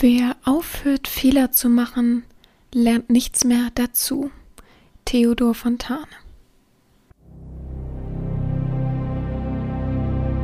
Wer 0.00 0.36
aufhört, 0.44 1.08
Fehler 1.08 1.50
zu 1.50 1.68
machen, 1.68 2.22
lernt 2.72 3.10
nichts 3.10 3.44
mehr 3.44 3.70
dazu. 3.74 4.30
Theodor 5.04 5.54
Fontane. 5.56 6.06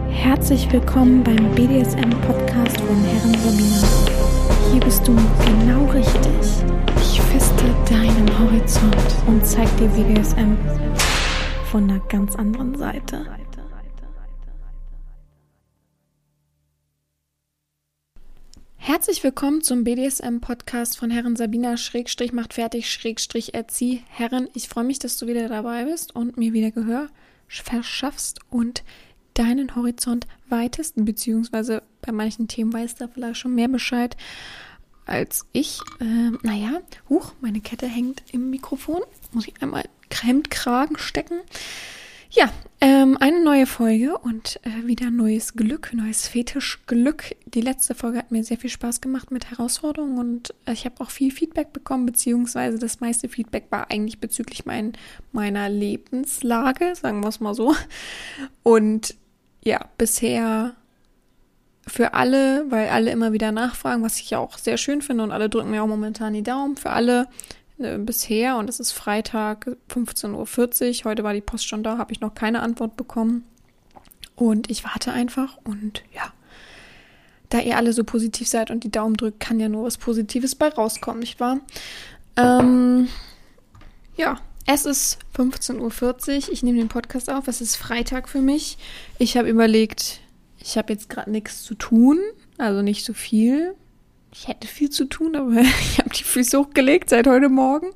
Herzlich 0.08 0.72
willkommen 0.72 1.22
beim 1.22 1.54
BDSM-Podcast 1.54 2.80
von 2.80 3.04
Herren 3.04 3.34
Sabina. 3.34 4.72
Hier 4.72 4.80
bist 4.80 5.06
du 5.06 5.14
genau 5.14 5.84
richtig. 5.92 6.64
Ich 6.96 7.20
feste 7.20 7.64
deinen 7.88 8.36
Horizont 8.36 8.96
und 9.28 9.46
zeig 9.46 9.68
dir 9.76 9.86
BDSM 9.86 10.56
von 11.70 11.84
einer 11.84 12.00
ganz 12.08 12.34
anderen 12.34 12.76
Seite. 12.76 13.24
Herzlich 18.86 19.24
willkommen 19.24 19.62
zum 19.62 19.82
BDSM-Podcast 19.82 20.98
von 20.98 21.10
Herren 21.10 21.36
Sabina 21.36 21.78
Schrägstrich 21.78 22.34
macht 22.34 22.52
fertig 22.52 22.92
Schrägstrich 22.92 23.54
erzieh. 23.54 24.02
Herren, 24.10 24.50
ich 24.52 24.68
freue 24.68 24.84
mich, 24.84 24.98
dass 24.98 25.16
du 25.16 25.26
wieder 25.26 25.48
dabei 25.48 25.86
bist 25.86 26.14
und 26.14 26.36
mir 26.36 26.52
wieder 26.52 26.70
Gehör 26.70 27.08
verschaffst 27.48 28.40
und 28.50 28.84
deinen 29.32 29.74
Horizont 29.74 30.26
weitest, 30.50 30.96
beziehungsweise 30.96 31.82
bei 32.02 32.12
manchen 32.12 32.46
Themen 32.46 32.74
weißt 32.74 33.00
du 33.00 33.08
vielleicht 33.08 33.40
schon 33.40 33.54
mehr 33.54 33.68
Bescheid 33.68 34.18
als 35.06 35.46
ich. 35.52 35.80
Äh, 36.00 36.32
naja, 36.42 36.82
huch, 37.08 37.32
meine 37.40 37.62
Kette 37.62 37.86
hängt 37.86 38.22
im 38.32 38.50
Mikrofon. 38.50 39.00
Muss 39.32 39.48
ich 39.48 39.62
einmal 39.62 39.84
Hemdkragen 40.12 40.98
stecken. 40.98 41.40
Ja, 42.36 42.50
ähm, 42.80 43.16
eine 43.20 43.44
neue 43.44 43.64
Folge 43.64 44.18
und 44.18 44.58
äh, 44.64 44.88
wieder 44.88 45.08
neues 45.12 45.54
Glück, 45.54 45.92
neues 45.94 46.26
Fetischglück. 46.26 47.36
Die 47.46 47.60
letzte 47.60 47.94
Folge 47.94 48.18
hat 48.18 48.32
mir 48.32 48.42
sehr 48.42 48.58
viel 48.58 48.70
Spaß 48.70 49.00
gemacht 49.00 49.30
mit 49.30 49.52
Herausforderungen 49.52 50.18
und 50.18 50.52
äh, 50.66 50.72
ich 50.72 50.84
habe 50.84 50.96
auch 50.98 51.10
viel 51.10 51.30
Feedback 51.30 51.72
bekommen, 51.72 52.06
beziehungsweise 52.06 52.80
das 52.80 52.98
meiste 52.98 53.28
Feedback 53.28 53.66
war 53.70 53.88
eigentlich 53.88 54.18
bezüglich 54.18 54.66
mein, 54.66 54.94
meiner 55.30 55.68
Lebenslage, 55.68 56.96
sagen 56.96 57.20
wir 57.22 57.28
es 57.28 57.38
mal 57.38 57.54
so. 57.54 57.76
Und 58.64 59.14
ja, 59.62 59.88
bisher 59.96 60.74
für 61.86 62.14
alle, 62.14 62.68
weil 62.68 62.88
alle 62.88 63.12
immer 63.12 63.32
wieder 63.32 63.52
nachfragen, 63.52 64.02
was 64.02 64.18
ich 64.18 64.30
ja 64.30 64.38
auch 64.38 64.58
sehr 64.58 64.76
schön 64.76 65.02
finde 65.02 65.22
und 65.22 65.30
alle 65.30 65.48
drücken 65.48 65.70
mir 65.70 65.84
auch 65.84 65.86
momentan 65.86 66.34
die 66.34 66.42
Daumen. 66.42 66.76
Für 66.76 66.90
alle 66.90 67.28
äh, 67.78 67.98
bisher 67.98 68.56
und 68.56 68.68
es 68.68 68.80
ist 68.80 68.92
Freitag 68.92 69.76
15.40 69.90 71.00
Uhr. 71.00 71.10
Heute 71.10 71.24
war 71.24 71.34
die 71.34 71.40
Post 71.40 71.68
schon 71.68 71.82
da, 71.82 71.98
habe 71.98 72.12
ich 72.12 72.20
noch 72.20 72.34
keine 72.34 72.60
Antwort 72.60 72.96
bekommen. 72.96 73.44
Und 74.36 74.70
ich 74.70 74.84
warte 74.84 75.12
einfach 75.12 75.58
und 75.64 76.02
ja, 76.12 76.32
da 77.50 77.60
ihr 77.60 77.76
alle 77.76 77.92
so 77.92 78.02
positiv 78.02 78.48
seid 78.48 78.70
und 78.70 78.82
die 78.82 78.90
Daumen 78.90 79.16
drückt, 79.16 79.38
kann 79.38 79.60
ja 79.60 79.68
nur 79.68 79.84
was 79.84 79.96
Positives 79.96 80.56
bei 80.56 80.68
rauskommen, 80.68 81.20
nicht 81.20 81.38
wahr? 81.38 81.60
Ähm, 82.36 83.08
ja, 84.16 84.40
es 84.66 84.86
ist 84.86 85.18
15.40 85.36 85.78
Uhr. 85.80 86.52
Ich 86.52 86.62
nehme 86.62 86.78
den 86.78 86.88
Podcast 86.88 87.30
auf. 87.30 87.46
Es 87.48 87.60
ist 87.60 87.76
Freitag 87.76 88.28
für 88.28 88.40
mich. 88.40 88.78
Ich 89.18 89.36
habe 89.36 89.48
überlegt, 89.48 90.20
ich 90.58 90.76
habe 90.78 90.92
jetzt 90.92 91.08
gerade 91.08 91.30
nichts 91.30 91.62
zu 91.62 91.74
tun, 91.74 92.18
also 92.58 92.82
nicht 92.82 93.04
so 93.04 93.12
viel 93.12 93.74
ich 94.34 94.48
hätte 94.48 94.66
viel 94.66 94.90
zu 94.90 95.04
tun, 95.04 95.36
aber 95.36 95.60
ich 95.60 95.98
habe 95.98 96.10
die 96.10 96.24
Füße 96.24 96.58
hochgelegt 96.58 97.08
seit 97.10 97.26
heute 97.26 97.48
Morgen. 97.48 97.88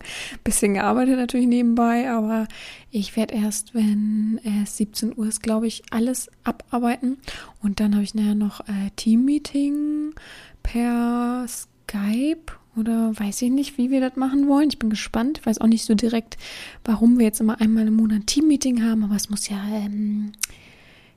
Bisschen 0.45 0.75
gearbeitet 0.75 1.17
natürlich 1.17 1.48
nebenbei, 1.48 2.08
aber 2.11 2.47
ich 2.91 3.17
werde 3.17 3.34
erst, 3.34 3.75
wenn 3.75 4.41
es 4.62 4.77
17 4.77 5.19
Uhr 5.19 5.27
ist, 5.27 5.42
glaube 5.42 5.67
ich, 5.67 5.83
alles 5.91 6.30
abarbeiten. 6.45 7.19
Und 7.61 7.80
dann 7.80 7.95
habe 7.95 8.05
ich 8.05 8.14
nachher 8.14 8.36
noch 8.36 8.61
äh, 8.61 8.91
Teammeeting 8.95 10.14
per 10.62 11.45
Skype 11.48 12.52
oder 12.77 13.19
weiß 13.19 13.42
ich 13.42 13.50
nicht, 13.50 13.77
wie 13.77 13.91
wir 13.91 14.00
das 14.00 14.14
machen 14.14 14.47
wollen. 14.47 14.69
Ich 14.70 14.78
bin 14.78 14.91
gespannt. 14.91 15.39
Ich 15.41 15.47
weiß 15.47 15.61
auch 15.61 15.67
nicht 15.67 15.84
so 15.84 15.95
direkt, 15.95 16.36
warum 16.84 17.19
wir 17.19 17.27
jetzt 17.27 17.41
immer 17.41 17.61
einmal 17.61 17.89
im 17.89 17.95
Monat 17.95 18.28
Teammeeting 18.28 18.85
haben, 18.85 19.02
aber 19.02 19.17
es 19.17 19.29
muss 19.29 19.48
ja 19.48 19.61
ähm, 19.73 20.30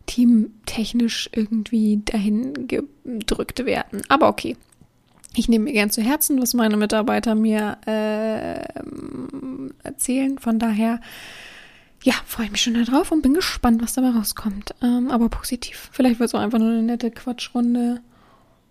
teamtechnisch 0.07 1.29
irgendwie 1.31 2.01
dahin 2.03 2.67
gedrückt 2.67 3.65
werden. 3.65 4.01
Aber 4.09 4.27
okay 4.27 4.57
ich 5.35 5.47
nehme 5.47 5.65
mir 5.65 5.73
gern 5.73 5.89
zu 5.89 6.01
Herzen, 6.01 6.41
was 6.41 6.53
meine 6.53 6.77
Mitarbeiter 6.77 7.35
mir 7.35 7.77
äh, 7.85 8.61
erzählen. 9.83 10.37
Von 10.37 10.59
daher, 10.59 10.99
ja, 12.03 12.13
freue 12.25 12.47
ich 12.47 12.51
mich 12.51 12.61
schon 12.61 12.73
darauf 12.73 13.11
und 13.11 13.21
bin 13.21 13.33
gespannt, 13.33 13.81
was 13.81 13.93
dabei 13.93 14.09
rauskommt. 14.09 14.75
Ähm, 14.81 15.09
aber 15.09 15.29
positiv. 15.29 15.89
Vielleicht 15.91 16.19
wird 16.19 16.29
es 16.29 16.35
auch 16.35 16.41
einfach 16.41 16.59
nur 16.59 16.69
eine 16.69 16.83
nette 16.83 17.11
Quatschrunde. 17.11 18.01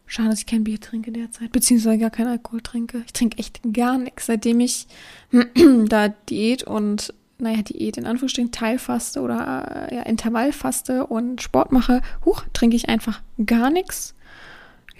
Schade, 0.06 0.28
dass 0.30 0.40
ich 0.40 0.46
kein 0.46 0.64
Bier 0.64 0.80
trinke 0.80 1.12
derzeit, 1.12 1.52
beziehungsweise 1.52 1.98
gar 1.98 2.10
keinen 2.10 2.26
Alkohol 2.26 2.60
trinke. 2.60 3.02
Ich 3.06 3.12
trinke 3.12 3.38
echt 3.38 3.60
gar 3.72 3.96
nichts, 3.96 4.26
seitdem 4.26 4.58
ich 4.58 4.88
da 5.86 6.08
Diät 6.08 6.64
und, 6.64 7.14
naja, 7.38 7.62
Diät 7.62 7.96
in 7.96 8.06
Anführungsstrichen 8.06 8.50
Teilfaste 8.50 9.20
oder 9.20 9.88
äh, 9.88 9.94
ja, 9.94 10.02
Intervallfaste 10.02 11.06
und 11.06 11.40
Sport 11.40 11.70
mache. 11.70 12.02
Huch, 12.24 12.42
trinke 12.52 12.74
ich 12.74 12.88
einfach 12.88 13.22
gar 13.46 13.70
nichts. 13.70 14.16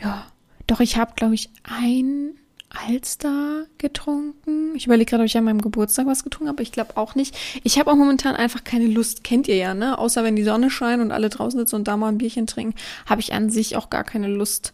Ja, 0.00 0.29
doch 0.70 0.81
ich 0.81 0.97
habe, 0.97 1.12
glaube 1.16 1.34
ich, 1.34 1.50
ein 1.64 2.34
Alster 2.70 3.66
getrunken. 3.78 4.76
Ich 4.76 4.86
überlege 4.86 5.10
gerade, 5.10 5.22
ob 5.22 5.26
ich 5.26 5.36
an 5.36 5.44
meinem 5.44 5.60
Geburtstag 5.60 6.06
was 6.06 6.22
getrunken 6.22 6.48
habe, 6.48 6.56
aber 6.56 6.62
ich 6.62 6.72
glaube 6.72 6.97
auch 6.97 7.16
nicht. 7.16 7.36
Ich 7.64 7.78
habe 7.78 7.91
auch 7.91 7.97
momentan 7.97 8.36
einfach 8.36 8.62
keine 8.62 8.86
Lust, 8.86 9.25
kennt 9.25 9.48
ihr 9.48 9.56
ja, 9.56 9.75
ne? 9.75 9.98
Außer 9.98 10.22
wenn 10.22 10.36
die 10.36 10.44
Sonne 10.44 10.70
scheint 10.70 11.03
und 11.03 11.10
alle 11.10 11.28
draußen 11.28 11.59
sitzen 11.59 11.76
und 11.76 11.88
da 11.88 11.97
mal 11.97 12.09
ein 12.09 12.19
Bierchen 12.19 12.47
trinken, 12.47 12.78
habe 13.06 13.20
ich 13.20 13.32
an 13.32 13.50
sich 13.50 13.76
auch 13.76 13.91
gar 13.91 14.04
keine 14.04 14.28
Lust, 14.28 14.72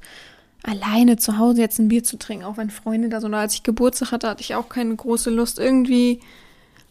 alleine 0.63 1.17
zu 1.17 1.39
Hause 1.39 1.61
jetzt 1.61 1.79
ein 1.79 1.89
Bier 1.89 2.05
zu 2.05 2.19
trinken, 2.19 2.45
auch 2.45 2.59
wenn 2.59 2.71
Freunde 2.71 3.09
da 3.09 3.21
so, 3.21 3.29
als 3.29 3.55
ich 3.55 3.63
Geburtstag 3.63 4.13
hatte, 4.13 4.29
hatte 4.29 4.43
ich 4.43 4.55
auch 4.55 4.69
keine 4.69 4.95
große 4.95 5.31
Lust. 5.31 5.59
Irgendwie 5.59 6.21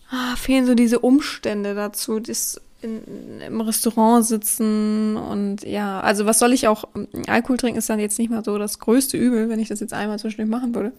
ah, 0.10 0.36
fehlen 0.36 0.66
so 0.66 0.74
diese 0.74 1.00
Umstände 1.00 1.76
dazu, 1.76 2.20
das 2.20 2.62
in, 2.85 3.41
im 3.41 3.62
Restaurant 3.62 4.25
sitzen 4.25 5.18
und 5.18 5.63
ja, 5.63 6.00
also 6.00 6.25
was 6.25 6.40
soll 6.40 6.53
ich 6.53 6.68
auch, 6.68 6.85
Alkohol 7.28 7.57
trinken 7.57 7.79
ist 7.79 7.90
dann 7.90 8.00
jetzt 8.00 8.19
nicht 8.19 8.29
mal 8.29 8.44
so 8.44 8.57
das 8.57 8.79
größte 8.79 9.18
Übel, 9.18 9.50
wenn 9.50 9.59
ich 9.59 9.68
das 9.68 9.79
jetzt 9.79 9.94
einmal 9.94 10.19
zwischendurch 10.19 10.50
machen 10.50 10.73
würde. 10.73 10.94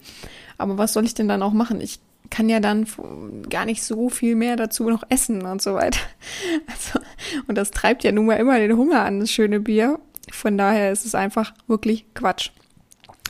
Aber 0.57 0.77
was 0.77 0.93
soll 0.93 1.05
ich 1.05 1.13
denn 1.13 1.27
dann 1.27 1.41
auch 1.41 1.53
machen? 1.53 1.81
Ich 1.81 1.99
kann 2.29 2.49
ja 2.49 2.59
dann 2.59 2.85
gar 3.49 3.65
nicht 3.65 3.83
so 3.83 4.09
viel 4.09 4.35
mehr 4.35 4.55
dazu 4.55 4.89
noch 4.89 5.03
essen 5.09 5.43
und 5.43 5.61
so 5.61 5.73
weiter. 5.73 5.99
Also, 6.67 6.99
und 7.47 7.57
das 7.57 7.71
treibt 7.71 8.03
ja 8.03 8.11
nun 8.11 8.25
mal 8.25 8.35
immer 8.35 8.59
den 8.59 8.75
Hunger 8.75 9.03
an, 9.03 9.19
das 9.21 9.31
schöne 9.31 9.59
Bier. 9.59 9.99
Von 10.31 10.57
daher 10.57 10.91
ist 10.91 11.05
es 11.05 11.15
einfach 11.15 11.53
wirklich 11.67 12.05
Quatsch. 12.13 12.51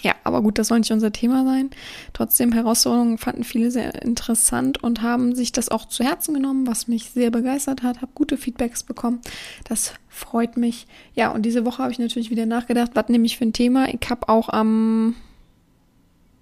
Ja, 0.01 0.13
aber 0.23 0.41
gut, 0.41 0.59
das 0.59 0.67
soll 0.67 0.79
nicht 0.79 0.91
unser 0.91 1.11
Thema 1.11 1.43
sein. 1.43 1.71
Trotzdem, 2.13 2.51
Herausforderungen 2.51 3.17
fanden 3.17 3.43
viele 3.43 3.71
sehr 3.71 4.01
interessant 4.03 4.83
und 4.83 5.01
haben 5.01 5.35
sich 5.35 5.51
das 5.51 5.69
auch 5.69 5.85
zu 5.85 6.03
Herzen 6.03 6.33
genommen, 6.33 6.67
was 6.67 6.87
mich 6.87 7.09
sehr 7.11 7.31
begeistert 7.31 7.83
hat. 7.83 8.01
Habe 8.01 8.11
gute 8.13 8.37
Feedbacks 8.37 8.83
bekommen. 8.83 9.19
Das 9.67 9.93
freut 10.07 10.57
mich. 10.57 10.87
Ja, 11.15 11.31
und 11.31 11.43
diese 11.43 11.65
Woche 11.65 11.81
habe 11.81 11.91
ich 11.91 11.99
natürlich 11.99 12.29
wieder 12.29 12.45
nachgedacht, 12.45 12.91
was 12.93 13.09
nehme 13.09 13.25
ich 13.25 13.37
für 13.37 13.45
ein 13.45 13.53
Thema. 13.53 13.87
Ich 13.89 14.09
habe 14.09 14.29
auch 14.29 14.49
am 14.49 15.15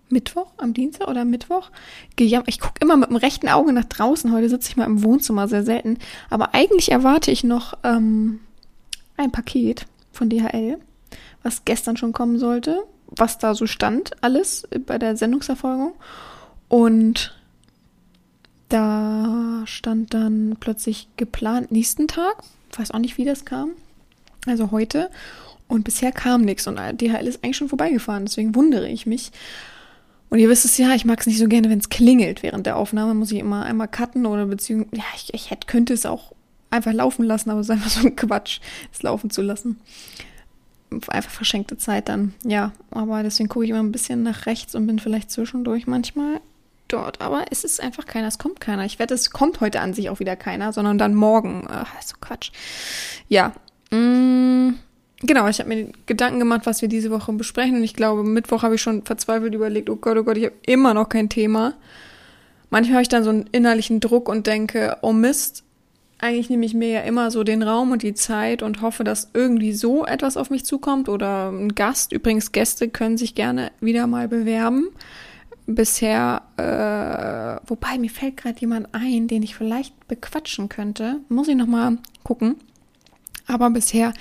Mittwoch, 0.10 0.52
am 0.58 0.74
Dienstag 0.74 1.08
oder 1.08 1.24
Mittwoch 1.24 1.72
gejammert. 2.16 2.50
Ich 2.50 2.60
gucke 2.60 2.80
immer 2.82 2.98
mit 2.98 3.10
dem 3.10 3.16
rechten 3.16 3.48
Auge 3.48 3.72
nach 3.72 3.86
draußen. 3.86 4.32
Heute 4.34 4.50
sitze 4.50 4.70
ich 4.70 4.78
mal 4.78 4.86
im 4.86 5.04
Wohnzimmer, 5.04 5.48
sehr 5.48 5.64
selten. 5.64 5.98
Aber 6.30 6.54
eigentlich 6.54 6.92
erwarte 6.92 7.32
ich 7.32 7.44
noch 7.44 7.74
ähm, 7.84 8.42
ein 9.18 9.32
Paket 9.32 9.86
von 10.12 10.30
DHL, 10.30 10.78
was 11.42 11.64
gestern 11.64 11.96
schon 11.96 12.12
kommen 12.12 12.38
sollte 12.38 12.84
was 13.18 13.38
da 13.38 13.56
so 13.56 13.68
stand, 13.68 14.12
alles 14.22 14.68
bei 14.86 14.98
der 14.98 15.16
Sendungserfolgung. 15.18 15.94
Und 16.68 17.36
da 18.70 19.64
stand 19.66 20.14
dann 20.14 20.58
plötzlich 20.60 21.08
geplant 21.18 21.72
nächsten 21.72 22.08
Tag. 22.08 22.44
Ich 22.72 22.80
weiß 22.80 22.92
auch 22.92 23.00
nicht, 23.00 23.18
wie 23.18 23.26
das 23.26 23.46
kam. 23.46 23.72
Also 24.48 24.72
heute. 24.72 25.10
Und 25.68 25.84
bisher 25.84 26.12
kam 26.12 26.42
nichts. 26.42 26.68
Und 26.68 26.78
DHL 26.78 27.28
ist 27.28 27.44
eigentlich 27.44 27.58
schon 27.58 27.70
vorbeigefahren. 27.70 28.26
Deswegen 28.26 28.56
wundere 28.56 28.90
ich 28.90 29.06
mich. 29.06 29.32
Und 30.30 30.40
ihr 30.40 30.50
wisst 30.50 30.66
es 30.66 30.78
ja, 30.78 30.94
ich 30.94 31.06
mag 31.06 31.20
es 31.20 31.28
nicht 31.28 31.40
so 31.40 31.48
gerne, 31.48 31.70
wenn 31.70 31.80
es 31.80 31.90
klingelt 31.90 32.44
während 32.44 32.66
der 32.66 32.78
Aufnahme. 32.78 33.14
Muss 33.14 33.32
ich 33.32 33.40
immer 33.40 33.64
einmal 33.64 33.88
cutten 33.88 34.26
oder 34.26 34.46
beziehungsweise, 34.46 34.98
ja, 34.98 35.04
ich, 35.16 35.34
ich 35.34 35.52
hätte, 35.52 35.68
könnte 35.68 35.94
es 35.94 36.06
auch 36.06 36.34
einfach 36.72 36.94
laufen 36.94 37.24
lassen, 37.24 37.52
aber 37.52 37.62
es 37.62 37.68
ist 37.68 37.72
einfach 37.72 37.90
so 37.90 38.06
ein 38.06 38.16
Quatsch, 38.16 38.60
es 38.92 39.02
laufen 39.04 39.30
zu 39.30 39.42
lassen 39.42 39.80
einfach 41.08 41.32
verschenkte 41.32 41.78
Zeit 41.78 42.10
dann. 42.10 42.34
Ja, 42.44 42.72
aber 42.92 43.24
deswegen 43.24 43.50
gucke 43.50 43.66
ich 43.66 43.72
immer 43.72 43.84
ein 43.84 43.92
bisschen 43.92 44.24
nach 44.24 44.46
rechts 44.46 44.76
und 44.76 44.88
bin 44.88 45.00
vielleicht 45.00 45.32
zwischendurch 45.32 45.88
manchmal 45.88 46.42
dort. 46.88 47.22
Aber 47.22 47.46
es 47.52 47.64
ist 47.64 47.82
einfach 47.82 48.06
keiner, 48.06 48.28
es 48.28 48.38
kommt 48.38 48.60
keiner. 48.60 48.86
Ich 48.86 49.00
wette, 49.00 49.14
es 49.14 49.32
kommt 49.32 49.62
heute 49.62 49.82
an 49.82 49.94
sich 49.94 50.10
auch 50.10 50.20
wieder 50.20 50.36
keiner, 50.36 50.74
sondern 50.74 50.98
dann 50.98 51.16
morgen. 51.16 51.66
Ach, 51.70 51.90
so 52.02 52.16
Quatsch. 52.20 52.52
Ja. 53.28 53.54
Mm, 53.92 54.76
genau, 55.22 55.48
ich 55.48 55.60
habe 55.60 55.70
mir 55.70 55.92
Gedanken 56.06 56.40
gemacht, 56.40 56.62
was 56.66 56.82
wir 56.82 56.90
diese 56.90 57.12
Woche 57.12 57.34
besprechen. 57.34 57.78
Und 57.78 57.84
ich 57.84 57.94
glaube, 57.94 58.24
Mittwoch 58.24 58.64
habe 58.64 58.76
ich 58.76 58.82
schon 58.82 59.04
verzweifelt 59.04 59.54
überlegt, 59.54 59.90
oh 59.90 59.98
Gott, 59.98 60.18
oh 60.18 60.24
Gott, 60.24 60.38
ich 60.38 60.46
habe 60.46 60.56
immer 60.66 60.94
noch 60.94 61.10
kein 61.10 61.30
Thema. 61.30 61.74
Manchmal 62.70 62.96
habe 62.96 63.04
ich 63.04 63.10
dann 63.10 63.24
so 63.24 63.30
einen 63.30 63.48
innerlichen 63.52 64.00
Druck 64.00 64.28
und 64.28 64.48
denke, 64.48 64.98
oh 65.02 65.14
Mist, 65.14 65.65
eigentlich 66.20 66.50
nehme 66.50 66.66
ich 66.66 66.74
mir 66.74 66.90
ja 66.90 67.02
immer 67.02 67.30
so 67.32 67.44
den 67.44 67.62
Raum 67.62 67.92
und 67.92 68.04
die 68.04 68.14
Zeit 68.14 68.64
und 68.64 68.82
hoffe, 68.82 69.04
dass 69.04 69.32
irgendwie 69.34 69.74
so 69.74 70.06
etwas 70.06 70.38
auf 70.38 70.50
mich 70.50 70.66
zukommt 70.66 71.10
oder 71.10 71.50
ein 71.50 71.76
Gast. 71.76 72.14
Übrigens, 72.14 72.52
Gäste 72.52 72.90
können 72.90 73.18
sich 73.18 73.36
gerne 73.36 73.72
wieder 73.82 74.08
mal 74.08 74.28
bewerben. 74.28 74.90
Bisher, 75.68 76.44
äh, 76.58 77.68
wobei 77.68 77.98
mir 77.98 78.10
fällt 78.10 78.38
gerade 78.38 78.60
jemand 78.60 78.90
ein, 78.94 79.28
den 79.28 79.44
ich 79.44 79.56
vielleicht 79.56 80.08
bequatschen 80.08 80.70
könnte. 80.70 81.20
Muss 81.28 81.48
ich 81.48 81.56
noch 81.56 81.68
mal 81.68 81.98
gucken. 82.24 82.56
Aber 83.48 83.70
bisher 83.70 84.14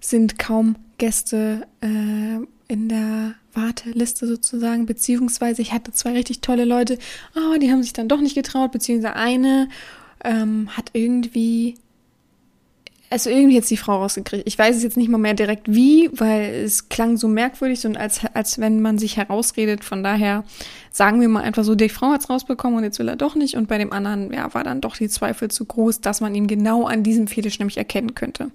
sind 0.00 0.38
kaum 0.38 0.76
Gäste 0.98 1.66
äh, 1.80 2.44
in 2.68 2.88
der 2.88 3.34
Warteliste 3.52 4.26
sozusagen, 4.26 4.86
beziehungsweise 4.86 5.62
ich 5.62 5.72
hatte 5.72 5.92
zwei 5.92 6.12
richtig 6.12 6.40
tolle 6.40 6.64
Leute, 6.64 6.98
aber 7.34 7.54
oh, 7.56 7.58
die 7.58 7.70
haben 7.70 7.82
sich 7.82 7.92
dann 7.92 8.08
doch 8.08 8.20
nicht 8.20 8.36
getraut, 8.36 8.70
beziehungsweise 8.70 9.16
eine 9.16 9.68
ähm, 10.24 10.68
hat 10.76 10.90
irgendwie, 10.92 11.76
also 13.10 13.30
irgendwie 13.30 13.56
jetzt 13.56 13.70
die 13.70 13.76
Frau 13.76 13.96
rausgekriegt. 13.96 14.46
Ich 14.46 14.58
weiß 14.58 14.76
es 14.76 14.82
jetzt 14.82 14.96
nicht 14.96 15.08
mal 15.08 15.18
mehr 15.18 15.34
direkt 15.34 15.72
wie, 15.72 16.10
weil 16.12 16.42
es 16.64 16.88
klang 16.88 17.16
so 17.16 17.28
merkwürdig 17.28 17.84
und 17.86 17.96
als, 17.96 18.20
als 18.34 18.58
wenn 18.58 18.80
man 18.80 18.98
sich 18.98 19.16
herausredet. 19.16 19.84
Von 19.84 20.02
daher 20.02 20.44
sagen 20.90 21.20
wir 21.20 21.28
mal 21.28 21.42
einfach 21.42 21.64
so, 21.64 21.74
die 21.74 21.88
Frau 21.88 22.10
hat 22.10 22.20
es 22.20 22.30
rausbekommen 22.30 22.78
und 22.78 22.84
jetzt 22.84 22.98
will 22.98 23.08
er 23.08 23.16
doch 23.16 23.34
nicht. 23.34 23.56
Und 23.56 23.68
bei 23.68 23.78
dem 23.78 23.92
anderen, 23.92 24.32
ja, 24.32 24.52
war 24.54 24.64
dann 24.64 24.80
doch 24.80 24.96
die 24.96 25.08
Zweifel 25.08 25.50
zu 25.50 25.64
groß, 25.64 26.00
dass 26.00 26.20
man 26.20 26.34
ihn 26.34 26.46
genau 26.46 26.86
an 26.86 27.02
diesem 27.02 27.26
Fetisch 27.26 27.58
nämlich 27.58 27.76
erkennen 27.78 28.14
könnte. 28.14 28.50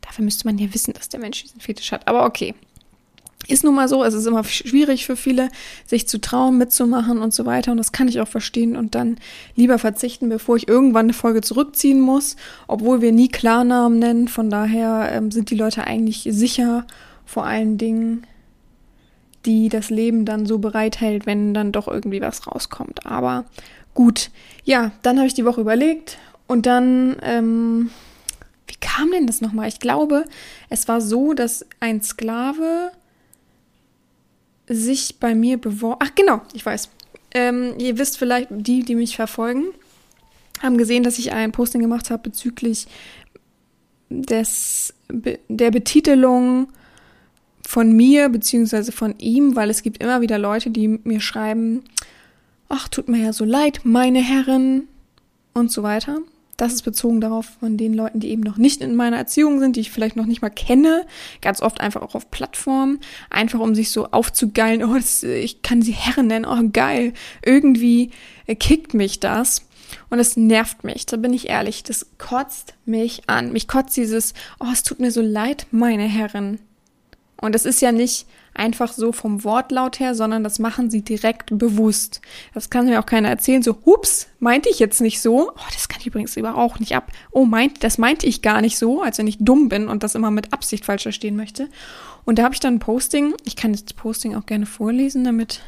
Dafür 0.00 0.24
müsste 0.24 0.46
man 0.46 0.58
ja 0.58 0.72
wissen, 0.72 0.94
dass 0.94 1.08
der 1.08 1.20
Mensch 1.20 1.42
diesen 1.42 1.60
Fetisch 1.60 1.92
hat. 1.92 2.08
Aber 2.08 2.24
okay, 2.24 2.54
ist 3.48 3.64
nun 3.64 3.74
mal 3.74 3.88
so, 3.88 4.04
es 4.04 4.14
ist 4.14 4.26
immer 4.26 4.44
schwierig 4.44 5.06
für 5.06 5.16
viele, 5.16 5.48
sich 5.86 6.06
zu 6.06 6.20
trauen, 6.20 6.58
mitzumachen 6.58 7.18
und 7.18 7.32
so 7.32 7.46
weiter. 7.46 7.72
Und 7.72 7.78
das 7.78 7.92
kann 7.92 8.08
ich 8.08 8.20
auch 8.20 8.28
verstehen 8.28 8.76
und 8.76 8.94
dann 8.94 9.16
lieber 9.56 9.78
verzichten, 9.78 10.28
bevor 10.28 10.56
ich 10.56 10.68
irgendwann 10.68 11.06
eine 11.06 11.12
Folge 11.14 11.40
zurückziehen 11.40 12.00
muss, 12.00 12.36
obwohl 12.66 13.00
wir 13.00 13.12
nie 13.12 13.28
Klarnamen 13.28 13.98
nennen. 13.98 14.28
Von 14.28 14.50
daher 14.50 15.10
ähm, 15.12 15.30
sind 15.30 15.50
die 15.50 15.56
Leute 15.56 15.84
eigentlich 15.84 16.28
sicher, 16.30 16.86
vor 17.24 17.44
allen 17.44 17.78
Dingen, 17.78 18.26
die 19.46 19.68
das 19.68 19.90
Leben 19.90 20.24
dann 20.24 20.46
so 20.46 20.58
bereithält, 20.58 21.26
wenn 21.26 21.54
dann 21.54 21.72
doch 21.72 21.88
irgendwie 21.88 22.20
was 22.20 22.46
rauskommt. 22.46 23.06
Aber 23.06 23.46
gut, 23.94 24.30
ja, 24.64 24.92
dann 25.02 25.16
habe 25.16 25.26
ich 25.26 25.34
die 25.34 25.44
Woche 25.44 25.60
überlegt 25.60 26.18
und 26.46 26.66
dann, 26.66 27.16
ähm, 27.22 27.90
wie 28.66 28.76
kam 28.80 29.10
denn 29.10 29.26
das 29.26 29.40
nochmal? 29.40 29.68
Ich 29.68 29.80
glaube, 29.80 30.24
es 30.68 30.88
war 30.88 31.00
so, 31.00 31.32
dass 31.32 31.64
ein 31.80 32.02
Sklave 32.02 32.92
sich 34.68 35.16
bei 35.18 35.34
mir 35.34 35.58
beworben. 35.58 36.00
Ach, 36.02 36.14
genau, 36.14 36.42
ich 36.52 36.64
weiß. 36.64 36.90
Ähm, 37.32 37.74
ihr 37.78 37.98
wisst 37.98 38.18
vielleicht, 38.18 38.48
die, 38.50 38.82
die 38.82 38.94
mich 38.94 39.16
verfolgen, 39.16 39.66
haben 40.62 40.78
gesehen, 40.78 41.02
dass 41.02 41.18
ich 41.18 41.32
ein 41.32 41.52
Posting 41.52 41.80
gemacht 41.80 42.10
habe 42.10 42.22
bezüglich 42.22 42.86
des, 44.10 44.94
der 45.10 45.70
Betitelung 45.70 46.68
von 47.66 47.92
mir 47.92 48.30
beziehungsweise 48.30 48.92
von 48.92 49.18
ihm, 49.18 49.54
weil 49.54 49.68
es 49.68 49.82
gibt 49.82 50.02
immer 50.02 50.20
wieder 50.20 50.38
Leute, 50.38 50.70
die 50.70 50.88
mir 50.88 51.20
schreiben, 51.20 51.84
ach, 52.68 52.88
tut 52.88 53.08
mir 53.08 53.18
ja 53.18 53.32
so 53.32 53.44
leid, 53.44 53.80
meine 53.84 54.22
Herren 54.22 54.88
und 55.52 55.70
so 55.70 55.82
weiter. 55.82 56.18
Das 56.58 56.74
ist 56.74 56.82
bezogen 56.82 57.20
darauf 57.20 57.46
von 57.60 57.76
den 57.76 57.94
Leuten, 57.94 58.18
die 58.18 58.30
eben 58.30 58.42
noch 58.42 58.56
nicht 58.56 58.80
in 58.80 58.96
meiner 58.96 59.16
Erziehung 59.16 59.60
sind, 59.60 59.76
die 59.76 59.80
ich 59.80 59.92
vielleicht 59.92 60.16
noch 60.16 60.26
nicht 60.26 60.42
mal 60.42 60.50
kenne. 60.50 61.06
Ganz 61.40 61.62
oft 61.62 61.80
einfach 61.80 62.02
auch 62.02 62.16
auf 62.16 62.32
Plattformen. 62.32 62.98
Einfach 63.30 63.60
um 63.60 63.76
sich 63.76 63.90
so 63.92 64.08
aufzugeilen. 64.10 64.82
Oh, 64.82 64.94
das, 64.94 65.22
ich 65.22 65.62
kann 65.62 65.82
sie 65.82 65.92
Herren 65.92 66.26
nennen. 66.26 66.44
Oh, 66.44 66.68
geil. 66.72 67.14
Irgendwie 67.46 68.10
kickt 68.58 68.92
mich 68.92 69.20
das. 69.20 69.68
Und 70.10 70.18
es 70.18 70.36
nervt 70.36 70.82
mich, 70.82 71.06
da 71.06 71.16
bin 71.16 71.32
ich 71.32 71.48
ehrlich. 71.48 71.84
Das 71.84 72.06
kotzt 72.18 72.74
mich 72.84 73.22
an. 73.28 73.52
Mich 73.52 73.68
kotzt 73.68 73.96
dieses, 73.96 74.34
oh, 74.58 74.66
es 74.72 74.82
tut 74.82 74.98
mir 74.98 75.12
so 75.12 75.20
leid, 75.22 75.68
meine 75.70 76.08
Herren. 76.08 76.58
Und 77.40 77.54
das 77.54 77.66
ist 77.66 77.80
ja 77.80 77.92
nicht 77.92 78.26
einfach 78.58 78.92
so 78.92 79.12
vom 79.12 79.44
Wortlaut 79.44 80.00
her, 80.00 80.14
sondern 80.14 80.44
das 80.44 80.58
machen 80.58 80.90
sie 80.90 81.02
direkt 81.02 81.56
bewusst. 81.56 82.20
Das 82.54 82.70
kann 82.70 82.86
mir 82.86 83.00
auch 83.00 83.06
keiner 83.06 83.28
erzählen, 83.28 83.62
so, 83.62 83.76
hups, 83.86 84.28
meinte 84.40 84.68
ich 84.68 84.78
jetzt 84.78 85.00
nicht 85.00 85.20
so. 85.20 85.50
Oh, 85.50 85.68
das 85.72 85.88
kann 85.88 86.00
ich 86.00 86.06
übrigens 86.06 86.36
überhaupt 86.36 86.58
auch 86.58 86.78
nicht 86.78 86.94
ab. 86.94 87.10
Oh, 87.30 87.44
meint, 87.44 87.84
das 87.84 87.98
meinte 87.98 88.26
ich 88.26 88.42
gar 88.42 88.60
nicht 88.60 88.78
so, 88.78 89.02
als 89.02 89.18
wenn 89.18 89.26
ich 89.26 89.38
dumm 89.40 89.68
bin 89.68 89.88
und 89.88 90.02
das 90.02 90.14
immer 90.14 90.30
mit 90.30 90.52
Absicht 90.52 90.84
falsch 90.84 91.04
verstehen 91.04 91.36
möchte. 91.36 91.68
Und 92.24 92.38
da 92.38 92.44
habe 92.44 92.54
ich 92.54 92.60
dann 92.60 92.74
ein 92.74 92.80
Posting, 92.80 93.34
ich 93.44 93.56
kann 93.56 93.72
das 93.72 93.84
Posting 93.84 94.34
auch 94.34 94.46
gerne 94.46 94.66
vorlesen, 94.66 95.24
damit 95.24 95.62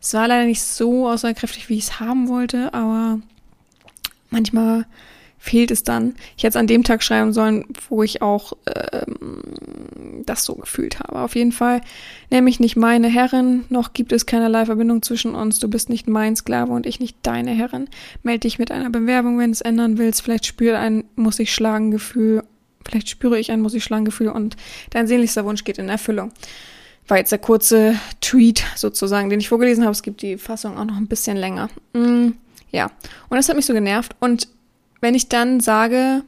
es 0.00 0.12
war 0.14 0.28
leider 0.28 0.44
nicht 0.44 0.62
so 0.62 1.08
aussagekräftig, 1.08 1.68
wie 1.68 1.78
ich 1.78 1.84
es 1.84 2.00
haben 2.00 2.28
wollte, 2.28 2.74
aber 2.74 3.20
manchmal 4.30 4.86
fehlt 5.44 5.70
es 5.70 5.84
dann. 5.84 6.14
Ich 6.38 6.42
hätte 6.42 6.52
es 6.52 6.56
an 6.56 6.66
dem 6.66 6.84
Tag 6.84 7.02
schreiben 7.02 7.34
sollen, 7.34 7.66
wo 7.90 8.02
ich 8.02 8.22
auch 8.22 8.54
ähm, 8.66 9.42
das 10.24 10.42
so 10.42 10.54
gefühlt 10.54 11.00
habe. 11.00 11.18
Auf 11.18 11.36
jeden 11.36 11.52
Fall 11.52 11.82
nämlich 12.30 12.60
nicht 12.60 12.76
meine 12.76 13.08
Herrin, 13.08 13.64
noch 13.68 13.92
gibt 13.92 14.12
es 14.12 14.24
keinerlei 14.24 14.64
Verbindung 14.64 15.02
zwischen 15.02 15.34
uns. 15.34 15.58
Du 15.58 15.68
bist 15.68 15.90
nicht 15.90 16.08
mein 16.08 16.34
Sklave 16.34 16.72
und 16.72 16.86
ich 16.86 16.98
nicht 16.98 17.18
deine 17.20 17.50
Herrin. 17.50 17.90
Meld 18.22 18.44
dich 18.44 18.58
mit 18.58 18.70
einer 18.70 18.88
Bewerbung, 18.88 19.38
wenn 19.38 19.50
du 19.50 19.52
es 19.52 19.60
ändern 19.60 19.98
willst. 19.98 20.22
Vielleicht 20.22 20.46
spüre 20.46 20.78
ein 20.78 21.04
muss 21.14 21.38
ich 21.38 21.52
schlagen 21.52 21.90
Gefühl. 21.90 22.42
Vielleicht 22.82 23.10
spüre 23.10 23.38
ich 23.38 23.52
ein 23.52 23.60
muss 23.60 23.74
ich 23.74 23.84
schlagen 23.84 24.06
Gefühl 24.06 24.28
und 24.28 24.56
dein 24.90 25.06
sehnlichster 25.06 25.44
Wunsch 25.44 25.64
geht 25.64 25.76
in 25.76 25.90
Erfüllung. 25.90 26.32
War 27.06 27.18
jetzt 27.18 27.32
der 27.32 27.38
kurze 27.38 27.96
Tweet 28.22 28.64
sozusagen, 28.76 29.28
den 29.28 29.40
ich 29.40 29.50
vorgelesen 29.50 29.84
habe. 29.84 29.92
Es 29.92 30.02
gibt 30.02 30.22
die 30.22 30.38
Fassung 30.38 30.78
auch 30.78 30.86
noch 30.86 30.96
ein 30.96 31.06
bisschen 31.06 31.36
länger. 31.36 31.68
Mm, 31.92 32.30
ja, 32.70 32.86
und 33.28 33.36
das 33.36 33.50
hat 33.50 33.56
mich 33.56 33.66
so 33.66 33.74
genervt. 33.74 34.16
Und 34.20 34.48
wenn 35.04 35.14
ich 35.14 35.28
dann 35.28 35.60
sage, 35.60 36.22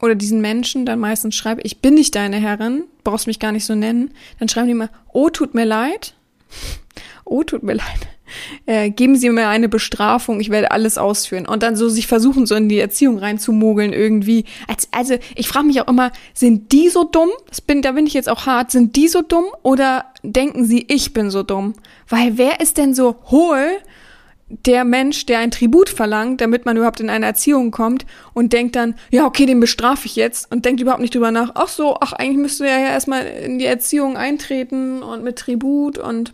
oder 0.00 0.14
diesen 0.14 0.40
Menschen 0.40 0.86
dann 0.86 0.98
meistens 0.98 1.34
schreibe, 1.34 1.60
ich 1.62 1.82
bin 1.82 1.94
nicht 1.94 2.14
deine 2.14 2.38
Herrin, 2.38 2.84
brauchst 3.04 3.26
mich 3.26 3.38
gar 3.38 3.52
nicht 3.52 3.66
so 3.66 3.74
nennen, 3.74 4.10
dann 4.38 4.48
schreiben 4.48 4.68
die 4.68 4.72
immer, 4.72 4.88
oh, 5.12 5.28
tut 5.28 5.54
mir 5.54 5.66
leid. 5.66 6.14
oh, 7.24 7.42
tut 7.42 7.62
mir 7.62 7.74
leid. 7.74 8.08
Äh, 8.64 8.88
geben 8.90 9.16
Sie 9.16 9.28
mir 9.28 9.48
eine 9.48 9.68
Bestrafung, 9.68 10.40
ich 10.40 10.48
werde 10.48 10.70
alles 10.70 10.96
ausführen. 10.96 11.46
Und 11.46 11.62
dann 11.62 11.76
so 11.76 11.90
sich 11.90 12.06
versuchen, 12.06 12.46
so 12.46 12.54
in 12.54 12.70
die 12.70 12.78
Erziehung 12.78 13.18
reinzumogeln 13.18 13.92
irgendwie. 13.92 14.46
Als, 14.66 14.88
also 14.92 15.16
ich 15.34 15.46
frage 15.46 15.66
mich 15.66 15.80
auch 15.82 15.88
immer, 15.88 16.10
sind 16.32 16.72
die 16.72 16.88
so 16.88 17.04
dumm? 17.04 17.28
Das 17.48 17.60
bin, 17.60 17.82
da 17.82 17.92
bin 17.92 18.06
ich 18.06 18.14
jetzt 18.14 18.30
auch 18.30 18.46
hart. 18.46 18.70
Sind 18.70 18.96
die 18.96 19.08
so 19.08 19.20
dumm 19.20 19.44
oder 19.62 20.06
denken 20.22 20.64
sie, 20.64 20.86
ich 20.88 21.12
bin 21.12 21.30
so 21.30 21.42
dumm? 21.42 21.74
Weil 22.08 22.38
wer 22.38 22.60
ist 22.60 22.78
denn 22.78 22.94
so 22.94 23.16
hohl 23.26 23.78
der 24.48 24.84
Mensch, 24.84 25.26
der 25.26 25.40
ein 25.40 25.50
Tribut 25.50 25.88
verlangt, 25.88 26.40
damit 26.40 26.66
man 26.66 26.76
überhaupt 26.76 27.00
in 27.00 27.10
eine 27.10 27.26
Erziehung 27.26 27.72
kommt 27.72 28.06
und 28.32 28.52
denkt 28.52 28.76
dann, 28.76 28.94
ja, 29.10 29.26
okay, 29.26 29.44
den 29.44 29.58
bestrafe 29.58 30.06
ich 30.06 30.14
jetzt 30.14 30.50
und 30.52 30.64
denkt 30.64 30.80
überhaupt 30.80 31.00
nicht 31.00 31.14
drüber 31.14 31.32
nach, 31.32 31.52
ach 31.54 31.68
so, 31.68 31.96
ach, 32.00 32.12
eigentlich 32.12 32.38
müsste 32.38 32.66
er 32.66 32.78
ja 32.78 32.88
erstmal 32.88 33.26
in 33.26 33.58
die 33.58 33.64
Erziehung 33.64 34.16
eintreten 34.16 35.02
und 35.02 35.24
mit 35.24 35.36
Tribut 35.36 35.98
und 35.98 36.32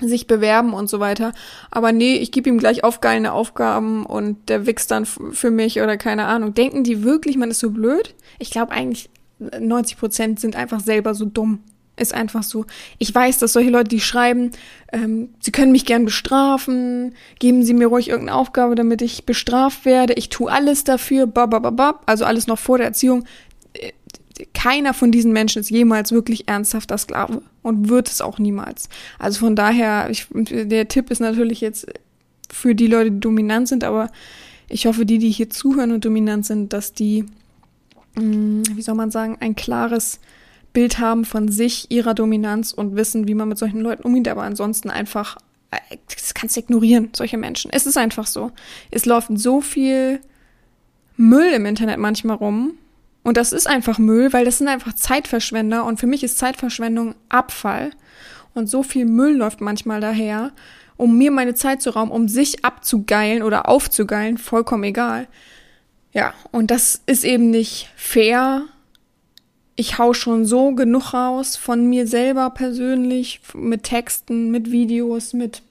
sich 0.00 0.26
bewerben 0.26 0.74
und 0.74 0.88
so 0.88 1.00
weiter. 1.00 1.32
Aber 1.70 1.92
nee, 1.92 2.16
ich 2.16 2.32
gebe 2.32 2.48
ihm 2.48 2.58
gleich 2.58 2.84
aufgeilende 2.84 3.32
Aufgaben 3.32 4.06
und 4.06 4.48
der 4.48 4.66
wächst 4.66 4.90
dann 4.90 5.04
für 5.06 5.50
mich 5.50 5.80
oder 5.80 5.96
keine 5.96 6.26
Ahnung. 6.26 6.54
Denken 6.54 6.84
die 6.84 7.04
wirklich, 7.04 7.36
man 7.36 7.50
ist 7.50 7.60
so 7.60 7.70
blöd? 7.70 8.14
Ich 8.38 8.50
glaube 8.50 8.72
eigentlich 8.72 9.08
90 9.38 9.98
Prozent 9.98 10.40
sind 10.40 10.56
einfach 10.56 10.80
selber 10.80 11.14
so 11.14 11.24
dumm. 11.24 11.60
Ist 11.96 12.12
einfach 12.12 12.42
so. 12.42 12.66
Ich 12.98 13.14
weiß, 13.14 13.38
dass 13.38 13.52
solche 13.52 13.70
Leute, 13.70 13.88
die 13.88 14.00
schreiben, 14.00 14.50
ähm, 14.92 15.28
sie 15.38 15.52
können 15.52 15.70
mich 15.70 15.86
gern 15.86 16.04
bestrafen, 16.04 17.14
geben 17.38 17.62
sie 17.62 17.74
mir 17.74 17.86
ruhig 17.86 18.08
irgendeine 18.08 18.36
Aufgabe, 18.36 18.74
damit 18.74 19.00
ich 19.00 19.26
bestraft 19.26 19.84
werde. 19.84 20.14
Ich 20.14 20.28
tue 20.28 20.50
alles 20.50 20.82
dafür, 20.82 21.26
babababab, 21.26 22.02
also 22.06 22.24
alles 22.24 22.48
noch 22.48 22.58
vor 22.58 22.78
der 22.78 22.88
Erziehung. 22.88 23.24
Äh, 23.74 23.92
keiner 24.54 24.92
von 24.92 25.12
diesen 25.12 25.32
Menschen 25.32 25.60
ist 25.60 25.70
jemals 25.70 26.10
wirklich 26.10 26.48
ernsthafter 26.48 26.98
Sklave 26.98 27.42
und 27.62 27.88
wird 27.88 28.08
es 28.08 28.20
auch 28.20 28.40
niemals. 28.40 28.88
Also 29.20 29.38
von 29.38 29.54
daher, 29.54 30.10
ich, 30.10 30.26
der 30.32 30.88
Tipp 30.88 31.12
ist 31.12 31.20
natürlich 31.20 31.60
jetzt 31.60 31.86
für 32.50 32.74
die 32.74 32.88
Leute, 32.88 33.12
die 33.12 33.20
dominant 33.20 33.68
sind, 33.68 33.84
aber 33.84 34.10
ich 34.68 34.86
hoffe, 34.86 35.06
die, 35.06 35.18
die 35.18 35.30
hier 35.30 35.50
zuhören 35.50 35.92
und 35.92 36.04
dominant 36.04 36.44
sind, 36.46 36.72
dass 36.72 36.92
die, 36.92 37.24
mh, 38.16 38.22
mm, 38.22 38.62
wie 38.74 38.82
soll 38.82 38.96
man 38.96 39.12
sagen, 39.12 39.36
ein 39.38 39.54
klares 39.54 40.18
Bild 40.74 40.98
haben 40.98 41.24
von 41.24 41.48
sich, 41.48 41.90
ihrer 41.90 42.12
Dominanz 42.12 42.72
und 42.72 42.96
wissen, 42.96 43.26
wie 43.26 43.34
man 43.34 43.48
mit 43.48 43.56
solchen 43.56 43.80
Leuten 43.80 44.02
umgeht, 44.02 44.28
aber 44.28 44.42
ansonsten 44.42 44.90
einfach, 44.90 45.38
äh, 45.70 45.96
das 46.12 46.34
kannst 46.34 46.56
du 46.56 46.60
ignorieren, 46.60 47.10
solche 47.14 47.38
Menschen. 47.38 47.70
Es 47.72 47.86
ist 47.86 47.96
einfach 47.96 48.26
so. 48.26 48.50
Es 48.90 49.06
läuft 49.06 49.28
so 49.36 49.62
viel 49.62 50.20
Müll 51.16 51.52
im 51.52 51.64
Internet 51.64 51.98
manchmal 51.98 52.36
rum. 52.36 52.74
Und 53.22 53.38
das 53.38 53.52
ist 53.52 53.66
einfach 53.66 53.98
Müll, 53.98 54.32
weil 54.34 54.44
das 54.44 54.58
sind 54.58 54.68
einfach 54.68 54.92
Zeitverschwender. 54.92 55.84
Und 55.84 55.98
für 55.98 56.08
mich 56.08 56.24
ist 56.24 56.36
Zeitverschwendung 56.36 57.14
Abfall. 57.30 57.92
Und 58.52 58.68
so 58.68 58.82
viel 58.82 59.06
Müll 59.06 59.36
läuft 59.36 59.60
manchmal 59.60 60.00
daher, 60.00 60.52
um 60.96 61.16
mir 61.16 61.30
meine 61.30 61.54
Zeit 61.54 61.82
zu 61.82 61.90
rauben, 61.90 62.10
um 62.10 62.28
sich 62.28 62.64
abzugeilen 62.64 63.42
oder 63.44 63.68
aufzugeilen, 63.68 64.38
vollkommen 64.38 64.84
egal. 64.84 65.28
Ja, 66.12 66.34
und 66.50 66.70
das 66.70 67.00
ist 67.06 67.24
eben 67.24 67.50
nicht 67.50 67.88
fair 67.96 68.66
ich 69.76 69.98
hau 69.98 70.12
schon 70.12 70.44
so 70.46 70.72
genug 70.72 71.12
raus 71.14 71.56
von 71.56 71.88
mir 71.88 72.06
selber 72.06 72.50
persönlich, 72.50 73.40
mit 73.54 73.82
Texten, 73.84 74.50
mit 74.50 74.70
Videos, 74.70 75.32
mit 75.32 75.62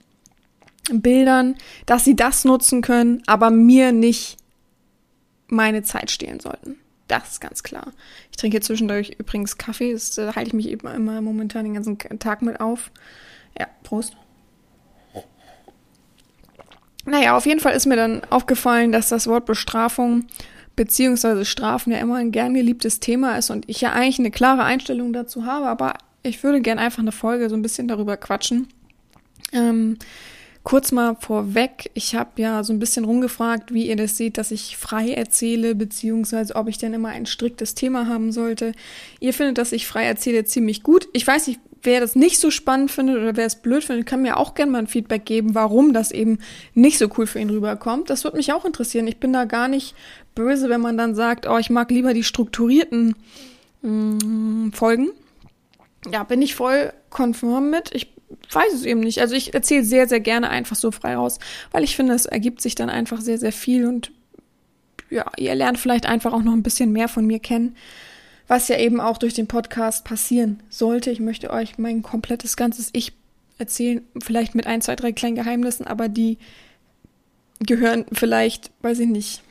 Bildern, 0.91 1.55
dass 1.85 2.03
sie 2.03 2.15
das 2.15 2.43
nutzen 2.43 2.81
können, 2.81 3.23
aber 3.25 3.49
mir 3.49 3.91
nicht 3.91 4.37
meine 5.47 5.83
Zeit 5.83 6.11
stehlen 6.11 6.39
sollten. 6.39 6.75
Das 7.07 7.33
ist 7.33 7.41
ganz 7.41 7.63
klar. 7.63 7.93
Ich 8.31 8.37
trinke 8.37 8.59
zwischendurch 8.59 9.15
übrigens 9.17 9.57
Kaffee. 9.57 9.93
Das 9.93 10.17
äh, 10.17 10.33
halte 10.33 10.47
ich 10.47 10.53
mich 10.53 10.67
eben 10.67 10.87
immer 10.87 11.21
momentan 11.21 11.65
den 11.65 11.73
ganzen 11.75 11.97
Tag 12.19 12.41
mit 12.41 12.59
auf. 12.59 12.91
Ja, 13.57 13.67
Prost. 13.83 14.15
Naja, 17.05 17.35
auf 17.35 17.45
jeden 17.45 17.59
Fall 17.59 17.73
ist 17.73 17.85
mir 17.85 17.97
dann 17.97 18.23
aufgefallen, 18.29 18.91
dass 18.91 19.09
das 19.09 19.27
Wort 19.27 19.45
Bestrafung 19.45 20.25
beziehungsweise 20.75 21.45
Strafen 21.45 21.91
ja 21.91 21.99
immer 21.99 22.15
ein 22.15 22.31
gern 22.31 22.53
geliebtes 22.53 22.99
Thema 22.99 23.37
ist 23.37 23.49
und 23.49 23.69
ich 23.69 23.81
ja 23.81 23.91
eigentlich 23.91 24.19
eine 24.19 24.31
klare 24.31 24.63
Einstellung 24.63 25.13
dazu 25.13 25.45
habe, 25.45 25.67
aber 25.67 25.93
ich 26.23 26.43
würde 26.43 26.61
gern 26.61 26.79
einfach 26.79 26.99
eine 26.99 27.11
Folge 27.11 27.49
so 27.49 27.55
ein 27.55 27.61
bisschen 27.61 27.87
darüber 27.87 28.17
quatschen. 28.17 28.67
Ähm, 29.51 29.97
kurz 30.63 30.91
mal 30.91 31.15
vorweg, 31.19 31.91
ich 31.93 32.15
habe 32.15 32.41
ja 32.41 32.63
so 32.63 32.73
ein 32.73 32.79
bisschen 32.79 33.05
rumgefragt, 33.05 33.73
wie 33.73 33.87
ihr 33.87 33.97
das 33.97 34.17
seht, 34.17 34.37
dass 34.37 34.51
ich 34.51 34.77
frei 34.77 35.11
erzähle, 35.11 35.75
beziehungsweise 35.75 36.55
ob 36.55 36.69
ich 36.69 36.77
denn 36.77 36.93
immer 36.93 37.09
ein 37.09 37.25
striktes 37.25 37.75
Thema 37.75 38.07
haben 38.07 38.31
sollte. 38.31 38.71
Ihr 39.19 39.33
findet, 39.33 39.57
dass 39.57 39.73
ich 39.73 39.85
frei 39.85 40.05
erzähle, 40.05 40.45
ziemlich 40.45 40.81
gut. 40.81 41.07
Ich 41.11 41.27
weiß 41.27 41.47
nicht, 41.47 41.59
wer 41.83 41.99
das 41.99 42.15
nicht 42.15 42.39
so 42.39 42.49
spannend 42.49 42.91
findet 42.91 43.17
oder 43.17 43.35
wer 43.35 43.45
es 43.45 43.57
blöd 43.57 43.83
findet, 43.83 44.05
kann 44.05 44.21
mir 44.21 44.37
auch 44.37 44.55
gerne 44.55 44.71
mal 44.71 44.79
ein 44.79 44.87
Feedback 44.87 45.25
geben, 45.25 45.53
warum 45.53 45.93
das 45.93 46.11
eben 46.11 46.39
nicht 46.73 46.97
so 46.97 47.09
cool 47.17 47.27
für 47.27 47.39
ihn 47.39 47.49
rüberkommt. 47.49 48.09
Das 48.09 48.23
würde 48.23 48.37
mich 48.37 48.53
auch 48.53 48.63
interessieren. 48.63 49.07
Ich 49.07 49.17
bin 49.17 49.33
da 49.33 49.43
gar 49.43 49.67
nicht 49.67 49.95
böse, 50.35 50.69
wenn 50.69 50.81
man 50.81 50.97
dann 50.97 51.15
sagt, 51.15 51.47
oh, 51.47 51.57
ich 51.57 51.69
mag 51.69 51.91
lieber 51.91 52.13
die 52.13 52.23
strukturierten 52.23 53.15
mh, 53.81 54.25
mm, 54.25 54.71
Folgen. 54.73 55.09
Ja, 56.11 56.23
bin 56.23 56.41
ich 56.41 56.55
voll 56.55 56.93
konform 57.09 57.69
mit. 57.69 57.93
Ich 57.93 58.11
weiß 58.51 58.73
es 58.73 58.83
eben 58.83 58.99
nicht. 58.99 59.19
Also 59.21 59.35
ich 59.35 59.53
erzähle 59.53 59.83
sehr, 59.83 60.07
sehr 60.07 60.19
gerne 60.19 60.49
einfach 60.49 60.75
so 60.75 60.91
frei 60.91 61.15
raus, 61.15 61.39
weil 61.71 61.83
ich 61.83 61.95
finde, 61.95 62.13
es 62.13 62.25
ergibt 62.25 62.61
sich 62.61 62.75
dann 62.75 62.89
einfach 62.89 63.21
sehr, 63.21 63.37
sehr 63.37 63.53
viel 63.53 63.87
und 63.87 64.11
ja, 65.09 65.25
ihr 65.37 65.53
lernt 65.53 65.77
vielleicht 65.77 66.07
einfach 66.07 66.33
auch 66.33 66.41
noch 66.41 66.53
ein 66.53 66.63
bisschen 66.63 66.91
mehr 66.91 67.07
von 67.07 67.25
mir 67.25 67.39
kennen 67.39 67.75
was 68.47 68.67
ja 68.67 68.77
eben 68.77 68.99
auch 68.99 69.17
durch 69.17 69.33
den 69.33 69.47
Podcast 69.47 70.05
passieren 70.05 70.61
sollte. 70.69 71.11
Ich 71.11 71.19
möchte 71.19 71.49
euch 71.49 71.77
mein 71.77 72.03
komplettes 72.03 72.55
ganzes 72.57 72.89
Ich 72.93 73.13
erzählen, 73.57 74.01
vielleicht 74.21 74.55
mit 74.55 74.67
ein, 74.67 74.81
zwei, 74.81 74.95
drei 74.95 75.11
kleinen 75.11 75.35
Geheimnissen, 75.35 75.87
aber 75.87 76.09
die 76.09 76.37
gehören 77.59 78.05
vielleicht, 78.11 78.71
weiß 78.81 78.99
ich 78.99 79.07
nicht, 79.07 79.41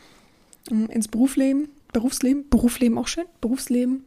ins 0.69 1.09
Berufsleben, 1.09 1.69
Berufsleben, 1.93 2.49
Berufsleben 2.49 2.99
auch 2.99 3.09
schön, 3.09 3.27
Berufsleben 3.41 4.05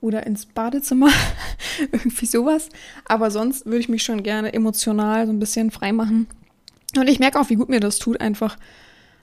oder 0.00 0.26
ins 0.26 0.46
Badezimmer, 0.46 1.10
irgendwie 1.92 2.26
sowas. 2.26 2.68
Aber 3.04 3.30
sonst 3.30 3.66
würde 3.66 3.78
ich 3.78 3.88
mich 3.88 4.02
schon 4.02 4.22
gerne 4.22 4.52
emotional 4.52 5.26
so 5.26 5.32
ein 5.32 5.40
bisschen 5.40 5.70
frei 5.70 5.92
machen. 5.92 6.26
Und 6.96 7.08
ich 7.08 7.18
merke 7.18 7.40
auch, 7.40 7.50
wie 7.50 7.56
gut 7.56 7.68
mir 7.68 7.80
das 7.80 7.98
tut, 7.98 8.20
einfach 8.20 8.56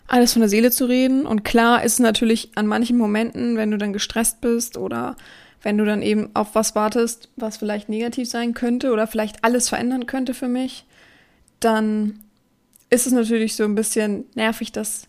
alles 0.07 0.33
von 0.33 0.41
der 0.41 0.49
Seele 0.49 0.71
zu 0.71 0.85
reden. 0.85 1.25
Und 1.25 1.43
klar 1.43 1.83
ist 1.83 1.99
natürlich 1.99 2.51
an 2.55 2.67
manchen 2.67 2.97
Momenten, 2.97 3.55
wenn 3.55 3.71
du 3.71 3.77
dann 3.77 3.93
gestresst 3.93 4.41
bist 4.41 4.77
oder 4.77 5.15
wenn 5.61 5.77
du 5.77 5.85
dann 5.85 6.01
eben 6.01 6.29
auf 6.33 6.55
was 6.55 6.75
wartest, 6.75 7.29
was 7.37 7.57
vielleicht 7.57 7.87
negativ 7.87 8.29
sein 8.29 8.53
könnte 8.53 8.91
oder 8.91 9.07
vielleicht 9.07 9.43
alles 9.43 9.69
verändern 9.69 10.05
könnte 10.05 10.33
für 10.33 10.49
mich, 10.49 10.85
dann 11.61 12.19
ist 12.89 13.07
es 13.07 13.13
natürlich 13.13 13.55
so 13.55 13.63
ein 13.63 13.75
bisschen 13.75 14.25
nervig, 14.35 14.73
dass 14.73 15.07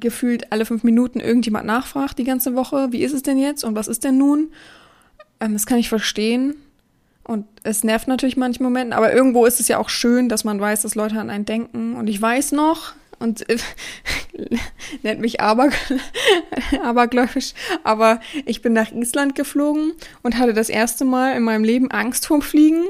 gefühlt 0.00 0.52
alle 0.52 0.64
fünf 0.64 0.84
Minuten 0.84 1.20
irgendjemand 1.20 1.66
nachfragt 1.66 2.18
die 2.18 2.24
ganze 2.24 2.54
Woche, 2.54 2.88
wie 2.90 3.02
ist 3.02 3.12
es 3.12 3.22
denn 3.22 3.38
jetzt 3.38 3.64
und 3.64 3.74
was 3.74 3.88
ist 3.88 4.04
denn 4.04 4.18
nun? 4.18 4.52
Ähm, 5.40 5.52
das 5.52 5.66
kann 5.66 5.78
ich 5.78 5.88
verstehen. 5.88 6.54
Und 7.24 7.46
es 7.62 7.84
nervt 7.84 8.08
natürlich 8.08 8.36
manche 8.36 8.62
Momenten, 8.62 8.92
aber 8.92 9.12
irgendwo 9.12 9.46
ist 9.46 9.60
es 9.60 9.68
ja 9.68 9.78
auch 9.78 9.88
schön, 9.88 10.28
dass 10.28 10.42
man 10.42 10.60
weiß, 10.60 10.82
dass 10.82 10.96
Leute 10.96 11.20
an 11.20 11.30
einen 11.30 11.44
denken. 11.44 11.94
Und 11.94 12.08
ich 12.08 12.20
weiß 12.20 12.50
noch, 12.52 12.94
und 13.20 13.48
äh, 13.48 13.58
nennt 15.02 15.20
mich 15.20 15.40
aber, 15.40 15.70
abergläubisch, 16.82 17.52
aber 17.84 18.20
ich 18.44 18.60
bin 18.60 18.72
nach 18.72 18.90
Island 18.90 19.36
geflogen 19.36 19.92
und 20.22 20.36
hatte 20.38 20.52
das 20.52 20.68
erste 20.68 21.04
Mal 21.04 21.36
in 21.36 21.44
meinem 21.44 21.64
Leben 21.64 21.90
Angst 21.90 22.26
vorm 22.26 22.42
Fliegen. 22.42 22.82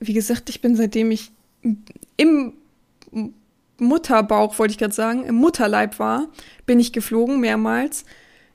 Wie 0.00 0.14
gesagt, 0.14 0.48
ich 0.48 0.60
bin 0.60 0.74
seitdem 0.74 1.12
ich 1.12 1.30
im 2.16 2.54
Mutterbauch, 3.80 4.58
wollte 4.58 4.72
ich 4.72 4.78
gerade 4.78 4.94
sagen, 4.94 5.24
im 5.24 5.36
Mutterleib 5.36 5.98
war, 5.98 6.28
bin 6.66 6.80
ich 6.80 6.92
geflogen 6.92 7.40
mehrmals 7.40 8.04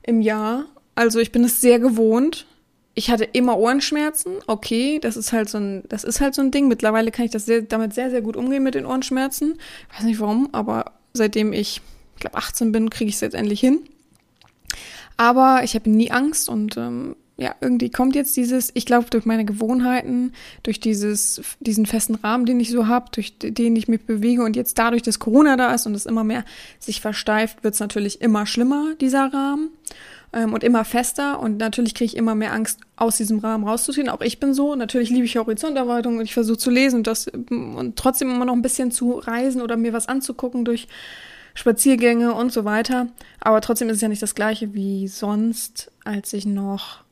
im 0.02 0.20
Jahr. 0.20 0.66
Also 0.94 1.18
ich 1.18 1.32
bin 1.32 1.44
es 1.44 1.60
sehr 1.60 1.78
gewohnt. 1.78 2.46
Ich 2.94 3.10
hatte 3.10 3.24
immer 3.24 3.58
Ohrenschmerzen. 3.58 4.36
Okay, 4.46 4.98
das 4.98 5.16
ist 5.16 5.32
halt 5.32 5.50
so 5.50 5.58
ein, 5.58 5.84
das 5.88 6.04
ist 6.04 6.20
halt 6.20 6.34
so 6.34 6.42
ein 6.42 6.50
Ding. 6.50 6.68
Mittlerweile 6.68 7.10
kann 7.10 7.26
ich 7.26 7.30
das 7.30 7.44
sehr, 7.44 7.62
damit 7.62 7.92
sehr, 7.92 8.10
sehr 8.10 8.22
gut 8.22 8.36
umgehen 8.36 8.62
mit 8.62 8.74
den 8.74 8.86
Ohrenschmerzen. 8.86 9.58
weiß 9.94 10.04
nicht 10.04 10.20
warum, 10.20 10.48
aber 10.52 10.92
seitdem 11.12 11.52
ich, 11.52 11.82
ich 12.14 12.20
glaube, 12.20 12.38
18 12.38 12.72
bin, 12.72 12.88
kriege 12.88 13.08
ich 13.08 13.16
es 13.16 13.20
jetzt 13.20 13.34
endlich 13.34 13.60
hin. 13.60 13.80
Aber 15.16 15.60
ich 15.64 15.74
habe 15.74 15.90
nie 15.90 16.10
Angst 16.10 16.48
und 16.48 16.76
ähm, 16.76 17.16
ja, 17.38 17.54
irgendwie 17.60 17.90
kommt 17.90 18.14
jetzt 18.14 18.34
dieses, 18.36 18.70
ich 18.72 18.86
glaube, 18.86 19.10
durch 19.10 19.26
meine 19.26 19.44
Gewohnheiten, 19.44 20.32
durch 20.62 20.80
dieses, 20.80 21.42
diesen 21.60 21.84
festen 21.84 22.14
Rahmen, 22.14 22.46
den 22.46 22.58
ich 22.60 22.70
so 22.70 22.86
habe, 22.86 23.06
durch 23.12 23.36
den 23.38 23.76
ich 23.76 23.88
mich 23.88 24.06
bewege 24.06 24.42
und 24.42 24.56
jetzt 24.56 24.78
dadurch, 24.78 25.02
dass 25.02 25.18
Corona 25.18 25.56
da 25.58 25.74
ist 25.74 25.86
und 25.86 25.94
es 25.94 26.06
immer 26.06 26.24
mehr 26.24 26.44
sich 26.78 27.02
versteift, 27.02 27.62
wird 27.62 27.74
es 27.74 27.80
natürlich 27.80 28.22
immer 28.22 28.46
schlimmer, 28.46 28.94
dieser 29.02 29.34
Rahmen 29.34 29.68
ähm, 30.32 30.54
und 30.54 30.64
immer 30.64 30.86
fester 30.86 31.38
und 31.38 31.58
natürlich 31.58 31.94
kriege 31.94 32.06
ich 32.06 32.16
immer 32.16 32.34
mehr 32.34 32.54
Angst, 32.54 32.80
aus 32.96 33.18
diesem 33.18 33.40
Rahmen 33.40 33.64
rauszuziehen. 33.64 34.08
Auch 34.08 34.22
ich 34.22 34.40
bin 34.40 34.54
so. 34.54 34.74
Natürlich 34.74 35.10
liebe 35.10 35.26
ich 35.26 35.36
Horizonterweiterung 35.36 36.16
und 36.16 36.24
ich 36.24 36.32
versuche 36.32 36.56
zu 36.56 36.70
lesen 36.70 36.96
und 36.96 37.06
das 37.06 37.26
und 37.28 37.96
trotzdem 37.96 38.30
immer 38.30 38.46
noch 38.46 38.54
ein 38.54 38.62
bisschen 38.62 38.90
zu 38.90 39.18
reisen 39.18 39.60
oder 39.60 39.76
mir 39.76 39.92
was 39.92 40.08
anzugucken 40.08 40.64
durch 40.64 40.88
Spaziergänge 41.52 42.32
und 42.32 42.50
so 42.50 42.64
weiter. 42.64 43.08
Aber 43.40 43.60
trotzdem 43.60 43.90
ist 43.90 43.96
es 43.96 44.02
ja 44.02 44.08
nicht 44.08 44.22
das 44.22 44.34
gleiche 44.34 44.72
wie 44.72 45.08
sonst, 45.08 45.90
als 46.04 46.32
ich 46.32 46.46
noch 46.46 47.05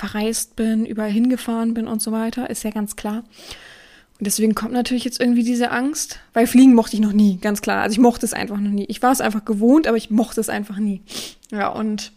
verreist 0.00 0.56
bin, 0.56 0.86
überall 0.86 1.10
hingefahren 1.10 1.74
bin 1.74 1.86
und 1.86 2.00
so 2.00 2.10
weiter, 2.10 2.48
ist 2.48 2.64
ja 2.64 2.70
ganz 2.70 2.96
klar. 2.96 3.18
Und 4.18 4.26
deswegen 4.26 4.54
kommt 4.54 4.72
natürlich 4.72 5.04
jetzt 5.04 5.20
irgendwie 5.20 5.44
diese 5.44 5.70
Angst, 5.70 6.20
weil 6.32 6.46
Fliegen 6.46 6.74
mochte 6.74 6.96
ich 6.96 7.02
noch 7.02 7.12
nie, 7.12 7.36
ganz 7.36 7.60
klar. 7.60 7.82
Also 7.82 7.94
ich 7.94 8.00
mochte 8.00 8.24
es 8.24 8.32
einfach 8.32 8.58
noch 8.58 8.70
nie. 8.70 8.86
Ich 8.88 9.02
war 9.02 9.12
es 9.12 9.20
einfach 9.20 9.44
gewohnt, 9.44 9.86
aber 9.86 9.96
ich 9.96 10.10
mochte 10.10 10.40
es 10.40 10.48
einfach 10.48 10.78
nie. 10.78 11.02
Ja, 11.50 11.68
und 11.68 12.12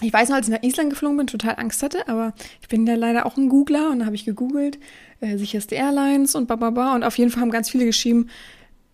ich 0.00 0.12
weiß 0.12 0.28
noch, 0.28 0.36
als 0.36 0.48
ich 0.48 0.54
nach 0.54 0.62
Island 0.62 0.90
geflogen 0.90 1.16
bin, 1.16 1.26
total 1.26 1.56
Angst 1.56 1.82
hatte, 1.82 2.08
aber 2.08 2.34
ich 2.60 2.68
bin 2.68 2.86
ja 2.86 2.94
leider 2.94 3.26
auch 3.26 3.36
ein 3.36 3.48
Googler 3.48 3.90
und 3.90 4.00
da 4.00 4.06
habe 4.06 4.16
ich 4.16 4.24
gegoogelt, 4.24 4.78
äh, 5.20 5.36
sicherste 5.38 5.74
Airlines 5.74 6.34
und 6.34 6.46
bababa 6.46 6.94
und 6.94 7.04
auf 7.04 7.18
jeden 7.18 7.30
Fall 7.30 7.42
haben 7.42 7.50
ganz 7.50 7.70
viele 7.70 7.84
geschrieben, 7.84 8.28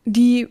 die, 0.05 0.49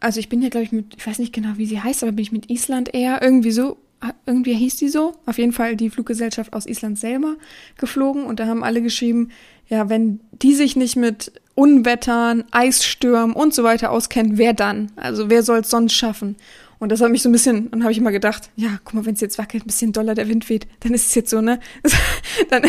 also 0.00 0.20
ich 0.20 0.28
bin 0.28 0.42
ja 0.42 0.48
glaube 0.48 0.64
ich 0.64 0.72
mit, 0.72 0.94
ich 0.96 1.06
weiß 1.06 1.18
nicht 1.18 1.32
genau, 1.32 1.50
wie 1.56 1.66
sie 1.66 1.80
heißt, 1.80 2.02
aber 2.02 2.12
bin 2.12 2.22
ich 2.22 2.32
mit 2.32 2.50
Island 2.50 2.92
Air 2.94 3.20
irgendwie 3.22 3.52
so, 3.52 3.78
irgendwie 4.26 4.54
hieß 4.54 4.76
die 4.76 4.88
so, 4.88 5.14
auf 5.26 5.38
jeden 5.38 5.52
Fall 5.52 5.76
die 5.76 5.90
Fluggesellschaft 5.90 6.52
aus 6.52 6.66
Island 6.66 6.98
selber 6.98 7.36
geflogen 7.76 8.24
und 8.24 8.40
da 8.40 8.46
haben 8.46 8.62
alle 8.62 8.82
geschrieben, 8.82 9.30
ja, 9.68 9.88
wenn 9.88 10.20
die 10.32 10.54
sich 10.54 10.76
nicht 10.76 10.96
mit 10.96 11.32
Unwettern, 11.54 12.44
Eisstürmen 12.52 13.34
und 13.34 13.52
so 13.52 13.64
weiter 13.64 13.90
auskennt, 13.90 14.38
wer 14.38 14.52
dann? 14.52 14.92
Also 14.96 15.28
wer 15.30 15.42
soll 15.42 15.60
es 15.60 15.70
sonst 15.70 15.94
schaffen? 15.94 16.36
Und 16.78 16.92
das 16.92 17.00
hat 17.00 17.10
mich 17.10 17.22
so 17.22 17.28
ein 17.28 17.32
bisschen, 17.32 17.70
dann 17.72 17.82
habe 17.82 17.90
ich 17.90 17.98
immer 17.98 18.12
gedacht, 18.12 18.50
ja, 18.54 18.78
guck 18.84 18.94
mal, 18.94 19.04
wenn 19.04 19.14
es 19.14 19.20
jetzt 19.20 19.36
wackelt, 19.36 19.64
ein 19.64 19.66
bisschen 19.66 19.92
doller 19.92 20.14
der 20.14 20.28
Wind 20.28 20.48
weht, 20.48 20.68
dann 20.80 20.94
ist 20.94 21.08
es 21.08 21.14
jetzt 21.16 21.30
so, 21.30 21.40
ne? 21.40 21.58
dann 22.50 22.62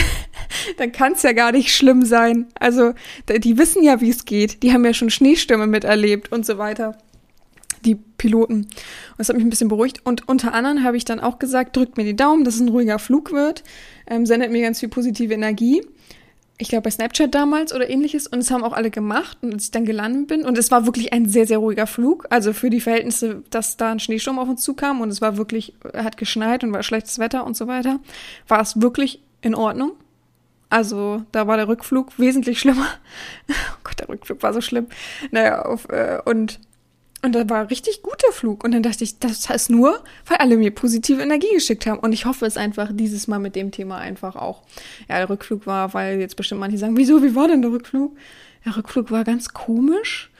dann 0.77 0.91
kann 0.91 1.13
es 1.13 1.23
ja 1.23 1.33
gar 1.33 1.51
nicht 1.51 1.73
schlimm 1.75 2.05
sein. 2.05 2.47
Also, 2.59 2.93
die 3.29 3.57
wissen 3.57 3.83
ja, 3.83 4.01
wie 4.01 4.09
es 4.09 4.25
geht. 4.25 4.63
Die 4.63 4.73
haben 4.73 4.85
ja 4.85 4.93
schon 4.93 5.09
Schneestürme 5.09 5.67
miterlebt 5.67 6.31
und 6.31 6.45
so 6.45 6.57
weiter. 6.57 6.97
Die 7.85 7.95
Piloten. 7.95 8.63
Und 8.63 8.67
das 9.17 9.29
hat 9.29 9.35
mich 9.35 9.45
ein 9.45 9.49
bisschen 9.49 9.69
beruhigt. 9.69 10.05
Und 10.05 10.27
unter 10.27 10.53
anderem 10.53 10.83
habe 10.83 10.97
ich 10.97 11.05
dann 11.05 11.19
auch 11.19 11.39
gesagt, 11.39 11.75
drückt 11.75 11.97
mir 11.97 12.03
die 12.03 12.15
Daumen, 12.15 12.43
dass 12.43 12.55
es 12.55 12.61
ein 12.61 12.69
ruhiger 12.69 12.99
Flug 12.99 13.31
wird, 13.31 13.63
ähm, 14.07 14.25
sendet 14.25 14.51
mir 14.51 14.61
ganz 14.61 14.79
viel 14.79 14.89
positive 14.89 15.33
Energie 15.33 15.81
ich 16.61 16.67
glaube 16.67 16.83
bei 16.83 16.91
Snapchat 16.91 17.33
damals 17.33 17.73
oder 17.73 17.89
ähnliches 17.89 18.27
und 18.27 18.39
es 18.39 18.51
haben 18.51 18.65
auch 18.65 18.73
alle 18.73 18.91
gemacht 18.91 19.37
und 19.41 19.53
als 19.53 19.65
ich 19.65 19.71
dann 19.71 19.85
gelandet 19.85 20.27
bin 20.27 20.45
und 20.45 20.57
es 20.57 20.69
war 20.69 20.85
wirklich 20.85 21.13
ein 21.13 21.27
sehr, 21.27 21.47
sehr 21.47 21.57
ruhiger 21.57 21.87
Flug, 21.87 22.27
also 22.29 22.51
für 22.51 22.69
die 22.69 22.81
Verhältnisse, 22.81 23.43
dass 23.49 23.77
da 23.77 23.91
ein 23.91 23.99
Schneesturm 23.99 24.37
auf 24.37 24.49
uns 24.49 24.61
zukam 24.61 24.99
und 24.99 25.09
es 25.09 25.21
war 25.21 25.37
wirklich, 25.37 25.73
hat 25.95 26.17
geschneit 26.17 26.65
und 26.65 26.73
war 26.73 26.83
schlechtes 26.83 27.17
Wetter 27.17 27.45
und 27.45 27.55
so 27.55 27.67
weiter, 27.67 27.99
war 28.49 28.59
es 28.59 28.81
wirklich 28.81 29.23
in 29.41 29.55
Ordnung. 29.55 29.93
Also 30.69 31.23
da 31.31 31.47
war 31.47 31.55
der 31.55 31.69
Rückflug 31.69 32.19
wesentlich 32.19 32.59
schlimmer. 32.59 32.87
Oh 33.49 33.79
Gott, 33.83 33.99
der 33.99 34.09
Rückflug 34.09 34.43
war 34.43 34.53
so 34.53 34.61
schlimm. 34.61 34.87
Naja, 35.31 35.63
auf, 35.63 35.89
äh, 35.89 36.19
und 36.25 36.59
und 37.21 37.33
da 37.33 37.49
war 37.49 37.69
richtig 37.69 38.01
guter 38.01 38.31
Flug. 38.31 38.63
Und 38.63 38.71
dann 38.71 38.83
dachte 38.83 39.03
ich, 39.03 39.19
das 39.19 39.49
heißt 39.49 39.69
nur, 39.69 40.03
weil 40.25 40.37
alle 40.37 40.57
mir 40.57 40.71
positive 40.71 41.21
Energie 41.21 41.53
geschickt 41.53 41.85
haben. 41.85 41.99
Und 41.99 42.13
ich 42.13 42.25
hoffe 42.25 42.45
es 42.45 42.55
einfach 42.55 42.89
dieses 42.93 43.27
Mal 43.27 43.39
mit 43.39 43.55
dem 43.55 43.71
Thema 43.71 43.97
einfach 43.97 44.35
auch. 44.35 44.63
Ja, 45.09 45.17
der 45.17 45.29
Rückflug 45.29 45.67
war, 45.67 45.93
weil 45.93 46.19
jetzt 46.19 46.37
bestimmt 46.37 46.61
manche 46.61 46.77
sagen, 46.77 46.95
wieso, 46.95 47.21
wie 47.21 47.35
war 47.35 47.47
denn 47.47 47.61
der 47.61 47.71
Rückflug? 47.71 48.15
Der 48.65 48.77
Rückflug 48.77 49.11
war 49.11 49.25
ganz 49.25 49.53
komisch. 49.53 50.31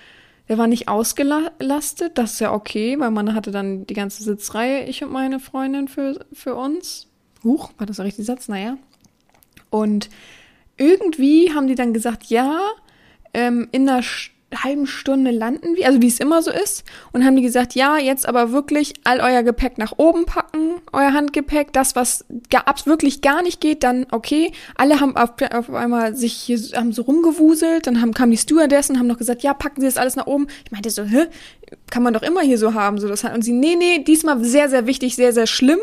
Der 0.48 0.57
war 0.57 0.67
nicht 0.67 0.88
ausgelastet. 0.88 2.17
Das 2.17 2.33
ist 2.33 2.39
ja 2.39 2.53
okay, 2.53 2.98
weil 2.98 3.12
man 3.12 3.36
hatte 3.36 3.51
dann 3.51 3.86
die 3.86 3.93
ganze 3.93 4.24
Sitzreihe, 4.24 4.86
ich 4.86 5.03
und 5.03 5.12
meine 5.12 5.39
Freundin 5.39 5.89
für, 5.89 6.25
für 6.31 6.55
uns. 6.55 7.07
Huch, 7.43 7.71
war 7.77 7.88
das 7.88 7.98
der 7.98 8.05
richtige 8.05 8.25
Satz? 8.25 8.48
Naja. 8.48 8.77
Und 9.69 10.09
irgendwie 10.77 11.53
haben 11.53 11.67
die 11.67 11.75
dann 11.75 11.93
gesagt, 11.93 12.25
ja, 12.25 12.62
ähm, 13.33 13.67
in 13.71 13.86
der 13.86 14.01
St 14.01 14.31
halben 14.56 14.88
Stunde 14.88 15.32
landen 15.32 15.75
wir, 15.75 15.86
also 15.86 16.01
wie 16.01 16.08
es 16.08 16.20
immer 16.20 16.41
so 16.41 16.51
ist. 16.51 16.84
Und 17.12 17.24
haben 17.24 17.36
die 17.36 17.41
gesagt, 17.41 17.75
ja, 17.75 17.98
jetzt 17.98 18.27
aber 18.27 18.51
wirklich 18.51 18.94
all 19.03 19.20
euer 19.20 19.44
Gepäck 19.44 19.77
nach 19.77 19.94
oben 19.98 20.25
packen, 20.25 20.82
euer 20.91 21.13
Handgepäck, 21.13 21.72
das, 21.74 21.96
was 21.96 22.25
gar, 22.50 22.65
wirklich 22.86 23.22
gar 23.22 23.44
nicht 23.44 23.62
geht, 23.62 23.84
dann 23.84 24.08
okay. 24.12 24.51
Alle 24.75 25.00
haben 25.00 25.15
auf, 25.15 25.34
auf 25.51 25.70
einmal 25.72 26.15
sich 26.15 26.34
hier, 26.34 26.60
haben 26.75 26.91
so 26.91 27.03
rumgewuselt, 27.03 27.88
dann 27.88 28.01
haben, 28.01 28.13
kamen 28.13 28.32
die 28.32 28.38
Stewardessen, 28.38 28.98
haben 28.98 29.08
noch 29.08 29.18
gesagt, 29.18 29.44
ja, 29.44 29.53
packen 29.53 29.82
Sie 29.82 29.88
das 29.88 29.98
alles 29.98 30.15
nach 30.15 30.27
oben. 30.27 30.48
Ich 30.65 30.72
meinte 30.72 30.89
so, 30.89 31.03
hä, 31.03 31.27
kann 31.89 32.03
man 32.03 32.13
doch 32.13 32.24
immer 32.24 32.41
hier 32.41 32.58
so 32.58 32.74
haben, 32.74 33.00
so 33.00 33.08
das 33.08 33.24
Und 33.24 33.44
sie, 33.44 33.53
nee, 33.53 33.75
nee, 33.75 34.03
diesmal 34.03 34.44
sehr, 34.44 34.70
sehr 34.70 34.88
wichtig, 34.88 35.15
sehr, 35.15 35.34
sehr 35.34 35.48
schlimm. 35.48 35.79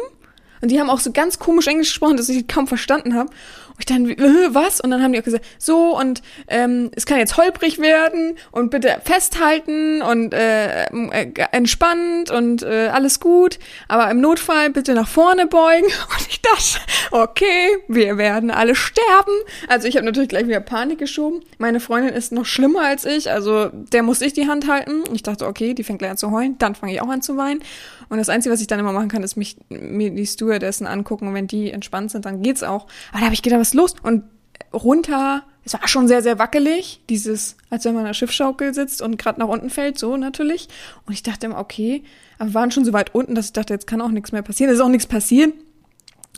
Und 0.63 0.71
die 0.71 0.81
haben 0.81 0.91
auch 0.91 1.01
so 1.01 1.13
ganz 1.13 1.39
komisch 1.39 1.67
Englisch 1.67 1.91
gesprochen, 1.91 2.17
dass 2.17 2.29
ich 2.29 2.49
kaum 2.49 2.67
verstanden 2.67 3.15
habe. 3.15 3.31
Und 3.77 3.81
ich 3.81 3.87
dann, 3.87 4.09
äh, 4.09 4.55
was? 4.55 4.81
Und 4.81 4.91
dann 4.91 5.03
haben 5.03 5.13
die 5.13 5.21
auch 5.21 5.25
gesagt, 5.25 5.45
so 5.59 5.99
und 5.99 6.23
ähm, 6.49 6.91
es 6.97 7.07
kann 7.07 7.19
jetzt 7.19 7.37
holprig 7.37 7.79
werden 7.79 8.37
und 8.51 8.71
bitte 8.71 9.01
festhalten 9.05 10.03
und 10.03 10.33
äh, 10.33 10.85
äh, 10.87 11.33
entspannt 11.53 12.31
und 12.31 12.63
äh, 12.63 12.89
alles 12.89 13.21
gut, 13.21 13.59
aber 13.89 14.11
im 14.11 14.21
Notfall 14.21 14.71
bitte 14.71 14.95
nach 14.95 15.09
vorne 15.09 15.47
beugen. 15.47 15.87
Und 16.17 16.27
ich 16.29 16.41
dachte, 16.41 16.79
okay, 17.11 17.79
wir 17.89 18.17
werden 18.17 18.51
alle 18.51 18.75
sterben. 18.75 19.33
Also 19.69 19.89
ich 19.89 19.97
habe 19.97 20.07
natürlich 20.07 20.29
gleich 20.29 20.47
wieder 20.47 20.61
Panik 20.61 20.99
geschoben. 20.99 21.41
Meine 21.59 21.81
Freundin 21.81 22.15
ist 22.15 22.33
noch 22.33 22.47
schlimmer 22.47 22.83
als 22.83 23.05
ich, 23.05 23.31
also 23.31 23.71
der 23.73 24.03
muss 24.03 24.21
ich 24.21 24.33
die 24.33 24.47
Hand 24.47 24.69
halten. 24.69 25.05
Ich 25.13 25.23
dachte, 25.23 25.47
okay, 25.47 25.75
die 25.75 25.85
fängt 25.85 25.99
gleich 25.99 26.13
an 26.13 26.17
zu 26.17 26.31
heulen, 26.31 26.57
dann 26.59 26.75
fange 26.75 26.93
ich 26.93 27.01
auch 27.01 27.09
an 27.09 27.23
zu 27.23 27.37
weinen. 27.37 27.63
Und 28.09 28.19
das 28.19 28.29
Einzige, 28.29 28.53
was 28.53 28.61
ich 28.61 28.67
dann 28.67 28.79
immer 28.79 28.93
machen 28.93 29.09
kann, 29.09 29.23
ist 29.23 29.37
mich 29.37 29.57
mir 29.69 30.11
die 30.11 30.27
Stewardessen 30.27 30.87
angucken 30.87 31.29
und 31.29 31.35
wenn 31.35 31.47
die 31.47 31.71
entspannt 31.71 32.11
sind, 32.11 32.25
dann 32.25 32.43
geht's 32.43 32.63
auch. 32.63 32.87
Aber 33.11 33.21
da 33.21 33.25
habe 33.27 33.35
ich 33.35 33.43
gedacht, 33.43 33.61
was 33.61 33.69
ist 33.69 33.75
los? 33.75 33.95
Und 34.03 34.25
runter, 34.73 35.45
es 35.65 35.75
war 35.75 35.87
schon 35.89 36.09
sehr, 36.09 36.23
sehr 36.23 36.39
wackelig, 36.39 37.01
dieses, 37.09 37.57
als 37.71 37.85
wenn 37.85 37.95
man 37.95 38.03
in 38.03 38.07
einer 38.07 38.15
Schiffschaukel 38.15 38.75
sitzt 38.75 39.03
und 39.03 39.19
gerade 39.19 39.41
nach 39.41 39.49
unten 39.49 39.71
fällt, 39.71 39.99
so 39.99 40.17
natürlich. 40.17 40.69
Und 41.07 41.13
ich 41.13 41.23
dachte 41.23 41.47
immer, 41.47 41.59
okay, 41.59 42.05
aber 42.39 42.51
wir 42.51 42.55
waren 42.55 42.71
schon 42.71 42.85
so 42.85 42.93
weit 42.93 43.15
unten, 43.15 43.35
dass 43.35 43.47
ich 43.47 43.53
dachte, 43.53 43.75
jetzt 43.75 43.87
kann 43.87 44.01
auch 44.01 44.11
nichts 44.11 44.33
mehr 44.33 44.43
passieren. 44.43 44.71
Es 44.71 44.79
ist 44.79 44.85
auch 44.85 44.89
nichts 44.89 45.07
passiert. 45.07 45.53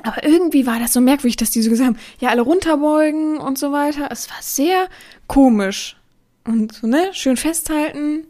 Aber 0.05 0.23
irgendwie 0.25 0.67
war 0.67 0.79
das 0.79 0.93
so 0.93 1.01
merkwürdig, 1.01 1.37
dass 1.37 1.51
die 1.51 1.61
so 1.61 1.71
gesagt 1.71 1.89
haben, 1.89 1.99
ja, 2.21 2.29
alle 2.29 2.43
runterbeugen 2.43 3.39
und 3.39 3.59
so 3.59 3.73
weiter. 3.73 4.09
Es 4.11 4.31
war 4.31 4.37
sehr 4.41 4.89
komisch. 5.27 5.97
Und 6.45 6.73
so, 6.73 6.87
ne, 6.87 7.11
schön 7.13 7.37
festhalten 7.37 8.25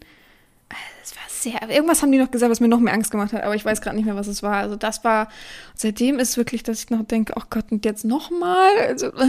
sehr, 1.42 1.68
irgendwas 1.68 2.02
haben 2.02 2.12
die 2.12 2.18
noch 2.18 2.30
gesagt, 2.30 2.50
was 2.50 2.61
mir 2.61 2.68
noch 2.68 2.80
mehr 2.80 2.95
Angst 2.95 3.11
gemacht 3.11 3.33
hat, 3.33 3.42
aber 3.42 3.54
ich 3.54 3.64
weiß 3.64 3.80
gerade 3.80 3.97
nicht 3.97 4.04
mehr, 4.04 4.16
was 4.16 4.26
es 4.26 4.42
war. 4.42 4.57
Also 4.57 4.76
das 4.76 5.04
war, 5.04 5.28
seitdem 5.75 6.18
ist 6.18 6.37
wirklich, 6.37 6.62
dass 6.62 6.83
ich 6.83 6.90
noch 6.90 7.04
denke, 7.04 7.35
oh 7.37 7.42
Gott, 7.50 7.66
und 7.71 7.85
jetzt 7.85 8.04
nochmal? 8.04 8.71
Also, 8.87 9.07
äh, 9.07 9.26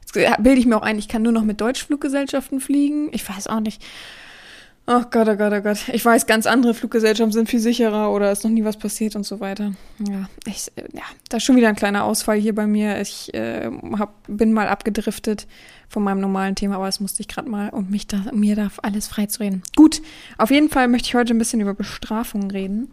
jetzt 0.00 0.12
bilde 0.12 0.60
ich 0.60 0.66
mir 0.66 0.76
auch 0.76 0.82
ein, 0.82 0.98
ich 0.98 1.08
kann 1.08 1.22
nur 1.22 1.32
noch 1.32 1.44
mit 1.44 1.60
Deutschfluggesellschaften 1.60 2.60
fliegen. 2.60 3.08
Ich 3.12 3.28
weiß 3.28 3.46
auch 3.46 3.60
nicht. 3.60 3.82
Oh 4.90 5.02
Gott, 5.10 5.28
oh 5.28 5.36
Gott, 5.36 5.52
oh 5.52 5.60
Gott. 5.60 5.86
Ich 5.92 6.02
weiß, 6.02 6.24
ganz 6.24 6.46
andere 6.46 6.72
Fluggesellschaften 6.72 7.30
sind 7.30 7.50
viel 7.50 7.60
sicherer 7.60 8.10
oder 8.10 8.32
ist 8.32 8.42
noch 8.42 8.50
nie 8.50 8.64
was 8.64 8.78
passiert 8.78 9.16
und 9.16 9.26
so 9.26 9.38
weiter. 9.38 9.74
Ja, 9.98 10.30
ich, 10.46 10.72
ja, 10.94 11.02
da 11.28 11.36
ist 11.36 11.42
schon 11.42 11.56
wieder 11.56 11.68
ein 11.68 11.76
kleiner 11.76 12.04
Ausfall 12.04 12.38
hier 12.38 12.54
bei 12.54 12.66
mir. 12.66 12.98
Ich 12.98 13.34
äh, 13.34 13.70
hab, 13.98 14.14
bin 14.26 14.54
mal 14.54 14.66
abgedriftet 14.66 15.46
von 15.90 16.02
meinem 16.02 16.20
normalen 16.20 16.54
Thema, 16.54 16.76
aber 16.76 16.86
das 16.86 17.00
musste 17.00 17.20
ich 17.20 17.28
gerade 17.28 17.50
mal, 17.50 17.68
um 17.68 17.90
mich 17.90 18.06
da, 18.06 18.32
mir 18.32 18.56
darf 18.56 18.78
alles 18.82 19.08
frei 19.08 19.26
zu 19.26 19.40
reden. 19.40 19.62
Gut, 19.76 20.00
auf 20.38 20.50
jeden 20.50 20.70
Fall 20.70 20.88
möchte 20.88 21.08
ich 21.08 21.14
heute 21.14 21.34
ein 21.34 21.38
bisschen 21.38 21.60
über 21.60 21.74
Bestrafung 21.74 22.50
reden. 22.50 22.90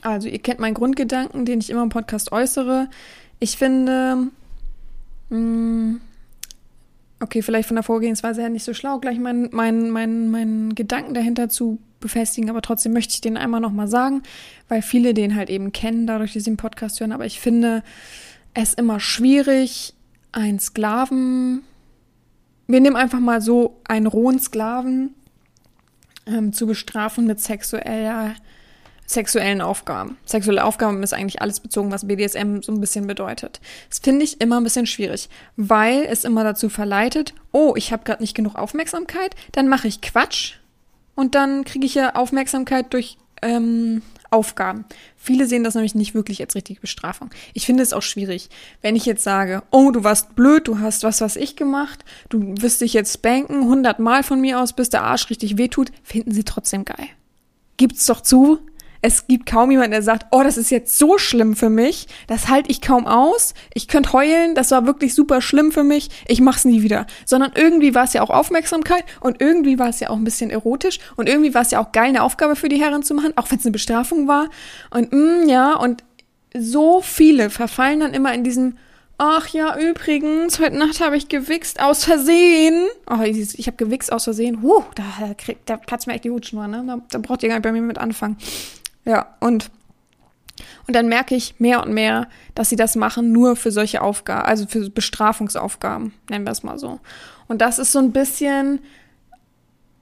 Also, 0.00 0.28
ihr 0.28 0.38
kennt 0.38 0.58
meinen 0.58 0.72
Grundgedanken, 0.72 1.44
den 1.44 1.60
ich 1.60 1.68
immer 1.68 1.82
im 1.82 1.90
Podcast 1.90 2.32
äußere. 2.32 2.88
Ich 3.40 3.58
finde, 3.58 4.28
mh, 5.28 5.38
mm, 5.38 6.00
okay, 7.24 7.42
vielleicht 7.42 7.68
von 7.68 7.76
der 7.76 7.82
Vorgehensweise 7.82 8.40
her 8.40 8.50
nicht 8.50 8.64
so 8.64 8.74
schlau, 8.74 8.98
gleich 8.98 9.18
meinen 9.18 9.48
mein, 9.52 9.90
mein, 9.90 10.30
mein 10.30 10.74
Gedanken 10.74 11.14
dahinter 11.14 11.48
zu 11.48 11.78
befestigen, 12.00 12.50
aber 12.50 12.62
trotzdem 12.62 12.92
möchte 12.92 13.14
ich 13.14 13.20
den 13.20 13.36
einmal 13.36 13.60
nochmal 13.60 13.88
sagen, 13.88 14.22
weil 14.68 14.82
viele 14.82 15.14
den 15.14 15.34
halt 15.34 15.50
eben 15.50 15.72
kennen, 15.72 16.06
dadurch, 16.06 16.34
dass 16.34 16.44
sie 16.44 16.50
den 16.50 16.56
Podcast 16.56 17.00
hören. 17.00 17.12
Aber 17.12 17.26
ich 17.26 17.40
finde 17.40 17.82
es 18.52 18.74
immer 18.74 19.00
schwierig, 19.00 19.94
einen 20.32 20.60
Sklaven 20.60 21.62
wir 22.66 22.80
nehmen 22.80 22.96
einfach 22.96 23.20
mal 23.20 23.40
so 23.40 23.80
einen 23.84 24.06
rohen 24.06 24.38
Sklaven 24.38 25.14
ähm, 26.26 26.52
zu 26.52 26.66
bestrafen 26.66 27.26
mit 27.26 27.40
sexueller, 27.40 28.34
sexuellen 29.14 29.60
Aufgaben. 29.60 30.18
Sexuelle 30.26 30.64
Aufgaben 30.64 31.02
ist 31.02 31.14
eigentlich 31.14 31.40
alles 31.40 31.60
bezogen, 31.60 31.90
was 31.90 32.06
BDSM 32.06 32.60
so 32.60 32.72
ein 32.72 32.80
bisschen 32.80 33.06
bedeutet. 33.06 33.60
Das 33.88 34.00
finde 34.00 34.24
ich 34.24 34.40
immer 34.40 34.60
ein 34.60 34.64
bisschen 34.64 34.86
schwierig, 34.86 35.28
weil 35.56 36.04
es 36.04 36.24
immer 36.24 36.44
dazu 36.44 36.68
verleitet, 36.68 37.34
oh, 37.52 37.74
ich 37.76 37.92
habe 37.92 38.04
gerade 38.04 38.22
nicht 38.22 38.34
genug 38.34 38.56
Aufmerksamkeit, 38.56 39.34
dann 39.52 39.68
mache 39.68 39.88
ich 39.88 40.00
Quatsch 40.00 40.56
und 41.14 41.34
dann 41.34 41.64
kriege 41.64 41.86
ich 41.86 41.94
ja 41.94 42.14
Aufmerksamkeit 42.14 42.92
durch 42.92 43.16
ähm, 43.42 44.02
Aufgaben. 44.30 44.84
Viele 45.16 45.46
sehen 45.46 45.62
das 45.62 45.74
nämlich 45.74 45.94
nicht 45.94 46.14
wirklich 46.14 46.40
als 46.40 46.56
richtige 46.56 46.80
Bestrafung. 46.80 47.30
Ich 47.52 47.66
finde 47.66 47.84
es 47.84 47.92
auch 47.92 48.02
schwierig, 48.02 48.48
wenn 48.82 48.96
ich 48.96 49.06
jetzt 49.06 49.22
sage, 49.22 49.62
oh, 49.70 49.92
du 49.92 50.02
warst 50.02 50.34
blöd, 50.34 50.66
du 50.66 50.80
hast 50.80 51.04
was, 51.04 51.20
was 51.20 51.36
ich 51.36 51.54
gemacht, 51.54 52.04
du 52.30 52.54
wirst 52.58 52.80
dich 52.80 52.94
jetzt 52.94 53.14
spanken, 53.14 53.64
hundertmal 53.66 54.24
von 54.24 54.40
mir 54.40 54.60
aus, 54.60 54.72
bis 54.72 54.90
der 54.90 55.04
Arsch 55.04 55.30
richtig 55.30 55.56
wehtut, 55.56 55.92
finden 56.02 56.32
sie 56.32 56.44
trotzdem 56.44 56.84
geil. 56.84 57.06
Gibt's 57.76 58.06
doch 58.06 58.20
zu, 58.20 58.58
es 59.04 59.26
gibt 59.26 59.44
kaum 59.44 59.70
jemanden, 59.70 59.90
der 59.90 60.00
sagt, 60.00 60.28
oh, 60.30 60.42
das 60.42 60.56
ist 60.56 60.70
jetzt 60.70 60.98
so 60.98 61.18
schlimm 61.18 61.56
für 61.56 61.68
mich, 61.68 62.06
das 62.26 62.48
halte 62.48 62.70
ich 62.70 62.80
kaum 62.80 63.06
aus, 63.06 63.52
ich 63.74 63.86
könnte 63.86 64.14
heulen, 64.14 64.54
das 64.54 64.70
war 64.70 64.86
wirklich 64.86 65.14
super 65.14 65.42
schlimm 65.42 65.72
für 65.72 65.84
mich, 65.84 66.08
ich 66.26 66.40
mach's 66.40 66.64
nie 66.64 66.80
wieder. 66.82 67.06
Sondern 67.26 67.52
irgendwie 67.54 67.94
war 67.94 68.04
es 68.04 68.14
ja 68.14 68.22
auch 68.22 68.30
Aufmerksamkeit 68.30 69.04
und 69.20 69.42
irgendwie 69.42 69.78
war 69.78 69.90
es 69.90 70.00
ja 70.00 70.08
auch 70.08 70.16
ein 70.16 70.24
bisschen 70.24 70.48
erotisch 70.48 71.00
und 71.16 71.28
irgendwie 71.28 71.52
war 71.52 71.60
es 71.60 71.70
ja 71.70 71.84
auch 71.84 71.92
geil, 71.92 72.08
eine 72.08 72.22
Aufgabe 72.22 72.56
für 72.56 72.70
die 72.70 72.80
Herren 72.80 73.02
zu 73.02 73.12
machen, 73.12 73.34
auch 73.36 73.50
wenn 73.50 73.58
es 73.58 73.66
eine 73.66 73.72
Bestrafung 73.72 74.26
war. 74.26 74.48
Und 74.88 75.12
mm, 75.12 75.50
ja, 75.50 75.74
und 75.74 76.02
so 76.56 77.02
viele 77.02 77.50
verfallen 77.50 78.00
dann 78.00 78.14
immer 78.14 78.32
in 78.32 78.42
diesem, 78.42 78.78
Ach 79.18 79.48
ja, 79.48 79.78
übrigens, 79.78 80.58
heute 80.58 80.76
Nacht 80.76 81.00
habe 81.00 81.16
ich 81.16 81.28
gewichst 81.28 81.78
aus 81.78 82.04
Versehen. 82.04 82.86
Oh, 83.08 83.22
ich, 83.22 83.56
ich 83.56 83.66
habe 83.66 83.76
gewichst 83.76 84.10
aus 84.10 84.24
Versehen. 84.24 84.60
Huh, 84.60 84.82
da, 84.96 85.34
kriegt, 85.36 85.68
da 85.68 85.76
platzt 85.76 86.08
mir 86.08 86.14
echt 86.14 86.24
die 86.24 86.30
Hutschnur, 86.30 86.66
ne? 86.66 86.82
Da, 86.84 86.98
da 87.10 87.18
braucht 87.18 87.44
ihr 87.44 87.48
gar 87.50 87.56
nicht 87.56 87.62
bei 87.62 87.70
mir 87.70 87.80
mit 87.80 87.98
anfangen. 87.98 88.38
Ja, 89.04 89.34
und 89.40 89.70
und 90.86 90.94
dann 90.94 91.08
merke 91.08 91.34
ich 91.34 91.58
mehr 91.58 91.82
und 91.82 91.92
mehr, 91.92 92.28
dass 92.54 92.68
sie 92.68 92.76
das 92.76 92.94
machen 92.94 93.32
nur 93.32 93.56
für 93.56 93.70
solche 93.70 94.02
Aufgaben, 94.02 94.46
also 94.46 94.66
für 94.66 94.88
Bestrafungsaufgaben, 94.90 96.12
nennen 96.30 96.44
wir 96.44 96.52
es 96.52 96.62
mal 96.62 96.78
so. 96.78 97.00
Und 97.48 97.60
das 97.60 97.78
ist 97.78 97.92
so 97.92 97.98
ein 97.98 98.12
bisschen 98.12 98.80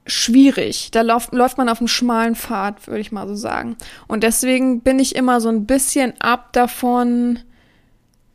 schwierig. 0.05 0.91
Da 0.91 1.01
läuft, 1.01 1.33
läuft 1.33 1.57
man 1.57 1.69
auf 1.69 1.79
einem 1.79 1.87
schmalen 1.87 2.35
Pfad, 2.35 2.87
würde 2.87 2.99
ich 2.99 3.11
mal 3.11 3.27
so 3.27 3.35
sagen. 3.35 3.77
Und 4.07 4.23
deswegen 4.23 4.81
bin 4.81 4.99
ich 4.99 5.15
immer 5.15 5.41
so 5.41 5.49
ein 5.49 5.65
bisschen 5.65 6.19
ab 6.19 6.51
davon, 6.53 7.39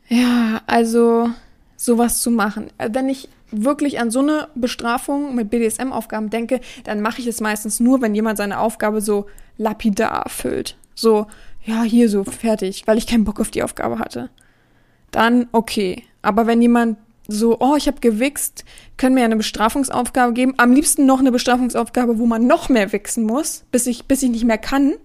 ja, 0.07 0.61
also 0.65 1.29
sowas 1.77 2.21
zu 2.21 2.31
machen. 2.31 2.71
Wenn 2.77 3.09
ich 3.09 3.29
wirklich 3.51 3.99
an 3.99 4.11
so 4.11 4.19
eine 4.19 4.49
Bestrafung 4.55 5.35
mit 5.35 5.49
BDSM-Aufgaben 5.49 6.29
denke, 6.29 6.61
dann 6.83 7.01
mache 7.01 7.21
ich 7.21 7.27
es 7.27 7.41
meistens 7.41 7.79
nur, 7.79 8.01
wenn 8.01 8.15
jemand 8.15 8.37
seine 8.37 8.59
Aufgabe 8.59 9.01
so 9.01 9.25
lapidar 9.57 10.23
erfüllt. 10.23 10.77
So, 10.95 11.27
ja, 11.63 11.83
hier 11.83 12.09
so, 12.09 12.23
fertig, 12.23 12.83
weil 12.85 12.97
ich 12.97 13.07
keinen 13.07 13.25
Bock 13.25 13.39
auf 13.39 13.51
die 13.51 13.63
Aufgabe 13.63 13.99
hatte. 13.99 14.29
Dann 15.11 15.47
okay. 15.51 16.03
Aber 16.21 16.47
wenn 16.47 16.61
jemand 16.61 16.97
so, 17.27 17.57
oh, 17.59 17.75
ich 17.75 17.87
habe 17.87 17.99
gewichst, 17.99 18.65
können 18.97 19.15
mir 19.15 19.23
eine 19.23 19.37
Bestrafungsaufgabe 19.37 20.33
geben. 20.33 20.55
Am 20.57 20.73
liebsten 20.73 21.05
noch 21.05 21.19
eine 21.19 21.31
Bestrafungsaufgabe, 21.31 22.17
wo 22.17 22.25
man 22.25 22.47
noch 22.47 22.69
mehr 22.69 22.91
wichsen 22.91 23.23
muss, 23.23 23.65
bis 23.71 23.85
ich, 23.85 24.05
bis 24.05 24.23
ich 24.23 24.31
nicht 24.31 24.45
mehr 24.45 24.57
kann. 24.57 24.95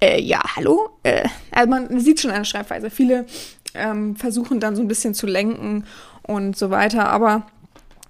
Äh, 0.00 0.20
ja, 0.20 0.40
hallo? 0.56 0.90
Äh, 1.02 1.28
also 1.50 1.68
man 1.68 2.00
sieht 2.00 2.20
schon 2.20 2.30
eine 2.30 2.44
Schreibweise. 2.44 2.90
Viele 2.90 3.26
ähm, 3.74 4.14
versuchen 4.14 4.60
dann 4.60 4.76
so 4.76 4.82
ein 4.82 4.88
bisschen 4.88 5.14
zu 5.14 5.26
lenken 5.26 5.84
und 6.22 6.56
so 6.56 6.70
weiter. 6.70 7.08
Aber 7.08 7.46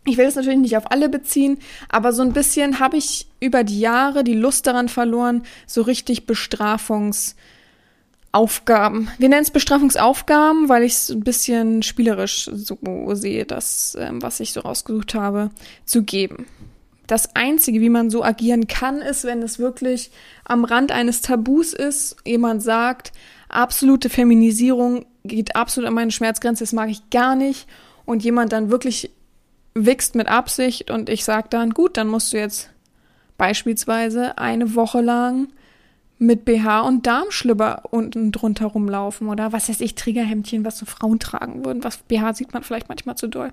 ich 0.06 0.18
will 0.18 0.26
es 0.26 0.34
natürlich 0.34 0.58
nicht 0.58 0.76
auf 0.76 0.90
alle 0.90 1.08
beziehen, 1.08 1.58
aber 1.88 2.12
so 2.12 2.22
ein 2.22 2.32
bisschen 2.32 2.78
habe 2.78 2.96
ich 2.96 3.26
über 3.40 3.64
die 3.64 3.80
Jahre 3.80 4.24
die 4.24 4.34
Lust 4.34 4.66
daran 4.66 4.88
verloren, 4.88 5.42
so 5.66 5.82
richtig 5.82 6.26
Bestrafungsaufgaben. 6.26 9.10
Wir 9.18 9.28
nennen 9.28 9.42
es 9.42 9.50
Bestrafungsaufgaben, 9.50 10.68
weil 10.68 10.82
ich 10.82 10.92
es 10.92 11.10
ein 11.10 11.20
bisschen 11.20 11.82
spielerisch 11.82 12.50
so 12.52 12.78
sehe, 13.14 13.46
das, 13.46 13.96
ähm, 13.98 14.22
was 14.22 14.40
ich 14.40 14.52
so 14.52 14.60
rausgesucht 14.60 15.14
habe, 15.14 15.50
zu 15.86 16.02
geben. 16.02 16.46
Das 17.06 17.34
Einzige, 17.34 17.80
wie 17.80 17.90
man 17.90 18.10
so 18.10 18.24
agieren 18.24 18.66
kann, 18.66 19.02
ist, 19.02 19.24
wenn 19.24 19.42
es 19.42 19.58
wirklich 19.58 20.10
am 20.44 20.64
Rand 20.64 20.90
eines 20.90 21.20
Tabus 21.20 21.74
ist, 21.74 22.16
jemand 22.26 22.62
sagt, 22.62 23.12
absolute 23.48 24.08
Feminisierung 24.08 25.04
geht 25.24 25.56
absolut 25.56 25.88
an 25.88 25.94
meine 25.94 26.10
Schmerzgrenze, 26.10 26.64
das 26.64 26.72
mag 26.72 26.90
ich 26.90 27.10
gar 27.10 27.36
nicht, 27.36 27.66
und 28.06 28.22
jemand 28.22 28.52
dann 28.52 28.70
wirklich 28.70 29.10
wichst 29.74 30.14
mit 30.14 30.28
Absicht 30.28 30.90
und 30.90 31.08
ich 31.08 31.24
sag 31.24 31.50
dann, 31.50 31.70
gut, 31.70 31.96
dann 31.96 32.08
musst 32.08 32.32
du 32.32 32.38
jetzt 32.38 32.70
beispielsweise 33.37 34.38
eine 34.38 34.74
Woche 34.74 35.00
lang 35.00 35.48
mit 36.18 36.44
BH 36.44 36.82
und 36.82 37.06
Darmschlipper 37.06 37.82
unten 37.90 38.30
drunter 38.30 38.66
rumlaufen 38.66 39.28
oder 39.28 39.52
was 39.52 39.68
weiß 39.68 39.80
ich, 39.80 39.96
Triggerhemdchen, 39.96 40.64
was 40.64 40.78
so 40.78 40.87
Frauen 40.87 41.18
tragen 41.18 41.64
würden. 41.64 41.82
Was 41.82 41.98
BH 41.98 42.34
sieht 42.34 42.52
man 42.52 42.62
vielleicht 42.62 42.88
manchmal 42.88 43.16
zu 43.16 43.26
doll. 43.26 43.52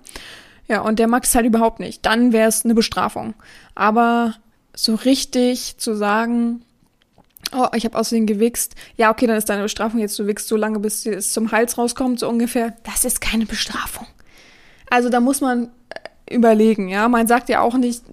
Ja, 0.68 0.82
und 0.82 1.00
der 1.00 1.08
mag 1.08 1.24
es 1.24 1.34
halt 1.34 1.46
überhaupt 1.46 1.80
nicht. 1.80 2.06
Dann 2.06 2.32
wäre 2.32 2.48
es 2.48 2.64
eine 2.64 2.76
Bestrafung. 2.76 3.34
Aber 3.74 4.36
so 4.74 4.96
richtig 4.96 5.78
zu 5.78 5.96
sagen, 5.96 6.62
oh, 7.52 7.68
ich 7.76 7.84
habe 7.84 7.98
außerdem 7.98 8.28
gewichst. 8.28 8.76
Ja, 8.96 9.12
okay, 9.12 9.26
dann 9.28 9.38
ist 9.38 9.50
deine 9.50 9.64
Bestrafung 9.64 10.00
jetzt, 10.00 10.18
du 10.20 10.28
wichst 10.28 10.48
so 10.48 10.56
lange, 10.56 10.80
bis 10.80 11.06
es 11.06 11.34
zum 11.34 11.52
Hals 11.52 11.78
rauskommt, 11.78 12.20
so 12.20 12.30
ungefähr. 12.30 12.76
Das 12.84 13.06
ist 13.06 13.22
keine 13.22 13.48
Bestrafung. 13.48 14.08
Also 14.90 15.10
da 15.10 15.20
muss 15.20 15.42
man 15.42 15.72
überlegen, 16.32 16.88
ja. 16.90 17.08
Man 17.08 17.28
sagt 17.28 17.50
ja 17.50 17.62
auch 17.62 17.76
nicht, 17.76 18.04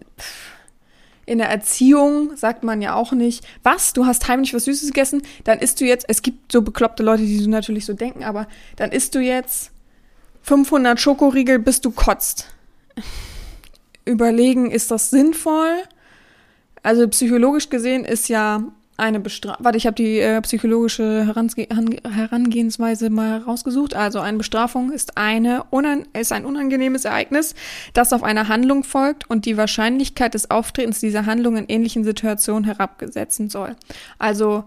in 1.27 1.39
der 1.39 1.51
Erziehung 1.51 2.37
sagt 2.37 2.65
man 2.65 2.81
ja 2.81 2.95
auch 2.95 3.13
nicht, 3.13 3.47
was, 3.63 3.93
du 3.93 4.07
hast 4.07 4.29
heimlich 4.29 4.55
was 4.55 4.65
Süßes 4.65 4.89
gegessen, 4.89 5.23
dann 5.45 5.59
isst 5.59 5.81
du 5.81 5.85
jetzt, 5.85 6.07
es 6.09 6.23
gibt 6.23 6.51
so 6.51 6.63
bekloppte 6.63 7.03
Leute, 7.03 7.23
die 7.23 7.39
so 7.39 7.51
natürlich 7.51 7.85
so 7.85 7.93
denken, 7.93 8.25
aber 8.25 8.49
dann 8.77 8.93
isst 8.93 9.15
du 9.15 9.21
jetzt 9.21 9.71
500 10.43 10.99
Schokoriegel, 10.99 11.59
bis 11.59 11.83
du 11.83 11.91
kotzt. 11.91 12.47
Überlegen, 14.07 14.71
ist 14.71 14.91
das 14.91 15.11
sinnvoll? 15.11 15.83
Also 16.83 17.07
psychologisch 17.09 17.69
gesehen 17.69 18.07
ist 18.07 18.29
ja 18.31 18.63
eine 18.99 19.21
Bestrafung. 19.21 19.65
Warte, 19.65 19.79
ich 19.79 19.87
habe 19.87 19.95
die 19.95 20.19
äh, 20.19 20.41
psychologische 20.43 21.25
Herange 21.25 21.69
Herangehensweise 22.13 23.11
mal 23.11 23.39
rausgesucht. 23.39 23.95
Also 23.95 24.19
eine 24.19 24.39
Bestrafung 24.39 24.93
ist 24.93 25.17
eine 25.17 25.65
ist 26.13 26.33
ein 26.33 26.45
unangenehmes 26.45 27.05
Ereignis, 27.05 27.55
das 27.95 28.13
auf 28.13 28.25
eine 28.25 28.49
Handlung 28.49 28.83
folgt 28.83 29.31
und 29.31 29.47
die 29.47 29.57
Wahrscheinlichkeit 29.57 30.35
des 30.35 30.51
Auftretens 30.51 30.99
dieser 30.99 31.27
Handlung 31.27 31.57
in 31.57 31.67
ähnlichen 31.69 32.03
Situationen 32.03 32.65
herabgesetzen 32.65 33.49
soll. 33.49 33.77
Also 34.19 34.65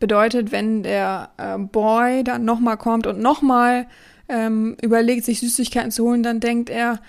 bedeutet, 0.00 0.50
wenn 0.50 0.82
der 0.82 1.30
äh, 1.36 1.58
Boy 1.58 2.24
dann 2.24 2.44
nochmal 2.44 2.78
kommt 2.78 3.06
und 3.06 3.20
nochmal 3.20 3.86
ähm, 4.30 4.76
überlegt, 4.80 5.26
sich 5.26 5.40
Süßigkeiten 5.40 5.90
zu 5.90 6.04
holen, 6.04 6.22
dann 6.22 6.40
denkt 6.40 6.70
er, 6.70 7.00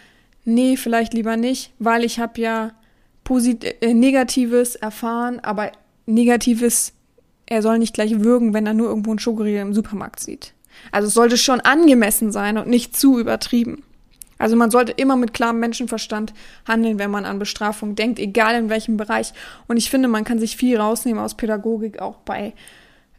nee, 0.43 0.75
vielleicht 0.75 1.13
lieber 1.13 1.37
nicht, 1.37 1.71
weil 1.79 2.03
ich 2.03 2.19
habe 2.19 2.41
ja 2.41 2.71
Posit 3.23 3.81
äh, 3.81 3.93
Negatives 3.93 4.75
erfahren, 4.75 5.39
aber 5.39 5.71
Negatives, 6.05 6.93
er 7.45 7.61
soll 7.61 7.79
nicht 7.79 7.93
gleich 7.93 8.19
würgen, 8.19 8.53
wenn 8.53 8.67
er 8.67 8.73
nur 8.73 8.87
irgendwo 8.87 9.11
einen 9.11 9.19
Schokoriegel 9.19 9.61
im 9.61 9.73
Supermarkt 9.73 10.19
sieht. 10.19 10.53
Also 10.91 11.07
es 11.07 11.13
sollte 11.13 11.37
schon 11.37 11.61
angemessen 11.61 12.31
sein 12.31 12.57
und 12.57 12.67
nicht 12.67 12.95
zu 12.97 13.19
übertrieben. 13.19 13.83
Also 14.37 14.55
man 14.55 14.71
sollte 14.71 14.91
immer 14.91 15.15
mit 15.15 15.33
klarem 15.33 15.59
Menschenverstand 15.59 16.33
handeln, 16.67 16.99
wenn 16.99 17.11
man 17.11 17.25
an 17.25 17.39
Bestrafung 17.39 17.95
denkt, 17.95 18.19
egal 18.19 18.55
in 18.55 18.69
welchem 18.69 18.97
Bereich. 18.97 19.33
Und 19.67 19.77
ich 19.77 19.89
finde, 19.89 20.07
man 20.09 20.25
kann 20.25 20.39
sich 20.39 20.57
viel 20.57 20.77
rausnehmen 20.77 21.23
aus 21.23 21.35
Pädagogik, 21.35 21.99
auch 21.99 22.17
bei 22.17 22.53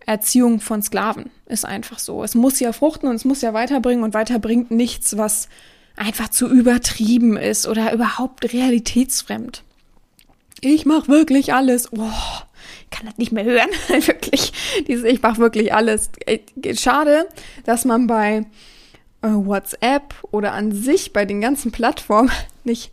Erziehung 0.05 0.61
von 0.61 0.83
Sklaven. 0.83 1.31
Ist 1.47 1.65
einfach 1.65 1.99
so. 1.99 2.23
Es 2.23 2.35
muss 2.35 2.61
ja 2.61 2.73
fruchten 2.73 3.09
und 3.09 3.17
es 3.17 3.25
muss 3.25 3.41
ja 3.41 3.55
weiterbringen 3.55 4.05
und 4.05 4.15
weiterbringt 4.15 4.71
nichts, 4.71 5.17
was 5.17 5.49
einfach 5.97 6.29
zu 6.29 6.49
übertrieben 6.49 7.37
ist 7.37 7.67
oder 7.67 7.93
überhaupt 7.93 8.53
realitätsfremd. 8.53 9.63
Ich 10.61 10.85
mache 10.85 11.09
wirklich 11.09 11.55
alles. 11.55 11.91
Oh, 11.93 12.11
kann 12.91 13.07
das 13.07 13.19
nicht 13.19 13.33
mehr 13.33 13.45
hören. 13.45 13.69
wirklich. 13.89 14.53
Dieses, 14.87 15.05
ich 15.05 15.23
mache 15.23 15.39
wirklich 15.39 15.75
alles. 15.75 16.11
Äh, 16.27 16.41
schade, 16.75 17.29
dass 17.65 17.85
man 17.85 18.07
bei 18.07 18.47
äh, 19.23 19.29
WhatsApp 19.29 20.15
oder 20.31 20.53
an 20.53 20.73
sich 20.73 21.13
bei 21.13 21.25
den 21.25 21.41
ganzen 21.41 21.73
Plattformen 21.73 22.31
nicht. 22.65 22.93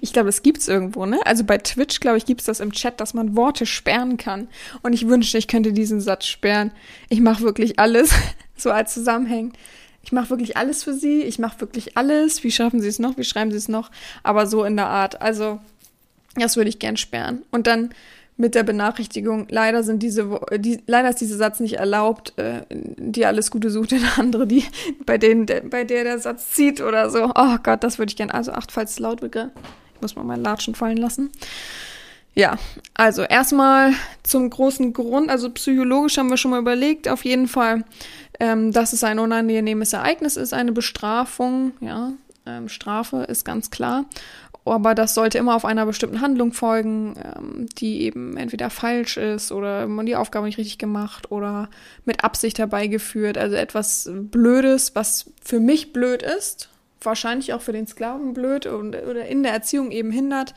Ich 0.00 0.12
glaube, 0.12 0.28
es 0.28 0.42
gibt's 0.42 0.66
irgendwo, 0.66 1.06
ne? 1.06 1.20
Also 1.24 1.44
bei 1.44 1.58
Twitch, 1.58 2.00
glaube 2.00 2.18
ich, 2.18 2.26
gibt's 2.26 2.44
das 2.44 2.60
im 2.60 2.72
Chat, 2.72 3.00
dass 3.00 3.14
man 3.14 3.36
Worte 3.36 3.66
sperren 3.66 4.16
kann. 4.16 4.48
Und 4.82 4.92
ich 4.92 5.06
wünschte, 5.06 5.38
ich 5.38 5.48
könnte 5.48 5.72
diesen 5.72 6.00
Satz 6.00 6.26
sperren. 6.26 6.72
Ich 7.08 7.20
mache 7.20 7.42
wirklich 7.42 7.78
alles, 7.78 8.10
so 8.56 8.70
als 8.70 8.94
Zusammenhang. 8.94 9.52
Ich 10.02 10.12
mache 10.12 10.30
wirklich 10.30 10.56
alles 10.56 10.84
für 10.84 10.94
sie. 10.94 11.22
Ich 11.22 11.38
mache 11.38 11.60
wirklich 11.60 11.96
alles. 11.96 12.44
Wie 12.44 12.50
schaffen 12.50 12.80
sie 12.80 12.88
es 12.88 12.98
noch? 12.98 13.16
Wie 13.16 13.24
schreiben 13.24 13.50
sie 13.50 13.56
es 13.56 13.68
noch? 13.68 13.90
Aber 14.22 14.46
so 14.46 14.64
in 14.64 14.76
der 14.76 14.88
Art. 14.88 15.22
Also, 15.22 15.60
das 16.34 16.56
würde 16.56 16.68
ich 16.68 16.78
gern 16.78 16.96
sperren. 16.96 17.42
Und 17.50 17.66
dann 17.66 17.94
mit 18.36 18.54
der 18.54 18.64
Benachrichtigung, 18.64 19.46
leider 19.48 19.84
sind 19.84 20.02
diese, 20.02 20.40
die, 20.56 20.82
leider 20.86 21.10
ist 21.10 21.20
dieser 21.20 21.36
Satz 21.36 21.60
nicht 21.60 21.74
erlaubt, 21.74 22.36
äh, 22.36 22.62
die 22.70 23.26
alles 23.26 23.50
Gute 23.50 23.70
sucht 23.70 23.92
in 23.92 24.04
andere, 24.16 24.46
die, 24.46 24.64
bei 25.06 25.18
denen, 25.18 25.46
der, 25.46 25.60
bei 25.60 25.84
der 25.84 26.04
der 26.04 26.18
Satz 26.18 26.50
zieht 26.50 26.80
oder 26.80 27.10
so. 27.10 27.32
Oh 27.34 27.56
Gott, 27.62 27.84
das 27.84 27.98
würde 27.98 28.10
ich 28.10 28.16
gerne. 28.16 28.34
Also 28.34 28.52
acht, 28.52 28.72
falls 28.72 28.92
es 28.92 28.98
laut 28.98 29.22
wird, 29.22 29.36
ich 29.36 30.00
muss 30.00 30.16
mal 30.16 30.24
meinen 30.24 30.42
Latschen 30.42 30.74
fallen 30.74 30.96
lassen. 30.96 31.30
Ja, 32.34 32.56
also 32.94 33.22
erstmal 33.22 33.92
zum 34.24 34.50
großen 34.50 34.92
Grund, 34.92 35.30
also 35.30 35.50
psychologisch 35.50 36.18
haben 36.18 36.30
wir 36.30 36.36
schon 36.36 36.50
mal 36.50 36.58
überlegt, 36.58 37.08
auf 37.08 37.24
jeden 37.24 37.46
Fall, 37.46 37.84
ähm, 38.40 38.72
dass 38.72 38.92
es 38.92 39.04
ein 39.04 39.20
unangenehmes 39.20 39.92
Ereignis 39.92 40.36
ist, 40.36 40.52
eine 40.52 40.72
Bestrafung, 40.72 41.72
ja, 41.80 42.12
ähm, 42.44 42.68
Strafe 42.68 43.18
ist 43.28 43.44
ganz 43.44 43.70
klar 43.70 44.04
aber 44.72 44.94
das 44.94 45.14
sollte 45.14 45.38
immer 45.38 45.54
auf 45.54 45.64
einer 45.64 45.84
bestimmten 45.84 46.20
Handlung 46.20 46.52
folgen, 46.52 47.14
ähm, 47.22 47.66
die 47.78 48.02
eben 48.02 48.36
entweder 48.36 48.70
falsch 48.70 49.16
ist 49.16 49.52
oder 49.52 49.86
man 49.86 50.06
die 50.06 50.16
Aufgabe 50.16 50.46
nicht 50.46 50.58
richtig 50.58 50.78
gemacht 50.78 51.30
oder 51.30 51.68
mit 52.04 52.24
Absicht 52.24 52.58
herbeigeführt. 52.58 53.36
Also 53.36 53.56
etwas 53.56 54.10
Blödes, 54.12 54.94
was 54.94 55.30
für 55.42 55.60
mich 55.60 55.92
blöd 55.92 56.22
ist, 56.22 56.70
wahrscheinlich 57.02 57.52
auch 57.52 57.60
für 57.60 57.72
den 57.72 57.86
Sklaven 57.86 58.32
blöd 58.32 58.66
oder 58.66 59.26
in 59.26 59.42
der 59.42 59.52
Erziehung 59.52 59.90
eben 59.90 60.10
hindert. 60.10 60.54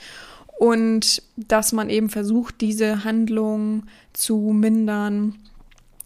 Und 0.58 1.22
dass 1.36 1.72
man 1.72 1.89
eben 1.89 2.10
versucht, 2.10 2.62
diese 2.62 3.04
Handlung 3.04 3.84
zu 4.13 4.38
mindern 4.38 5.36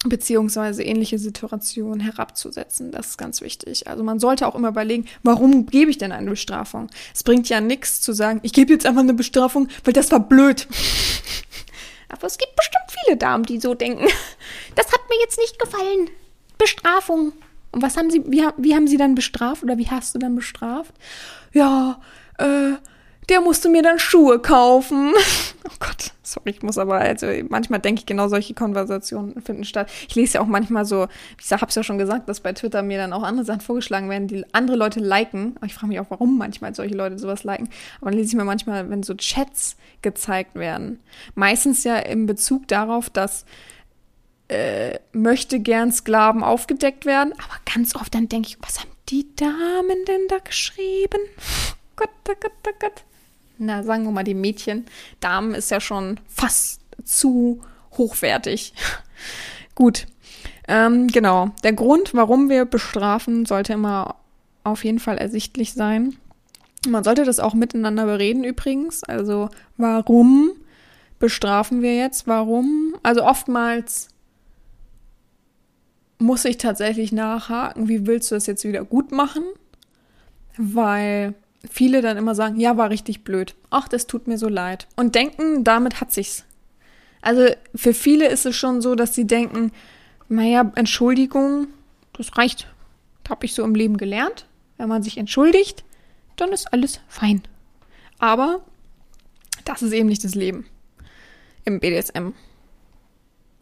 beziehungsweise 0.05 0.83
ähnliche 0.83 1.19
Situationen 1.19 1.99
herabzusetzen. 1.99 2.91
Das 2.91 3.09
ist 3.09 3.17
ganz 3.17 3.41
wichtig. 3.41 3.87
Also 3.87 4.03
man 4.03 4.19
sollte 4.19 4.47
auch 4.47 4.55
immer 4.55 4.69
überlegen, 4.69 5.05
warum 5.21 5.67
gebe 5.67 5.91
ich 5.91 5.97
denn 5.97 6.11
eine 6.11 6.31
Bestrafung? 6.31 6.89
Es 7.13 7.23
bringt 7.23 7.49
ja 7.49 7.61
nichts 7.61 8.01
zu 8.01 8.13
sagen, 8.13 8.39
ich 8.43 8.53
gebe 8.53 8.73
jetzt 8.73 8.85
einfach 8.85 9.01
eine 9.01 9.13
Bestrafung, 9.13 9.67
weil 9.83 9.93
das 9.93 10.11
war 10.11 10.19
blöd. 10.19 10.67
Aber 12.09 12.27
es 12.27 12.37
gibt 12.37 12.55
bestimmt 12.55 12.99
viele 13.03 13.17
Damen, 13.17 13.45
die 13.45 13.59
so 13.59 13.73
denken. 13.73 14.05
Das 14.75 14.91
hat 14.91 15.01
mir 15.09 15.19
jetzt 15.21 15.37
nicht 15.37 15.59
gefallen. 15.59 16.09
Bestrafung. 16.57 17.33
Und 17.71 17.81
was 17.81 17.95
haben 17.95 18.09
sie, 18.09 18.23
wie, 18.25 18.43
wie 18.57 18.75
haben 18.75 18.87
sie 18.87 18.97
dann 18.97 19.15
bestraft 19.15 19.63
oder 19.63 19.77
wie 19.77 19.89
hast 19.89 20.15
du 20.15 20.19
dann 20.19 20.35
bestraft? 20.35 20.93
Ja, 21.53 22.01
äh, 22.37 22.73
der 23.29 23.41
musste 23.41 23.69
mir 23.69 23.81
dann 23.81 23.99
Schuhe 23.99 24.39
kaufen. 24.39 25.13
oh 25.65 25.73
Gott, 25.79 26.11
sorry, 26.23 26.49
ich 26.49 26.63
muss 26.63 26.77
aber, 26.77 26.95
also 26.95 27.27
manchmal 27.49 27.79
denke 27.79 27.99
ich 27.99 28.05
genau 28.05 28.27
solche 28.27 28.53
Konversationen 28.53 29.41
finden 29.41 29.63
statt. 29.63 29.89
Ich 30.07 30.15
lese 30.15 30.35
ja 30.35 30.41
auch 30.41 30.47
manchmal 30.47 30.85
so, 30.85 31.07
ich 31.39 31.51
habe 31.51 31.67
es 31.67 31.75
ja 31.75 31.83
schon 31.83 31.97
gesagt, 31.97 32.27
dass 32.27 32.39
bei 32.39 32.53
Twitter 32.53 32.81
mir 32.81 32.97
dann 32.97 33.13
auch 33.13 33.23
andere 33.23 33.45
Sachen 33.45 33.61
vorgeschlagen 33.61 34.09
werden, 34.09 34.27
die 34.27 34.43
andere 34.53 34.77
Leute 34.77 34.99
liken. 34.99 35.55
Ich 35.65 35.73
frage 35.73 35.87
mich 35.87 35.99
auch, 35.99 36.09
warum 36.09 36.37
manchmal 36.37 36.73
solche 36.73 36.95
Leute 36.95 37.19
sowas 37.19 37.43
liken. 37.43 37.69
Aber 38.01 38.09
dann 38.09 38.19
lese 38.19 38.29
ich 38.29 38.35
mir 38.35 38.43
manchmal, 38.43 38.89
wenn 38.89 39.03
so 39.03 39.13
Chats 39.13 39.77
gezeigt 40.01 40.55
werden. 40.55 40.99
Meistens 41.35 41.83
ja 41.83 41.97
im 41.97 42.25
Bezug 42.25 42.67
darauf, 42.67 43.09
dass 43.09 43.45
äh, 44.47 44.99
möchte 45.13 45.59
gern 45.59 45.91
Sklaven 45.91 46.43
aufgedeckt 46.43 47.05
werden. 47.05 47.33
Aber 47.33 47.55
ganz 47.73 47.95
oft 47.95 48.13
dann 48.13 48.27
denke 48.27 48.49
ich, 48.49 48.57
was 48.61 48.79
haben 48.79 48.91
die 49.09 49.33
Damen 49.35 50.05
denn 50.07 50.27
da 50.27 50.39
geschrieben? 50.39 51.21
Gott, 51.95 52.09
oh 52.27 52.33
Gott, 52.39 52.51
oh 52.67 52.71
Gott 52.79 53.05
na, 53.61 53.83
sagen 53.83 54.05
wir 54.05 54.11
mal, 54.11 54.23
die 54.23 54.33
Mädchen. 54.33 54.85
Damen 55.19 55.53
ist 55.53 55.69
ja 55.69 55.79
schon 55.79 56.19
fast 56.27 56.81
zu 57.03 57.61
hochwertig. 57.97 58.73
Gut. 59.75 60.07
Ähm, 60.67 61.07
genau. 61.07 61.51
Der 61.63 61.73
Grund, 61.73 62.13
warum 62.13 62.49
wir 62.49 62.65
bestrafen, 62.65 63.45
sollte 63.45 63.73
immer 63.73 64.15
auf 64.63 64.83
jeden 64.83 64.99
Fall 64.99 65.17
ersichtlich 65.17 65.73
sein. 65.73 66.15
Man 66.87 67.03
sollte 67.03 67.23
das 67.23 67.39
auch 67.39 67.53
miteinander 67.53 68.05
bereden 68.05 68.43
übrigens. 68.43 69.03
Also 69.03 69.49
warum 69.77 70.51
bestrafen 71.19 71.83
wir 71.83 71.95
jetzt? 71.95 72.25
Warum? 72.25 72.95
Also 73.03 73.23
oftmals 73.23 74.09
muss 76.17 76.45
ich 76.45 76.57
tatsächlich 76.57 77.11
nachhaken, 77.11 77.87
wie 77.87 78.07
willst 78.07 78.31
du 78.31 78.35
das 78.35 78.47
jetzt 78.47 78.63
wieder 78.63 78.83
gut 78.83 79.11
machen? 79.11 79.43
Weil 80.57 81.35
viele 81.69 82.01
dann 82.01 82.17
immer 82.17 82.35
sagen, 82.35 82.59
ja, 82.59 82.77
war 82.77 82.89
richtig 82.89 83.23
blöd. 83.23 83.55
Ach, 83.69 83.87
das 83.87 84.07
tut 84.07 84.27
mir 84.27 84.37
so 84.37 84.47
leid. 84.47 84.87
Und 84.95 85.15
denken, 85.15 85.63
damit 85.63 86.01
hat 86.01 86.11
sich's. 86.11 86.45
Also 87.21 87.47
für 87.75 87.93
viele 87.93 88.27
ist 88.27 88.45
es 88.45 88.55
schon 88.55 88.81
so, 88.81 88.95
dass 88.95 89.13
sie 89.13 89.27
denken, 89.27 89.71
naja, 90.27 90.71
Entschuldigung, 90.75 91.67
das 92.13 92.37
reicht. 92.37 92.67
Das 93.23 93.31
habe 93.31 93.45
ich 93.45 93.53
so 93.53 93.63
im 93.63 93.75
Leben 93.75 93.97
gelernt. 93.97 94.47
Wenn 94.77 94.89
man 94.89 95.03
sich 95.03 95.17
entschuldigt, 95.17 95.83
dann 96.35 96.51
ist 96.51 96.73
alles 96.73 96.99
fein. 97.07 97.43
Aber 98.17 98.61
das 99.65 99.81
ist 99.81 99.93
eben 99.93 100.09
nicht 100.09 100.23
das 100.23 100.35
Leben 100.35 100.65
im 101.65 101.79
BDSM. 101.79 102.33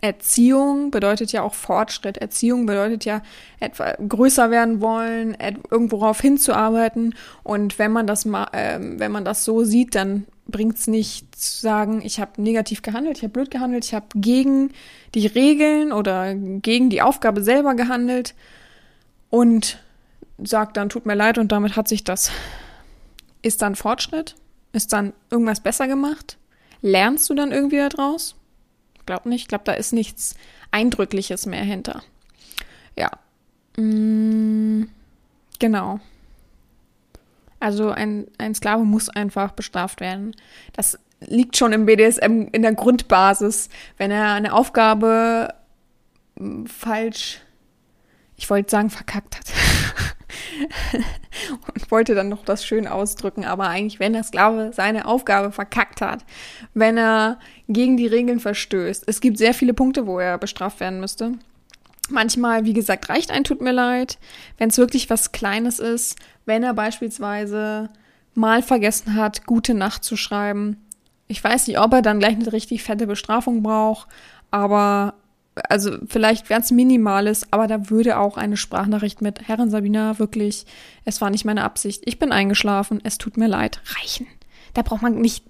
Erziehung 0.01 0.91
bedeutet 0.91 1.31
ja 1.31 1.41
auch 1.43 1.53
Fortschritt. 1.53 2.17
Erziehung 2.17 2.65
bedeutet 2.65 3.03
ja 3.05 3.21
etwa 3.59 3.91
größer 3.95 4.49
werden 4.49 4.79
wollen, 4.79 5.35
irgendworauf 5.69 6.21
hinzuarbeiten. 6.21 7.15
Und 7.43 7.77
wenn 7.79 7.91
man 7.91 8.07
das 8.07 8.25
mal, 8.25 8.47
äh, 8.53 8.79
wenn 8.79 9.11
man 9.11 9.25
das 9.25 9.43
so 9.43 9.63
sieht, 9.63 9.95
dann 9.95 10.25
bringt 10.47 10.77
es 10.77 10.87
nicht 10.87 11.35
zu 11.35 11.61
sagen, 11.61 12.01
ich 12.03 12.19
habe 12.19 12.41
negativ 12.41 12.81
gehandelt, 12.81 13.17
ich 13.17 13.23
habe 13.23 13.33
blöd 13.33 13.51
gehandelt, 13.51 13.85
ich 13.85 13.93
habe 13.93 14.07
gegen 14.15 14.71
die 15.13 15.27
Regeln 15.27 15.91
oder 15.91 16.33
gegen 16.33 16.89
die 16.89 17.01
Aufgabe 17.01 17.43
selber 17.43 17.75
gehandelt 17.75 18.35
und 19.29 19.79
sagt 20.41 20.77
dann, 20.77 20.89
tut 20.89 21.05
mir 21.05 21.15
leid 21.15 21.37
und 21.37 21.51
damit 21.51 21.75
hat 21.75 21.87
sich 21.87 22.03
das. 22.03 22.31
Ist 23.41 23.61
dann 23.61 23.75
Fortschritt? 23.75 24.35
Ist 24.71 24.93
dann 24.93 25.13
irgendwas 25.29 25.61
besser 25.61 25.87
gemacht? 25.87 26.37
Lernst 26.81 27.29
du 27.29 27.33
dann 27.33 27.51
irgendwie 27.51 27.77
daraus? 27.77 28.35
Glaub 29.09 29.25
nicht. 29.25 29.41
Ich 29.41 29.47
glaube, 29.47 29.63
da 29.63 29.71
ist 29.71 29.91
nichts 29.91 30.35
Eindrückliches 30.69 31.47
mehr 31.47 31.63
hinter. 31.63 32.03
Ja. 32.95 33.09
Mm, 33.75 34.83
genau. 35.57 35.99
Also 37.59 37.89
ein, 37.89 38.27
ein 38.37 38.53
Sklave 38.53 38.83
muss 38.83 39.09
einfach 39.09 39.53
bestraft 39.53 39.99
werden. 39.99 40.35
Das 40.73 40.99
liegt 41.21 41.57
schon 41.57 41.73
im 41.73 41.87
BDSM 41.87 42.49
in 42.51 42.61
der 42.61 42.75
Grundbasis. 42.75 43.69
Wenn 43.97 44.11
er 44.11 44.33
eine 44.33 44.53
Aufgabe 44.53 45.55
hm, 46.37 46.67
falsch, 46.67 47.39
ich 48.35 48.47
wollte 48.47 48.69
sagen, 48.69 48.91
verkackt 48.91 49.37
hat. 49.39 49.51
und 51.73 51.91
wollte 51.91 52.15
dann 52.15 52.29
noch 52.29 52.43
das 52.43 52.65
schön 52.65 52.87
ausdrücken, 52.87 53.45
aber 53.45 53.67
eigentlich, 53.67 53.99
wenn 53.99 54.13
der 54.13 54.23
Sklave 54.23 54.71
seine 54.73 55.05
Aufgabe 55.05 55.51
verkackt 55.51 56.01
hat, 56.01 56.25
wenn 56.73 56.97
er 56.97 57.39
gegen 57.67 57.97
die 57.97 58.07
Regeln 58.07 58.39
verstößt, 58.39 59.03
es 59.07 59.21
gibt 59.21 59.37
sehr 59.37 59.53
viele 59.53 59.73
Punkte, 59.73 60.07
wo 60.07 60.19
er 60.19 60.37
bestraft 60.37 60.79
werden 60.79 60.99
müsste. 60.99 61.33
Manchmal, 62.09 62.65
wie 62.65 62.73
gesagt, 62.73 63.09
reicht 63.09 63.31
ein 63.31 63.43
Tut 63.43 63.61
mir 63.61 63.71
leid, 63.71 64.17
wenn 64.57 64.69
es 64.69 64.77
wirklich 64.77 65.09
was 65.09 65.31
Kleines 65.31 65.79
ist, 65.79 66.17
wenn 66.45 66.63
er 66.63 66.73
beispielsweise 66.73 67.89
mal 68.33 68.63
vergessen 68.63 69.15
hat, 69.15 69.45
gute 69.45 69.73
Nacht 69.73 70.03
zu 70.03 70.15
schreiben. 70.17 70.77
Ich 71.27 71.43
weiß 71.43 71.67
nicht, 71.67 71.79
ob 71.79 71.93
er 71.93 72.01
dann 72.01 72.19
gleich 72.19 72.35
eine 72.35 72.51
richtig 72.51 72.83
fette 72.83 73.05
Bestrafung 73.05 73.61
braucht, 73.61 74.07
aber 74.49 75.13
also 75.67 75.97
vielleicht 76.07 76.49
es 76.49 76.71
Minimales, 76.71 77.51
aber 77.51 77.67
da 77.67 77.89
würde 77.89 78.17
auch 78.17 78.37
eine 78.37 78.57
Sprachnachricht 78.57 79.21
mit 79.21 79.47
Herrin 79.47 79.69
Sabina 79.69 80.19
wirklich, 80.19 80.65
es 81.05 81.21
war 81.21 81.29
nicht 81.29 81.45
meine 81.45 81.63
Absicht, 81.63 82.03
ich 82.05 82.19
bin 82.19 82.31
eingeschlafen, 82.31 82.99
es 83.03 83.17
tut 83.17 83.37
mir 83.37 83.47
leid, 83.47 83.81
reichen. 83.97 84.27
Da 84.73 84.81
braucht 84.81 85.01
man 85.01 85.15
nicht 85.15 85.45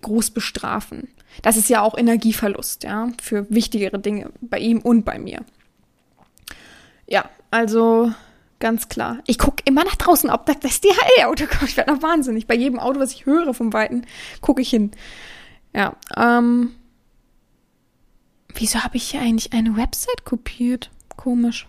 groß 0.00 0.30
bestrafen. 0.30 1.08
Das 1.42 1.56
ist 1.56 1.68
ja 1.68 1.82
auch 1.82 1.96
Energieverlust, 1.96 2.84
ja, 2.84 3.08
für 3.20 3.48
wichtigere 3.50 3.98
Dinge 3.98 4.30
bei 4.40 4.58
ihm 4.58 4.80
und 4.80 5.04
bei 5.04 5.18
mir. 5.18 5.44
Ja, 7.06 7.24
also 7.50 8.12
ganz 8.60 8.88
klar. 8.88 9.18
Ich 9.26 9.38
gucke 9.38 9.62
immer 9.64 9.84
nach 9.84 9.96
draußen, 9.96 10.30
ob 10.30 10.46
das, 10.46 10.60
das 10.60 10.80
DHL-Auto 10.80 11.46
kommt. 11.46 11.70
Ich 11.70 11.76
werde 11.76 11.92
noch 11.92 12.02
wahnsinnig. 12.02 12.46
Bei 12.46 12.54
jedem 12.54 12.78
Auto, 12.78 13.00
was 13.00 13.12
ich 13.12 13.26
höre 13.26 13.54
vom 13.54 13.72
Weiten, 13.72 14.06
gucke 14.40 14.62
ich 14.62 14.70
hin. 14.70 14.92
Ja, 15.74 15.96
ähm. 16.16 16.72
Wieso 18.54 18.82
habe 18.82 18.96
ich 18.96 19.10
hier 19.10 19.20
eigentlich 19.20 19.52
eine 19.52 19.76
Website 19.76 20.24
kopiert? 20.24 20.90
Komisch. 21.16 21.66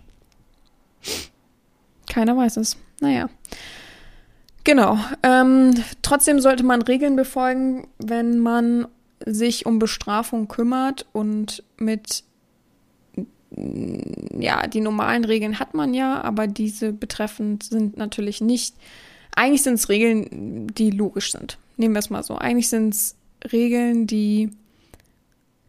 Keiner 2.10 2.38
weiß 2.38 2.58
es. 2.58 2.78
Naja. 3.00 3.30
Genau. 4.64 4.98
Ähm, 5.24 5.74
trotzdem 6.02 6.40
sollte 6.40 6.64
man 6.64 6.82
Regeln 6.82 7.16
befolgen, 7.16 7.88
wenn 7.98 8.40
man 8.40 8.88
sich 9.26 9.66
um 9.66 9.80
Bestrafung 9.80 10.48
kümmert 10.48 11.06
und 11.14 11.64
mit 11.78 12.24
ja, 14.40 14.68
die 14.68 14.82
normalen 14.82 15.26
Regeln 15.26 15.60
hat 15.60 15.74
man 15.74 15.94
ja, 15.94 16.22
aber 16.24 16.48
diese 16.48 16.92
betreffend 16.92 17.64
sind 17.64 17.98
natürlich 17.98 18.42
nicht. 18.42 18.76
Eigentlich 19.36 19.64
sind 19.64 19.76
es 19.76 19.90
Regeln, 19.90 20.68
die 20.74 20.92
logisch 20.92 21.32
sind. 21.32 21.58
Nehmen 21.78 21.94
wir 21.94 22.00
es 22.00 22.10
mal 22.10 22.24
so. 22.24 22.36
Eigentlich 22.36 22.70
sind 22.70 22.94
es 22.94 23.16
Regeln, 23.52 24.08
die 24.08 24.50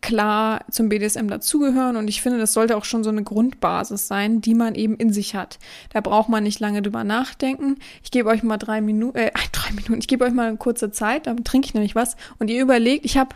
klar 0.04 0.66
zum 0.70 0.90
BDSM 0.90 1.28
dazugehören 1.28 1.96
und 1.96 2.08
ich 2.08 2.20
finde, 2.20 2.38
das 2.38 2.52
sollte 2.52 2.76
auch 2.76 2.84
schon 2.84 3.02
so 3.02 3.08
eine 3.08 3.22
Grundbasis 3.22 4.06
sein, 4.06 4.42
die 4.42 4.54
man 4.54 4.74
eben 4.74 4.96
in 4.96 5.14
sich 5.14 5.34
hat. 5.34 5.58
Da 5.94 6.02
braucht 6.02 6.28
man 6.28 6.44
nicht 6.44 6.60
lange 6.60 6.82
drüber 6.82 7.04
nachdenken. 7.04 7.78
Ich 8.02 8.10
gebe 8.10 8.28
euch 8.28 8.42
mal 8.42 8.58
drei 8.58 8.82
Minuten, 8.82 9.16
äh, 9.16 9.30
drei 9.52 9.70
Minuten, 9.70 9.98
ich 9.98 10.06
gebe 10.06 10.26
euch 10.26 10.34
mal 10.34 10.48
eine 10.48 10.58
kurze 10.58 10.90
Zeit, 10.92 11.26
dann 11.26 11.42
trinke 11.42 11.68
ich 11.68 11.74
nämlich 11.74 11.94
was 11.94 12.16
und 12.38 12.50
ihr 12.50 12.60
überlegt, 12.60 13.06
ich 13.06 13.16
habe 13.16 13.34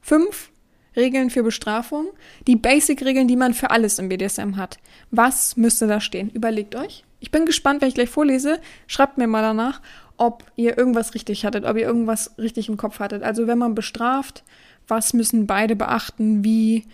fünf 0.00 0.50
Regeln 0.96 1.28
für 1.28 1.42
Bestrafung, 1.42 2.06
die 2.46 2.56
Basic-Regeln, 2.56 3.28
die 3.28 3.36
man 3.36 3.52
für 3.52 3.70
alles 3.70 3.98
im 3.98 4.08
BDSM 4.08 4.56
hat. 4.56 4.78
Was 5.10 5.58
müsste 5.58 5.86
da 5.86 6.00
stehen? 6.00 6.30
Überlegt 6.30 6.74
euch. 6.74 7.04
Ich 7.20 7.30
bin 7.30 7.44
gespannt, 7.44 7.82
wenn 7.82 7.88
ich 7.88 7.94
gleich 7.94 8.08
vorlese. 8.08 8.58
Schreibt 8.86 9.18
mir 9.18 9.26
mal 9.26 9.42
danach, 9.42 9.82
ob 10.16 10.44
ihr 10.56 10.78
irgendwas 10.78 11.12
richtig 11.12 11.44
hattet, 11.44 11.66
ob 11.66 11.76
ihr 11.76 11.84
irgendwas 11.84 12.38
richtig 12.38 12.70
im 12.70 12.78
Kopf 12.78 13.00
hattet. 13.00 13.22
Also 13.22 13.46
wenn 13.46 13.58
man 13.58 13.74
bestraft, 13.74 14.44
was 14.88 15.12
müssen 15.12 15.46
beide 15.46 15.76
beachten, 15.76 16.44
wie 16.44 16.86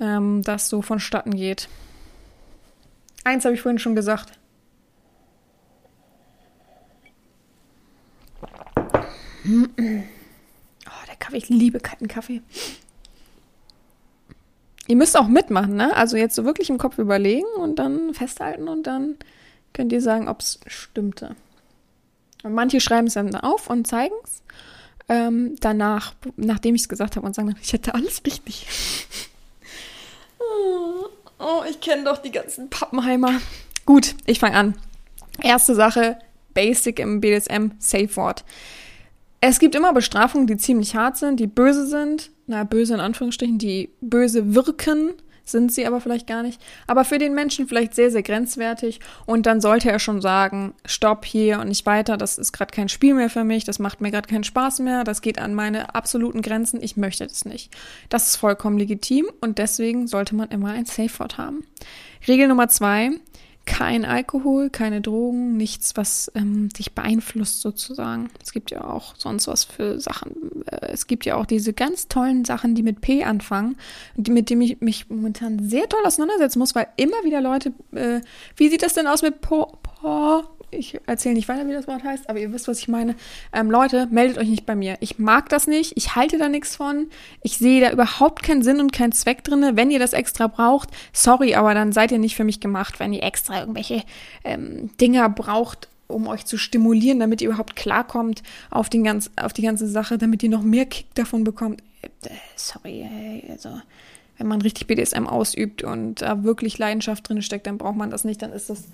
ähm, 0.00 0.42
das 0.42 0.68
so 0.68 0.82
vonstatten 0.82 1.34
geht. 1.34 1.68
Eins 3.24 3.44
habe 3.44 3.54
ich 3.54 3.62
vorhin 3.62 3.78
schon 3.78 3.96
gesagt. 3.96 4.38
Oh, 10.88 11.06
der 11.08 11.16
Kaffee, 11.16 11.38
ich 11.38 11.48
liebe 11.48 11.80
kalten 11.80 12.06
Kaffee. 12.06 12.42
Ihr 14.86 14.94
müsst 14.94 15.16
auch 15.18 15.26
mitmachen, 15.26 15.74
ne? 15.74 15.96
Also 15.96 16.16
jetzt 16.16 16.36
so 16.36 16.44
wirklich 16.44 16.70
im 16.70 16.78
Kopf 16.78 16.98
überlegen 16.98 17.46
und 17.58 17.80
dann 17.80 18.14
festhalten 18.14 18.68
und 18.68 18.86
dann 18.86 19.16
könnt 19.72 19.92
ihr 19.92 20.00
sagen, 20.00 20.28
ob 20.28 20.40
es 20.40 20.60
stimmte. 20.66 21.34
Und 22.44 22.54
manche 22.54 22.80
schreiben 22.80 23.08
es 23.08 23.14
dann 23.14 23.34
auf 23.34 23.68
und 23.68 23.86
zeigen 23.86 24.14
es. 24.22 24.42
Ähm, 25.08 25.54
danach, 25.60 26.14
nachdem 26.36 26.74
ich 26.74 26.82
es 26.82 26.88
gesagt 26.88 27.16
habe 27.16 27.26
und 27.26 27.34
sagen, 27.34 27.54
ich 27.62 27.72
hätte 27.72 27.94
alles 27.94 28.22
richtig. 28.26 28.66
oh, 31.38 31.62
ich 31.68 31.80
kenne 31.80 32.04
doch 32.04 32.18
die 32.18 32.32
ganzen 32.32 32.68
Pappenheimer. 32.70 33.40
Gut, 33.84 34.16
ich 34.26 34.40
fange 34.40 34.56
an. 34.56 34.74
Erste 35.42 35.74
Sache, 35.74 36.18
Basic 36.54 36.98
im 36.98 37.20
BDSM, 37.20 37.72
Safe 37.78 38.16
Word. 38.16 38.44
Es 39.40 39.58
gibt 39.58 39.74
immer 39.74 39.92
Bestrafungen, 39.92 40.46
die 40.46 40.56
ziemlich 40.56 40.96
hart 40.96 41.18
sind, 41.18 41.38
die 41.38 41.46
böse 41.46 41.86
sind, 41.86 42.30
na, 42.46 42.64
böse 42.64 42.94
in 42.94 43.00
Anführungsstrichen, 43.00 43.58
die 43.58 43.90
böse 44.00 44.54
wirken, 44.54 45.12
sind 45.46 45.72
sie 45.72 45.86
aber 45.86 46.00
vielleicht 46.00 46.26
gar 46.26 46.42
nicht, 46.42 46.60
aber 46.86 47.04
für 47.04 47.18
den 47.18 47.34
Menschen 47.34 47.68
vielleicht 47.68 47.94
sehr, 47.94 48.10
sehr 48.10 48.22
grenzwertig. 48.22 49.00
Und 49.24 49.46
dann 49.46 49.60
sollte 49.60 49.90
er 49.90 49.98
schon 49.98 50.20
sagen, 50.20 50.74
stopp 50.84 51.24
hier 51.24 51.60
und 51.60 51.68
nicht 51.68 51.86
weiter, 51.86 52.16
das 52.16 52.36
ist 52.36 52.52
gerade 52.52 52.72
kein 52.72 52.88
Spiel 52.88 53.14
mehr 53.14 53.30
für 53.30 53.44
mich, 53.44 53.64
das 53.64 53.78
macht 53.78 54.00
mir 54.00 54.10
gerade 54.10 54.28
keinen 54.28 54.44
Spaß 54.44 54.80
mehr, 54.80 55.04
das 55.04 55.22
geht 55.22 55.38
an 55.38 55.54
meine 55.54 55.94
absoluten 55.94 56.42
Grenzen, 56.42 56.82
ich 56.82 56.96
möchte 56.96 57.26
das 57.26 57.44
nicht. 57.44 57.74
Das 58.08 58.28
ist 58.28 58.36
vollkommen 58.36 58.78
legitim 58.78 59.26
und 59.40 59.58
deswegen 59.58 60.06
sollte 60.06 60.34
man 60.34 60.50
immer 60.50 60.72
ein 60.72 60.84
Safe 60.84 61.18
Word 61.18 61.38
haben. 61.38 61.64
Regel 62.26 62.48
Nummer 62.48 62.68
zwei, 62.68 63.10
kein 63.66 64.04
Alkohol, 64.04 64.70
keine 64.70 65.00
Drogen, 65.00 65.56
nichts, 65.56 65.96
was 65.96 66.30
ähm, 66.34 66.68
dich 66.70 66.94
beeinflusst 66.94 67.60
sozusagen. 67.60 68.30
Es 68.42 68.52
gibt 68.52 68.70
ja 68.70 68.84
auch 68.84 69.14
sonst 69.16 69.48
was 69.48 69.64
für 69.64 70.00
Sachen. 70.00 70.64
Äh, 70.66 70.92
es 70.92 71.06
gibt 71.06 71.26
ja 71.26 71.36
auch 71.36 71.44
diese 71.44 71.72
ganz 71.72 72.08
tollen 72.08 72.44
Sachen, 72.44 72.74
die 72.74 72.82
mit 72.82 73.00
P 73.00 73.24
anfangen, 73.24 73.76
die, 74.14 74.30
mit 74.30 74.48
denen 74.48 74.62
ich 74.62 74.80
mich 74.80 75.10
momentan 75.10 75.68
sehr 75.68 75.88
toll 75.88 76.00
auseinandersetzen 76.04 76.60
muss, 76.60 76.74
weil 76.74 76.86
immer 76.96 77.22
wieder 77.24 77.40
Leute, 77.40 77.72
äh, 77.92 78.20
wie 78.56 78.68
sieht 78.68 78.82
das 78.82 78.94
denn 78.94 79.06
aus 79.06 79.22
mit 79.22 79.40
Po, 79.40 79.76
Po 79.82 80.44
ich 80.76 80.98
erzähle 81.06 81.34
nicht 81.34 81.48
weiter, 81.48 81.66
wie 81.66 81.72
das 81.72 81.86
Wort 81.88 82.04
heißt, 82.04 82.28
aber 82.28 82.38
ihr 82.38 82.52
wisst, 82.52 82.68
was 82.68 82.78
ich 82.78 82.88
meine. 82.88 83.14
Ähm, 83.52 83.70
Leute, 83.70 84.06
meldet 84.10 84.38
euch 84.38 84.48
nicht 84.48 84.66
bei 84.66 84.74
mir. 84.74 84.96
Ich 85.00 85.18
mag 85.18 85.48
das 85.48 85.66
nicht. 85.66 85.92
Ich 85.96 86.14
halte 86.14 86.38
da 86.38 86.48
nichts 86.48 86.76
von. 86.76 87.08
Ich 87.42 87.58
sehe 87.58 87.80
da 87.80 87.90
überhaupt 87.90 88.42
keinen 88.42 88.62
Sinn 88.62 88.80
und 88.80 88.92
keinen 88.92 89.12
Zweck 89.12 89.44
drin. 89.44 89.64
Wenn 89.74 89.90
ihr 89.90 89.98
das 89.98 90.12
extra 90.12 90.46
braucht, 90.46 90.90
sorry, 91.12 91.54
aber 91.54 91.74
dann 91.74 91.92
seid 91.92 92.12
ihr 92.12 92.18
nicht 92.18 92.36
für 92.36 92.44
mich 92.44 92.60
gemacht, 92.60 93.00
wenn 93.00 93.12
ihr 93.12 93.22
extra 93.22 93.60
irgendwelche 93.60 94.02
ähm, 94.44 94.90
Dinger 95.00 95.28
braucht, 95.28 95.88
um 96.08 96.26
euch 96.28 96.44
zu 96.44 96.56
stimulieren, 96.56 97.18
damit 97.18 97.40
ihr 97.40 97.48
überhaupt 97.48 97.76
klarkommt 97.76 98.42
auf, 98.70 98.88
den 98.88 99.04
ganz, 99.04 99.30
auf 99.36 99.52
die 99.52 99.62
ganze 99.62 99.88
Sache, 99.88 100.18
damit 100.18 100.42
ihr 100.42 100.50
noch 100.50 100.62
mehr 100.62 100.86
Kick 100.86 101.06
davon 101.14 101.44
bekommt. 101.44 101.82
Äh, 102.02 102.30
sorry, 102.56 103.08
also 103.50 103.80
wenn 104.38 104.46
man 104.46 104.60
richtig 104.62 104.86
BDSM 104.86 105.26
ausübt 105.26 105.82
und 105.82 106.22
da 106.22 106.44
wirklich 106.44 106.78
Leidenschaft 106.78 107.28
drin 107.28 107.42
steckt, 107.42 107.66
dann 107.66 107.78
braucht 107.78 107.96
man 107.96 108.10
das 108.10 108.24
nicht, 108.24 108.42
dann 108.42 108.52
ist 108.52 108.70
das 108.70 108.84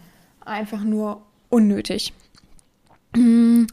einfach 0.45 0.83
nur 0.83 1.23
unnötig. 1.53 2.13
Mm, 3.15 3.65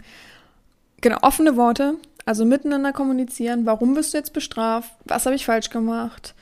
genau, 1.01 1.17
offene 1.21 1.55
Worte, 1.55 1.95
also 2.25 2.45
miteinander 2.45 2.93
kommunizieren. 2.93 3.65
Warum 3.65 3.93
bist 3.93 4.13
du 4.13 4.17
jetzt 4.17 4.33
bestraft? 4.33 4.91
Was 5.05 5.25
habe 5.25 5.35
ich 5.35 5.45
falsch 5.45 5.69
gemacht? 5.69 6.35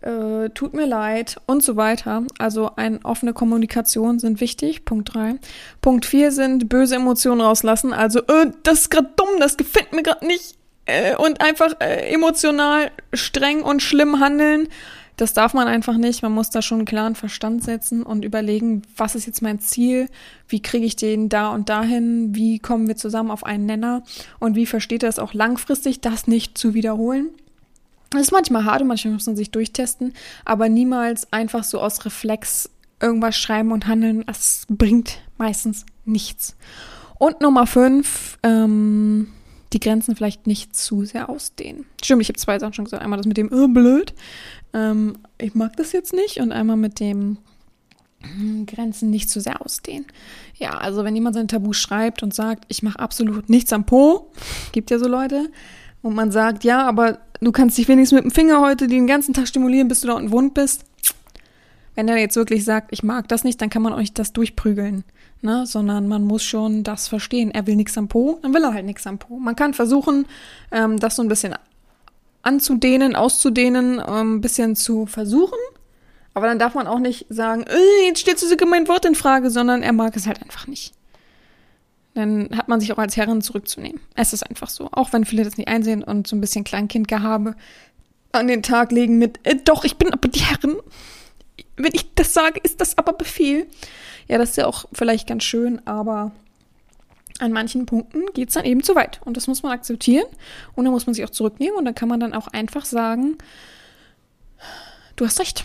Äh, 0.00 0.50
tut 0.50 0.74
mir 0.74 0.86
leid 0.86 1.40
und 1.46 1.62
so 1.62 1.76
weiter. 1.76 2.24
Also 2.38 2.72
eine 2.76 3.00
offene 3.04 3.32
Kommunikation 3.32 4.18
sind 4.18 4.40
wichtig. 4.40 4.84
Punkt 4.84 5.14
3. 5.14 5.36
Punkt 5.80 6.04
4 6.04 6.30
sind 6.30 6.68
böse 6.68 6.96
Emotionen 6.96 7.40
rauslassen. 7.40 7.92
Also, 7.92 8.20
äh, 8.20 8.50
das 8.62 8.80
ist 8.80 8.90
gerade 8.90 9.10
dumm, 9.16 9.40
das 9.40 9.56
gefällt 9.56 9.92
mir 9.92 10.02
gerade 10.02 10.26
nicht. 10.26 10.56
Äh, 10.84 11.16
und 11.16 11.40
einfach 11.40 11.80
äh, 11.80 12.12
emotional 12.12 12.90
streng 13.14 13.62
und 13.62 13.82
schlimm 13.82 14.20
handeln. 14.20 14.68
Das 15.16 15.32
darf 15.32 15.54
man 15.54 15.68
einfach 15.68 15.96
nicht. 15.96 16.22
Man 16.22 16.32
muss 16.32 16.50
da 16.50 16.60
schon 16.60 16.78
einen 16.78 16.86
klaren 16.86 17.14
Verstand 17.14 17.62
setzen 17.62 18.02
und 18.02 18.24
überlegen, 18.24 18.82
was 18.96 19.14
ist 19.14 19.26
jetzt 19.26 19.42
mein 19.42 19.60
Ziel? 19.60 20.08
Wie 20.48 20.60
kriege 20.60 20.86
ich 20.86 20.96
den 20.96 21.28
da 21.28 21.50
und 21.50 21.68
dahin? 21.68 22.34
Wie 22.34 22.58
kommen 22.58 22.88
wir 22.88 22.96
zusammen 22.96 23.30
auf 23.30 23.44
einen 23.44 23.66
Nenner? 23.66 24.02
Und 24.40 24.56
wie 24.56 24.66
versteht 24.66 25.04
er 25.04 25.08
es 25.08 25.20
auch 25.20 25.32
langfristig, 25.32 26.00
das 26.00 26.26
nicht 26.26 26.58
zu 26.58 26.74
wiederholen? 26.74 27.28
Das 28.10 28.22
ist 28.22 28.32
manchmal 28.32 28.64
hart 28.64 28.82
und 28.82 28.88
manchmal 28.88 29.14
muss 29.14 29.26
man 29.26 29.36
sich 29.36 29.50
durchtesten, 29.50 30.12
aber 30.44 30.68
niemals 30.68 31.32
einfach 31.32 31.64
so 31.64 31.80
aus 31.80 32.04
Reflex 32.04 32.70
irgendwas 33.00 33.36
schreiben 33.36 33.72
und 33.72 33.86
handeln. 33.86 34.24
Das 34.26 34.66
bringt 34.68 35.18
meistens 35.36 35.84
nichts. 36.04 36.56
Und 37.18 37.40
Nummer 37.40 37.66
fünf, 37.66 38.38
ähm, 38.42 39.28
die 39.72 39.80
Grenzen 39.80 40.14
vielleicht 40.14 40.46
nicht 40.46 40.76
zu 40.76 41.04
sehr 41.04 41.28
ausdehnen. 41.28 41.86
Stimmt, 42.02 42.22
ich 42.22 42.28
habe 42.28 42.38
zwei 42.38 42.58
Sachen 42.58 42.72
schon 42.72 42.84
gesagt. 42.84 43.02
Einmal 43.02 43.16
das 43.16 43.26
mit 43.26 43.36
dem 43.36 43.50
oh, 43.52 43.68
blöd, 43.68 44.14
ähm, 44.74 45.18
ich 45.38 45.54
mag 45.54 45.76
das 45.76 45.92
jetzt 45.92 46.12
nicht 46.12 46.40
und 46.40 46.52
einmal 46.52 46.76
mit 46.76 47.00
dem 47.00 47.38
hm, 48.20 48.66
Grenzen 48.66 49.10
nicht 49.10 49.30
zu 49.30 49.40
sehr 49.40 49.62
ausdehnen. 49.64 50.06
Ja, 50.56 50.72
also 50.78 51.04
wenn 51.04 51.14
jemand 51.14 51.36
sein 51.36 51.48
Tabu 51.48 51.72
schreibt 51.72 52.22
und 52.22 52.34
sagt, 52.34 52.64
ich 52.68 52.82
mache 52.82 52.98
absolut 52.98 53.48
nichts 53.48 53.72
am 53.72 53.86
Po, 53.86 54.30
gibt 54.72 54.90
ja 54.90 54.98
so 54.98 55.08
Leute, 55.08 55.48
und 56.04 56.14
man 56.14 56.30
sagt, 56.30 56.64
ja, 56.64 56.86
aber 56.86 57.18
du 57.40 57.50
kannst 57.50 57.78
dich 57.78 57.88
wenigstens 57.88 58.16
mit 58.16 58.24
dem 58.24 58.30
Finger 58.30 58.60
heute 58.60 58.88
den 58.88 59.06
ganzen 59.06 59.32
Tag 59.32 59.48
stimulieren, 59.48 59.88
bis 59.88 60.02
du 60.02 60.08
da 60.08 60.12
unten 60.12 60.32
wund 60.32 60.52
bist. 60.52 60.84
Wenn 61.94 62.08
er 62.08 62.18
jetzt 62.18 62.36
wirklich 62.36 62.62
sagt, 62.64 62.88
ich 62.90 63.02
mag 63.02 63.26
das 63.28 63.42
nicht, 63.42 63.62
dann 63.62 63.70
kann 63.70 63.80
man 63.80 63.98
nicht 63.98 64.18
das 64.18 64.34
durchprügeln, 64.34 65.04
ne? 65.40 65.64
sondern 65.64 66.06
man 66.06 66.24
muss 66.24 66.42
schon 66.44 66.82
das 66.82 67.08
verstehen. 67.08 67.52
Er 67.52 67.66
will 67.66 67.76
nichts 67.76 67.96
am 67.96 68.08
Po, 68.08 68.38
dann 68.42 68.52
will 68.52 68.64
er 68.64 68.74
halt 68.74 68.84
nichts 68.84 69.06
am 69.06 69.18
Po. 69.18 69.38
Man 69.38 69.56
kann 69.56 69.72
versuchen, 69.72 70.26
ähm, 70.72 70.98
das 70.98 71.16
so 71.16 71.22
ein 71.22 71.28
bisschen 71.28 71.54
anzudehnen, 72.44 73.16
auszudehnen, 73.16 74.02
ähm, 74.06 74.36
ein 74.36 74.40
bisschen 74.40 74.76
zu 74.76 75.06
versuchen. 75.06 75.58
Aber 76.34 76.46
dann 76.46 76.58
darf 76.58 76.74
man 76.74 76.86
auch 76.86 76.98
nicht 76.98 77.26
sagen, 77.28 77.62
äh, 77.62 78.06
jetzt 78.08 78.20
stellst 78.20 78.42
du 78.42 78.48
sogar 78.48 78.68
mein 78.68 78.88
Wort 78.88 79.04
in 79.04 79.14
Frage, 79.14 79.50
sondern 79.50 79.82
er 79.82 79.92
mag 79.92 80.16
es 80.16 80.26
halt 80.26 80.42
einfach 80.42 80.66
nicht 80.66 80.94
dann 82.14 82.50
hat 82.56 82.68
man 82.68 82.80
sich 82.80 82.92
auch 82.92 82.98
als 82.98 83.16
Herrin 83.16 83.42
zurückzunehmen. 83.42 84.00
Es 84.14 84.32
ist 84.32 84.48
einfach 84.48 84.70
so. 84.70 84.88
Auch 84.92 85.12
wenn 85.12 85.24
viele 85.24 85.44
das 85.44 85.56
nicht 85.56 85.68
einsehen 85.68 86.02
und 86.02 86.26
so 86.26 86.36
ein 86.36 86.40
bisschen 86.40 86.64
Kleinkindgehabe 86.64 87.56
an 88.32 88.48
den 88.48 88.62
Tag 88.62 88.92
legen 88.92 89.18
mit, 89.18 89.40
äh, 89.42 89.56
doch, 89.56 89.84
ich 89.84 89.96
bin 89.96 90.12
aber 90.12 90.28
die 90.28 90.40
Herrin. 90.40 90.76
Wenn 91.76 91.92
ich 91.92 92.14
das 92.14 92.32
sage, 92.32 92.60
ist 92.62 92.80
das 92.80 92.96
aber 92.98 93.12
Befehl. 93.12 93.66
Ja, 94.28 94.38
das 94.38 94.50
ist 94.50 94.56
ja 94.56 94.66
auch 94.66 94.86
vielleicht 94.92 95.26
ganz 95.26 95.44
schön, 95.44 95.84
aber 95.86 96.32
an 97.44 97.52
manchen 97.52 97.86
Punkten 97.86 98.22
geht 98.34 98.48
es 98.48 98.54
dann 98.54 98.64
eben 98.64 98.82
zu 98.82 98.94
weit. 98.94 99.20
Und 99.24 99.36
das 99.36 99.46
muss 99.46 99.62
man 99.62 99.72
akzeptieren. 99.72 100.26
Und 100.74 100.84
dann 100.84 100.92
muss 100.92 101.06
man 101.06 101.14
sich 101.14 101.24
auch 101.24 101.30
zurücknehmen. 101.30 101.76
Und 101.76 101.84
dann 101.84 101.94
kann 101.94 102.08
man 102.08 102.20
dann 102.20 102.32
auch 102.32 102.48
einfach 102.48 102.84
sagen, 102.84 103.38
du 105.16 105.26
hast 105.26 105.40
recht. 105.40 105.64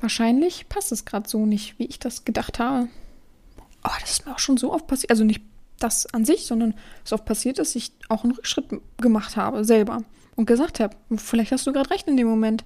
Wahrscheinlich 0.00 0.68
passt 0.68 0.92
es 0.92 1.04
gerade 1.04 1.28
so 1.28 1.46
nicht, 1.46 1.78
wie 1.78 1.86
ich 1.86 1.98
das 1.98 2.24
gedacht 2.24 2.58
habe. 2.58 2.88
Oh, 3.84 3.90
das 4.00 4.10
ist 4.10 4.26
mir 4.26 4.34
auch 4.34 4.38
schon 4.38 4.56
so 4.56 4.72
oft 4.72 4.86
passiert. 4.86 5.10
Also 5.10 5.24
nicht 5.24 5.42
das 5.78 6.06
an 6.12 6.24
sich, 6.24 6.46
sondern 6.46 6.74
es 7.04 7.12
oft 7.12 7.24
passiert, 7.24 7.58
dass 7.58 7.74
ich 7.76 7.92
auch 8.08 8.24
einen 8.24 8.32
Rückschritt 8.32 8.66
gemacht 8.98 9.36
habe, 9.36 9.64
selber. 9.64 10.02
Und 10.34 10.46
gesagt 10.46 10.80
habe, 10.80 10.96
vielleicht 11.16 11.52
hast 11.52 11.66
du 11.66 11.72
gerade 11.72 11.90
recht 11.90 12.08
in 12.08 12.16
dem 12.16 12.26
Moment. 12.26 12.64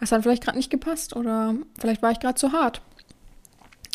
Es 0.00 0.12
hat 0.12 0.22
vielleicht 0.22 0.44
gerade 0.44 0.56
nicht 0.56 0.70
gepasst 0.70 1.16
oder 1.16 1.54
vielleicht 1.78 2.02
war 2.02 2.12
ich 2.12 2.20
gerade 2.20 2.34
zu 2.34 2.52
hart. 2.52 2.80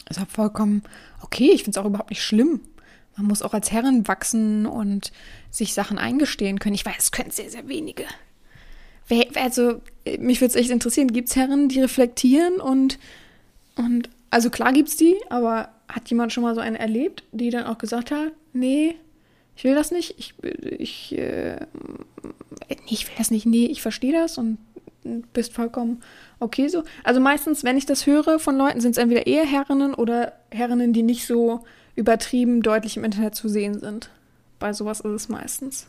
Es 0.09 0.17
war 0.19 0.25
vollkommen 0.25 0.83
okay, 1.21 1.51
ich 1.51 1.63
finde 1.63 1.79
es 1.79 1.83
auch 1.83 1.87
überhaupt 1.87 2.09
nicht 2.09 2.23
schlimm. 2.23 2.61
Man 3.17 3.27
muss 3.27 3.41
auch 3.41 3.53
als 3.53 3.71
Herrin 3.71 4.07
wachsen 4.07 4.65
und 4.65 5.11
sich 5.49 5.73
Sachen 5.73 5.97
eingestehen 5.97 6.59
können. 6.59 6.75
Ich 6.75 6.85
weiß, 6.85 6.95
es 6.97 7.11
können 7.11 7.31
sehr, 7.31 7.49
sehr 7.49 7.67
wenige. 7.67 8.05
Also, 9.35 9.81
mich 10.19 10.41
würde 10.41 10.51
es 10.51 10.55
echt 10.55 10.69
interessieren, 10.69 11.11
gibt 11.11 11.29
es 11.29 11.35
Herren, 11.35 11.69
die 11.69 11.81
reflektieren 11.81 12.55
und, 12.59 12.99
und 13.75 14.09
also 14.29 14.49
klar 14.49 14.73
gibt 14.73 14.89
es 14.89 14.97
die, 14.97 15.15
aber 15.29 15.69
hat 15.87 16.09
jemand 16.09 16.33
schon 16.33 16.43
mal 16.43 16.53
so 16.53 16.61
eine 16.61 16.77
erlebt, 16.77 17.23
die 17.31 17.49
dann 17.49 17.65
auch 17.65 17.77
gesagt 17.77 18.11
hat, 18.11 18.33
nee, 18.53 18.95
ich 19.55 19.63
will 19.63 19.75
das 19.75 19.91
nicht, 19.91 20.15
ich, 20.17 20.33
ich, 20.61 21.17
äh, 21.17 21.65
nee, 22.69 22.77
ich 22.89 23.07
will 23.07 23.15
das 23.17 23.31
nicht, 23.31 23.45
nee, 23.45 23.65
ich 23.65 23.81
verstehe 23.81 24.11
das 24.11 24.37
und 24.37 24.57
bist 25.31 25.53
vollkommen 25.53 26.01
okay 26.39 26.67
so. 26.67 26.83
Also 27.03 27.19
meistens, 27.19 27.63
wenn 27.63 27.77
ich 27.77 27.85
das 27.85 28.05
höre 28.05 28.39
von 28.39 28.57
Leuten, 28.57 28.81
sind 28.81 28.91
es 28.91 28.97
entweder 28.97 29.27
eher 29.27 29.45
Herrinnen 29.45 29.93
oder 29.93 30.33
Herrinnen, 30.51 30.93
die 30.93 31.03
nicht 31.03 31.25
so 31.25 31.63
übertrieben 31.97 32.61
deutlich 32.61 32.95
im 32.95 33.03
Internet 33.03 33.35
zu 33.35 33.49
sehen 33.49 33.79
sind. 33.79 34.09
Bei 34.59 34.71
sowas 34.71 35.01
ist 35.01 35.11
es 35.11 35.29
meistens. 35.29 35.87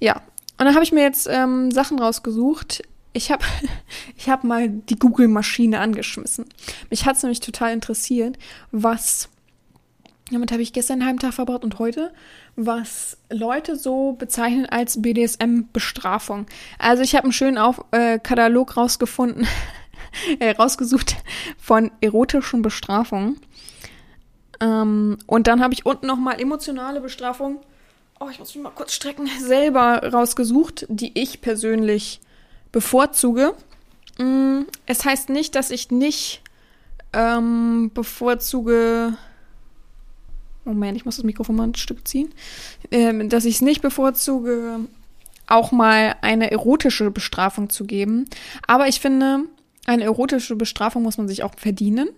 Ja, 0.00 0.16
und 0.58 0.64
dann 0.66 0.74
habe 0.74 0.84
ich 0.84 0.92
mir 0.92 1.02
jetzt 1.02 1.28
ähm, 1.30 1.70
Sachen 1.70 2.00
rausgesucht, 2.00 2.82
ich 3.12 3.30
habe 3.30 3.44
ich 4.16 4.28
hab 4.28 4.44
mal 4.44 4.68
die 4.68 4.98
Google-Maschine 4.98 5.78
angeschmissen. 5.78 6.46
Mich 6.90 7.06
hat 7.06 7.16
es 7.16 7.22
nämlich 7.22 7.40
total 7.40 7.72
interessiert, 7.72 8.38
was, 8.70 9.28
damit 10.30 10.52
habe 10.52 10.62
ich 10.62 10.72
gestern 10.72 10.94
einen 10.94 11.06
halben 11.06 11.18
Tag 11.18 11.34
verbracht 11.34 11.64
und 11.64 11.78
heute, 11.78 12.12
was 12.56 13.18
Leute 13.30 13.76
so 13.76 14.12
bezeichnen 14.12 14.66
als 14.66 15.00
BDSM-Bestrafung. 15.00 16.46
Also 16.78 17.02
ich 17.02 17.14
habe 17.14 17.24
einen 17.24 17.32
schönen 17.32 17.58
Auf 17.58 17.84
äh, 17.92 18.18
Katalog 18.18 18.76
rausgefunden, 18.76 19.46
äh, 20.40 20.50
rausgesucht 20.50 21.16
von 21.58 21.90
erotischen 22.00 22.62
Bestrafungen. 22.62 23.40
Ähm, 24.60 25.18
und 25.26 25.46
dann 25.46 25.62
habe 25.62 25.74
ich 25.74 25.86
unten 25.86 26.06
nochmal 26.06 26.40
emotionale 26.40 27.00
Bestrafung. 27.00 27.60
Oh, 28.20 28.28
ich 28.30 28.38
muss 28.38 28.54
mich 28.54 28.62
mal 28.62 28.70
kurz 28.70 28.92
strecken. 28.94 29.28
Selber 29.40 30.10
rausgesucht, 30.12 30.86
die 30.88 31.12
ich 31.14 31.40
persönlich 31.40 32.20
bevorzuge. 32.72 33.54
Mm, 34.18 34.62
es 34.86 35.04
heißt 35.04 35.28
nicht, 35.28 35.54
dass 35.54 35.70
ich 35.70 35.90
nicht 35.90 36.42
ähm, 37.12 37.90
bevorzuge. 37.94 39.16
Moment, 40.64 40.96
ich 40.96 41.04
muss 41.04 41.16
das 41.16 41.24
Mikrofon 41.24 41.56
mal 41.56 41.68
ein 41.68 41.74
Stück 41.74 42.06
ziehen. 42.06 42.34
Ähm, 42.90 43.28
dass 43.28 43.44
ich 43.44 43.56
es 43.56 43.62
nicht 43.62 43.82
bevorzuge, 43.82 44.80
auch 45.46 45.72
mal 45.72 46.16
eine 46.20 46.50
erotische 46.50 47.10
Bestrafung 47.10 47.70
zu 47.70 47.84
geben. 47.84 48.26
Aber 48.66 48.88
ich 48.88 49.00
finde, 49.00 49.44
eine 49.86 50.04
erotische 50.04 50.56
Bestrafung 50.56 51.02
muss 51.02 51.18
man 51.18 51.28
sich 51.28 51.42
auch 51.42 51.54
verdienen. 51.56 52.10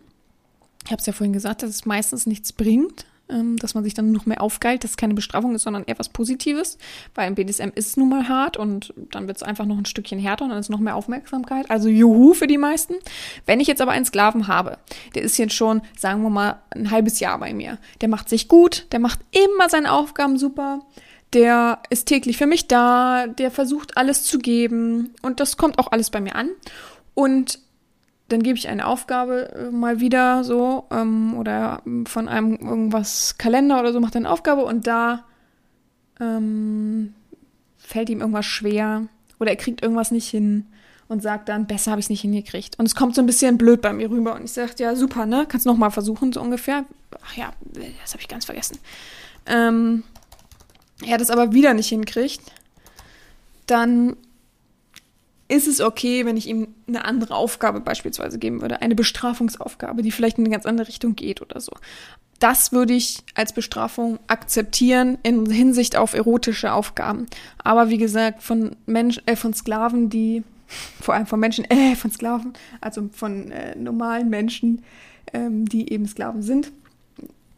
Ich 0.85 0.91
habe 0.91 1.01
es 1.01 1.07
ja 1.07 1.13
vorhin 1.13 1.33
gesagt, 1.33 1.63
dass 1.63 1.71
es 1.71 1.87
meistens 1.87 2.27
nichts 2.27 2.53
bringt, 2.53 3.05
ähm, 3.29 3.57
dass 3.57 3.75
man 3.75 3.85
sich 3.85 3.95
dann 3.95 4.13
noch 4.13 4.27
mehr 4.27 4.41
aufgeilt, 4.41 4.83
dass 4.83 4.93
es 4.93 4.97
keine 4.97 5.15
Bestrafung 5.15 5.55
ist, 5.55 5.63
sondern 5.63 5.85
eher 5.85 5.99
was 5.99 6.09
Positives, 6.09 6.79
weil 7.15 7.29
im 7.29 7.35
BDSM 7.35 7.71
ist 7.75 7.89
es 7.89 7.97
nun 7.97 8.09
mal 8.09 8.29
hart 8.29 8.57
und 8.57 8.93
dann 9.11 9.27
wird 9.27 9.37
es 9.37 9.43
einfach 9.43 9.67
noch 9.67 9.79
ein 9.79 9.87
Stückchen 9.87 10.19
härter 10.19 10.45
und 10.45 10.51
dann 10.51 10.59
ist 10.59 10.71
noch 10.71 10.81
mehr 10.81 10.97
Aufmerksamkeit. 10.97 11.71
Also 11.71 11.89
juhu 11.89 12.35
für 12.35 12.47
die 12.47 12.59
meisten. 12.59 12.95
Wenn 13.47 13.61
ich 13.61 13.69
jetzt 13.69 13.81
aber 13.81 13.93
einen 13.93 14.05
Sklaven 14.05 14.49
habe, 14.49 14.79
der 15.15 15.23
ist 15.23 15.39
jetzt 15.39 15.55
schon, 15.55 15.83
sagen 15.97 16.23
wir 16.23 16.31
mal, 16.31 16.61
ein 16.71 16.91
halbes 16.91 17.21
Jahr 17.21 17.39
bei 17.39 17.55
mir. 17.55 17.79
Der 18.01 18.09
macht 18.09 18.29
sich 18.29 18.49
gut, 18.49 18.87
der 18.93 19.01
macht 19.01 19.21
immer 19.33 19.69
seine 19.69 19.93
Aufgaben 19.93 20.39
super 20.39 20.81
der 21.33 21.81
ist 21.91 22.07
täglich 22.07 22.37
für 22.37 22.47
mich 22.47 22.67
da, 22.67 23.27
der 23.29 23.51
versucht 23.51 23.97
alles 23.97 24.25
zu 24.25 24.39
geben 24.39 25.15
und 25.23 25.39
das 25.39 25.57
kommt 25.57 25.79
auch 25.79 25.93
alles 25.93 26.11
bei 26.11 26.21
mir 26.21 26.35
an. 26.35 26.51
Und 27.15 27.61
dann 28.31 28.43
gebe 28.43 28.57
ich 28.57 28.69
eine 28.69 28.87
Aufgabe 28.87 29.53
äh, 29.55 29.71
mal 29.71 30.01
wieder 30.01 30.45
so 30.45 30.85
ähm, 30.91 31.35
oder 31.37 31.83
von 32.07 32.29
einem 32.29 32.55
irgendwas 32.57 33.37
Kalender 33.39 33.81
oder 33.81 33.93
so 33.93 34.01
macht 34.01 34.15
er 34.15 34.21
eine 34.21 34.31
Aufgabe 34.31 34.65
und 34.65 34.87
da 34.87 35.25
ähm, 36.21 37.15
fällt 37.77 38.09
ihm 38.09 38.21
irgendwas 38.21 38.47
schwer 38.47 39.07
oder 39.39 39.51
er 39.51 39.57
kriegt 39.57 39.83
irgendwas 39.83 40.11
nicht 40.11 40.29
hin 40.29 40.67
und 41.09 41.23
sagt 41.23 41.49
dann, 41.49 41.67
besser 41.67 41.91
habe 41.91 41.99
ich 41.99 42.07
es 42.07 42.11
nicht 42.11 42.21
hingekriegt. 42.21 42.79
Und 42.79 42.87
es 42.87 42.95
kommt 42.95 43.17
so 43.17 43.21
ein 43.21 43.27
bisschen 43.27 43.59
blöd 43.59 43.83
bei 43.83 43.93
mir 43.93 44.09
rüber 44.09 44.37
und 44.37 44.45
ich 44.45 44.53
sage, 44.53 44.75
ja 44.79 44.95
super, 44.95 45.27
ne, 45.27 45.45
kannst 45.49 45.67
noch 45.67 45.77
mal 45.77 45.91
versuchen 45.91 46.33
so 46.33 46.41
ungefähr. 46.41 46.85
Ach 47.25 47.37
ja, 47.37 47.51
das 48.01 48.13
habe 48.13 48.21
ich 48.21 48.29
ganz 48.29 48.45
vergessen. 48.45 48.79
Ähm, 49.47 50.05
er 51.05 51.19
das 51.19 51.31
aber 51.31 51.53
wieder 51.53 51.75
nicht 51.75 51.89
hinkriegt, 51.89 52.53
dann 53.67 54.17
ist 55.51 55.67
es 55.67 55.81
okay, 55.81 56.25
wenn 56.25 56.37
ich 56.37 56.49
ihm 56.49 56.69
eine 56.87 57.05
andere 57.05 57.35
Aufgabe 57.35 57.81
beispielsweise 57.81 58.39
geben 58.39 58.61
würde, 58.61 58.83
eine 58.83 58.95
Bestrafungsaufgabe, 58.95 60.03
die 60.03 60.13
vielleicht 60.13 60.39
in 60.39 60.45
eine 60.45 60.53
ganz 60.53 60.65
andere 60.65 60.89
Richtung 60.89 61.17
geht 61.17 61.43
oder 61.43 61.61
so. 61.61 61.73
Das 62.39 62.73
würde 62.73 62.95
ich 62.95 63.19
als 63.35 63.53
Bestrafung 63.53 64.19
akzeptieren 64.29 65.19
in 65.23 65.51
Hinsicht 65.51 65.97
auf 65.97 66.15
erotische 66.15 66.73
Aufgaben. 66.73 67.27
Aber 67.59 67.91
wie 67.91 67.99
gesagt, 67.99 68.43
von 68.43 68.77
Menschen, 68.87 69.27
äh, 69.27 69.37
von 69.37 69.53
Sklaven, 69.53 70.09
die 70.09 70.45
vor 71.01 71.15
allem 71.15 71.27
von 71.27 71.41
Menschen, 71.41 71.65
äh, 71.65 71.97
von 71.97 72.11
Sklaven, 72.11 72.53
also 72.81 73.11
von 73.13 73.51
äh, 73.51 73.77
normalen 73.77 74.31
Menschen, 74.31 74.83
ähm, 75.33 75.67
die 75.67 75.93
eben 75.93 76.07
Sklaven 76.07 76.43
sind, 76.43 76.71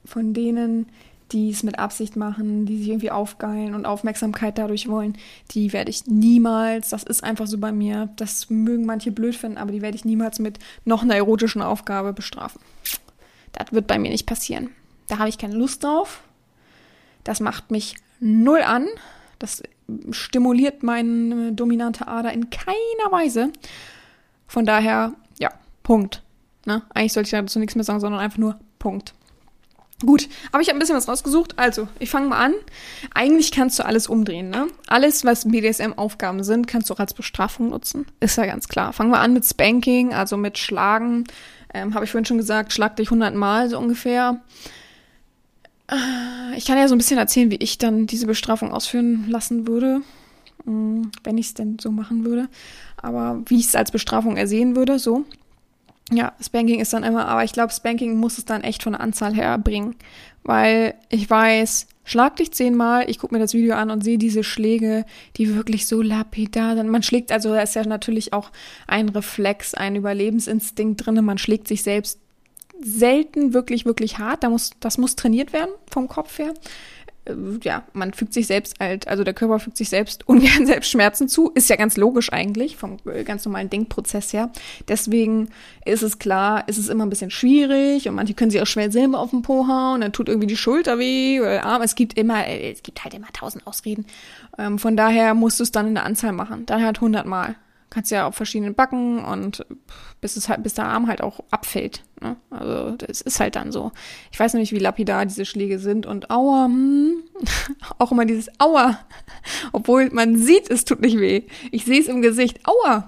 von 0.05 0.33
denen 0.33 0.87
die 1.33 1.51
es 1.51 1.63
mit 1.63 1.79
Absicht 1.79 2.17
machen, 2.17 2.67
die 2.67 2.79
sich 2.79 2.89
irgendwie 2.89 3.11
aufgeilen 3.11 3.75
und 3.75 3.87
Aufmerksamkeit 3.87 4.59
dadurch 4.59 4.89
wollen, 4.89 5.17
die 5.53 5.73
werde 5.73 5.91
ich 5.91 6.07
niemals, 6.07 6.91
das 6.91 7.03
ist 7.03 7.25
einfach 7.25 7.47
so 7.47 7.59
bei 7.59 7.73
mir, 7.73 8.11
das 8.17 8.51
mögen 8.51 8.87
manche 8.87 9.13
blöd 9.13 9.35
finden, 9.35 9.59
aber 9.59 9.73
die 9.73 9.83
werde 9.83 9.97
ich 9.97 10.05
niemals 10.05 10.39
mit 10.39 10.59
noch 10.85 11.03
einer 11.03 11.17
erotischen 11.17 11.63
Aufgabe 11.63 12.13
bestrafen. 12.13 12.61
Das 13.53 13.73
wird 13.73 13.87
bei 13.87 13.99
mir 13.99 14.11
nicht 14.11 14.27
passieren. 14.27 14.71
Da 15.09 15.19
habe 15.19 15.29
ich 15.29 15.39
keine 15.39 15.55
Lust 15.55 15.85
drauf. 15.85 16.23
Das 17.25 17.41
macht 17.41 17.71
mich 17.71 17.97
null 18.21 18.63
an. 18.63 18.87
Das 19.39 19.63
stimuliert 20.11 20.83
meine 20.83 21.53
dominante 21.53 22.09
Ader 22.09 22.33
in 22.33 22.51
keiner 22.51 23.11
Weise. 23.11 23.53
Von 24.47 24.65
daher, 24.65 25.13
ja, 25.39 25.51
Punkt. 25.83 26.23
Ne? 26.65 26.83
Eigentlich 26.95 27.13
sollte 27.13 27.27
ich 27.27 27.33
dazu 27.33 27.59
nichts 27.59 27.75
mehr 27.75 27.85
sagen, 27.85 28.01
sondern 28.01 28.21
einfach 28.21 28.39
nur 28.39 28.59
Punkt. 28.79 29.15
Gut, 30.05 30.29
aber 30.51 30.63
ich 30.63 30.69
habe 30.69 30.77
ein 30.77 30.81
bisschen 30.81 30.97
was 30.97 31.09
rausgesucht. 31.09 31.59
Also, 31.59 31.89
ich 31.99 32.11
fange 32.11 32.29
mal 32.29 32.39
an. 32.39 32.55
Eigentlich 33.15 33.53
kannst 33.53 33.79
du 33.79 33.85
alles 33.85 34.09
umdrehen, 34.09 34.51
ne? 34.51 34.67
Alles, 34.89 35.25
was 35.25 35.49
BDSM-Aufgaben 35.49 36.43
sind, 36.43 36.67
kannst 36.67 36.91
du 36.91 36.95
auch 36.95 36.99
als 36.99 37.15
Bestrafung 37.15 37.71
nutzen. 37.71 38.07
Ist 38.19 38.37
ja 38.37 38.47
ganz 38.47 38.69
klar. 38.69 38.93
Fangen 38.93 39.11
wir 39.11 39.21
an 39.21 39.33
mit 39.33 39.45
Spanking, 39.45 40.13
also 40.13 40.37
mit 40.37 40.59
Schlagen. 40.59 41.25
Ähm, 41.73 41.95
habe 41.95 42.05
ich 42.05 42.11
vorhin 42.11 42.25
schon 42.25 42.39
gesagt, 42.39 42.73
schlag 42.73 42.97
dich 42.97 43.11
hundertmal 43.11 43.69
so 43.69 43.79
ungefähr. 43.79 44.41
Äh, 45.89 46.57
ich 46.57 46.67
kann 46.67 46.79
ja 46.79 46.89
so 46.89 46.95
ein 46.95 46.99
bisschen 46.99 47.19
erzählen, 47.19 47.51
wie 47.51 47.57
ich 47.57 47.79
dann 47.79 48.07
diese 48.07 48.27
Bestrafung 48.27 48.73
ausführen 48.73 49.27
lassen 49.29 49.67
würde, 49.67 50.03
mm, 50.65 51.03
wenn 51.23 51.39
ich 51.39 51.47
es 51.47 51.55
denn 51.55 51.79
so 51.81 51.91
machen 51.91 52.25
würde. 52.25 52.49
Aber 52.97 53.43
wie 53.47 53.59
ich 53.59 53.67
es 53.67 53.77
als 53.77 53.91
Bestrafung 53.91 54.37
ersehen 54.37 54.75
würde, 54.75 54.99
so. 54.99 55.25
Ja, 56.13 56.33
Spanking 56.41 56.81
ist 56.81 56.93
dann 56.93 57.05
immer, 57.05 57.27
aber 57.27 57.43
ich 57.43 57.53
glaube, 57.53 57.73
Spanking 57.73 58.17
muss 58.17 58.37
es 58.37 58.45
dann 58.45 58.63
echt 58.63 58.83
von 58.83 58.93
der 58.93 59.01
Anzahl 59.01 59.35
her 59.35 59.57
bringen. 59.59 59.97
Weil 60.45 60.95
ich 61.09 61.29
weiß, 61.31 61.87
schlag 62.05 62.37
dich 62.37 62.53
zehnmal, 62.53 63.09
ich 63.09 63.19
gucke 63.19 63.35
mir 63.35 63.41
das 63.41 63.55
Video 63.55 63.77
an 63.77 63.91
und 63.91 64.05
sehe 64.05 64.19
diese 64.19 64.45
Schläge, 64.45 65.07
die 65.37 65.55
wirklich 65.55 65.87
so 65.87 66.03
lapidar 66.03 66.77
sind. 66.77 66.89
Man 66.89 67.03
schlägt, 67.03 67.33
also 67.33 67.55
da 67.55 67.63
ist 67.63 67.75
ja 67.75 67.85
natürlich 67.87 68.33
auch 68.33 68.51
ein 68.87 69.09
Reflex, 69.09 69.75
ein 69.75 69.97
Überlebensinstinkt 69.97 71.07
drin. 71.07 71.25
Man 71.25 71.39
schlägt 71.39 71.69
sich 71.69 71.83
selbst 71.83 72.19
selten 72.83 73.55
wirklich, 73.55 73.87
wirklich 73.87 74.19
hart. 74.19 74.43
Da 74.43 74.51
muss, 74.51 74.73
das 74.81 74.99
muss 74.99 75.17
trainiert 75.17 75.53
werden 75.53 75.71
vom 75.91 76.09
Kopf 76.09 76.39
her. 76.39 76.53
Äh, 77.25 77.35
ja, 77.63 77.85
man 77.93 78.13
fügt 78.13 78.33
sich 78.33 78.47
selbst 78.47 78.81
halt, 78.81 79.09
also 79.09 79.25
der 79.25 79.35
Körper 79.35 79.59
fügt 79.59 79.77
sich 79.77 79.89
selbst 79.89 80.29
ungern 80.29 80.67
selbst 80.67 80.91
Schmerzen 80.91 81.29
zu. 81.29 81.51
Ist 81.55 81.71
ja 81.71 81.77
ganz 81.77 81.97
logisch 81.97 82.33
eigentlich, 82.33 82.77
vom 82.77 82.99
äh, 83.07 83.25
ganz 83.25 83.45
normalen 83.45 83.71
Denkprozess 83.71 84.33
her. 84.33 84.51
Deswegen 84.89 85.49
ist 85.85 86.03
es 86.03 86.19
klar, 86.19 86.69
ist 86.69 86.79
es 86.79 86.89
immer 86.89 87.07
ein 87.07 87.11
bisschen 87.11 87.31
schwierig 87.31 88.09
und 88.09 88.15
manche 88.15 88.35
können 88.35 88.51
sich 88.51 88.61
auch 88.61 88.67
schwer 88.67 88.91
selber 88.91 89.19
auf 89.19 89.31
den 89.31 89.43
Po 89.43 89.67
hauen, 89.69 90.01
dann 90.01 90.13
tut 90.13 90.29
irgendwie 90.29 90.47
die 90.49 90.57
Schulter 90.57 90.99
weh 90.99 91.41
oder 91.41 91.51
der 91.51 91.67
Arm. 91.67 91.83
Es 91.83 91.95
gibt 91.95 92.19
immer, 92.19 92.47
äh, 92.47 92.73
es 92.73 92.83
gibt 92.83 93.05
halt 93.05 93.15
immer 93.15 93.29
tausend 93.33 93.67
Ausreden. 93.67 94.07
Ähm, 94.59 94.79
von 94.79 94.97
daher 94.97 95.35
musst 95.35 95.61
du 95.61 95.65
es 95.65 95.73
dann 95.73 95.89
in 95.89 95.95
der 95.95 96.05
Anzahl 96.05 96.33
machen. 96.33 96.67
Dann 96.67 96.85
halt 96.85 96.97
100 96.97 97.27
Mal. 97.27 97.57
Kannst 97.91 98.11
ja 98.11 98.27
auf 98.27 98.35
verschiedenen 98.35 98.75
Backen 98.75 99.23
und 99.23 99.67
bis 100.23 100.37
es 100.37 100.49
halt, 100.49 100.63
bis 100.63 100.73
der 100.73 100.87
Arm 100.87 101.09
halt 101.09 101.21
auch 101.21 101.41
abfällt. 101.51 102.03
Das 102.97 103.21
ist 103.21 103.41
halt 103.41 103.57
dann 103.57 103.73
so. 103.73 103.93
Ich 104.31 104.39
weiß 104.39 104.55
nämlich, 104.55 104.73
wie 104.73 104.79
lapidar 104.79 105.27
diese 105.27 105.45
Schläge 105.45 105.79
sind 105.79 106.07
und 106.07 106.31
aua, 106.31 106.67
hm, 106.67 107.23
auch 107.99 108.13
immer 108.13 108.25
dieses 108.25 108.49
aua, 108.59 108.99
obwohl 109.73 110.11
man 110.11 110.37
sieht, 110.37 110.71
es 110.71 110.85
tut 110.85 111.01
nicht 111.01 111.19
weh. 111.19 111.43
Ich 111.71 111.85
sehe 111.85 112.01
es 112.01 112.09
im 112.09 112.23
Gesicht, 112.23 112.61
aua. 112.67 113.07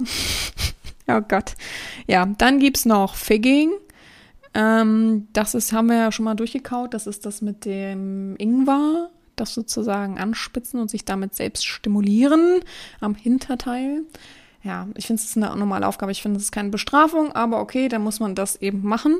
oh 1.08 1.20
Gott. 1.20 1.54
Ja, 2.06 2.26
dann 2.26 2.58
gibt's 2.58 2.84
noch 2.84 3.14
Figging. 3.14 3.72
Ähm, 4.54 5.28
das 5.32 5.54
ist, 5.54 5.72
haben 5.72 5.88
wir 5.88 5.96
ja 5.96 6.12
schon 6.12 6.24
mal 6.24 6.34
durchgekaut. 6.34 6.94
Das 6.94 7.06
ist 7.06 7.26
das 7.26 7.42
mit 7.42 7.64
dem 7.64 8.36
Ingwer 8.38 9.10
das 9.36 9.52
sozusagen 9.52 10.16
anspitzen 10.16 10.78
und 10.78 10.88
sich 10.88 11.04
damit 11.04 11.34
selbst 11.34 11.66
stimulieren 11.66 12.60
am 13.00 13.16
Hinterteil 13.16 14.04
ja, 14.64 14.88
ich 14.94 15.06
finde 15.06 15.22
es 15.22 15.36
eine 15.36 15.54
normale 15.54 15.86
Aufgabe. 15.86 16.10
Ich 16.10 16.22
finde, 16.22 16.38
es 16.38 16.44
ist 16.44 16.52
keine 16.52 16.70
Bestrafung, 16.70 17.32
aber 17.32 17.60
okay, 17.60 17.88
dann 17.88 18.02
muss 18.02 18.18
man 18.18 18.34
das 18.34 18.56
eben 18.56 18.82
machen, 18.82 19.18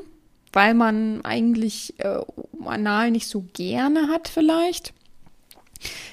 weil 0.55 0.73
man 0.73 1.23
eigentlich 1.25 1.99
äh, 1.99 2.21
anal 2.65 3.11
nicht 3.11 3.27
so 3.27 3.45
gerne 3.53 4.07
hat 4.07 4.29
vielleicht. 4.29 4.93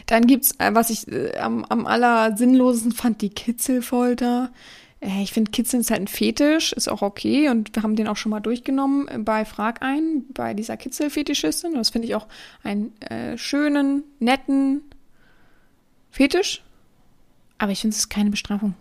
Dann 0.06 0.26
gibt's, 0.26 0.56
äh, 0.58 0.74
was 0.74 0.90
ich 0.90 1.06
äh, 1.06 1.38
am, 1.38 1.64
am 1.64 1.86
aller 1.86 2.36
sinnlosesten 2.36 2.90
fand, 2.90 3.22
die 3.22 3.30
Kitzelfolter. 3.30 4.50
Äh, 5.00 5.22
ich 5.22 5.32
finde, 5.32 5.52
Kitzeln 5.52 5.80
ist 5.80 5.92
halt 5.92 6.00
ein 6.00 6.08
Fetisch, 6.08 6.72
ist 6.72 6.88
auch 6.88 7.02
okay 7.02 7.50
und 7.50 7.74
wir 7.76 7.84
haben 7.84 7.94
den 7.94 8.08
auch 8.08 8.16
schon 8.16 8.30
mal 8.30 8.40
durchgenommen 8.40 9.24
bei 9.24 9.44
Frag 9.44 9.80
ein, 9.80 10.24
bei 10.34 10.54
dieser 10.54 10.76
Kitzelfetischistin. 10.76 11.74
Das 11.74 11.90
finde 11.90 12.08
ich 12.08 12.16
auch 12.16 12.26
einen 12.64 13.00
äh, 13.00 13.38
schönen, 13.38 14.02
netten 14.18 14.82
Fetisch. 16.10 16.64
Aber 17.58 17.70
ich 17.70 17.80
finde, 17.80 17.94
es 17.94 18.00
ist 18.00 18.10
keine 18.10 18.30
Bestrafung 18.30 18.74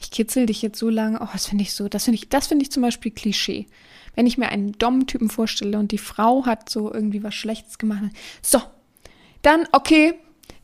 ich 0.00 0.10
kitzel 0.10 0.46
dich 0.46 0.62
jetzt 0.62 0.78
so 0.78 0.88
lange. 0.88 1.20
Oh, 1.20 1.28
das 1.32 1.46
finde 1.46 1.62
ich 1.62 1.74
so, 1.74 1.88
das 1.88 2.04
finde 2.04 2.16
ich, 2.16 2.28
das 2.28 2.46
finde 2.46 2.64
ich 2.64 2.70
zum 2.70 2.82
Beispiel 2.82 3.12
Klischee. 3.12 3.66
Wenn 4.14 4.26
ich 4.26 4.38
mir 4.38 4.48
einen 4.48 4.72
Dom-Typen 4.72 5.30
vorstelle 5.30 5.78
und 5.78 5.92
die 5.92 5.98
Frau 5.98 6.46
hat 6.46 6.68
so 6.68 6.92
irgendwie 6.92 7.22
was 7.22 7.34
Schlechtes 7.34 7.78
gemacht. 7.78 8.02
So, 8.42 8.60
dann, 9.42 9.66
okay, 9.72 10.14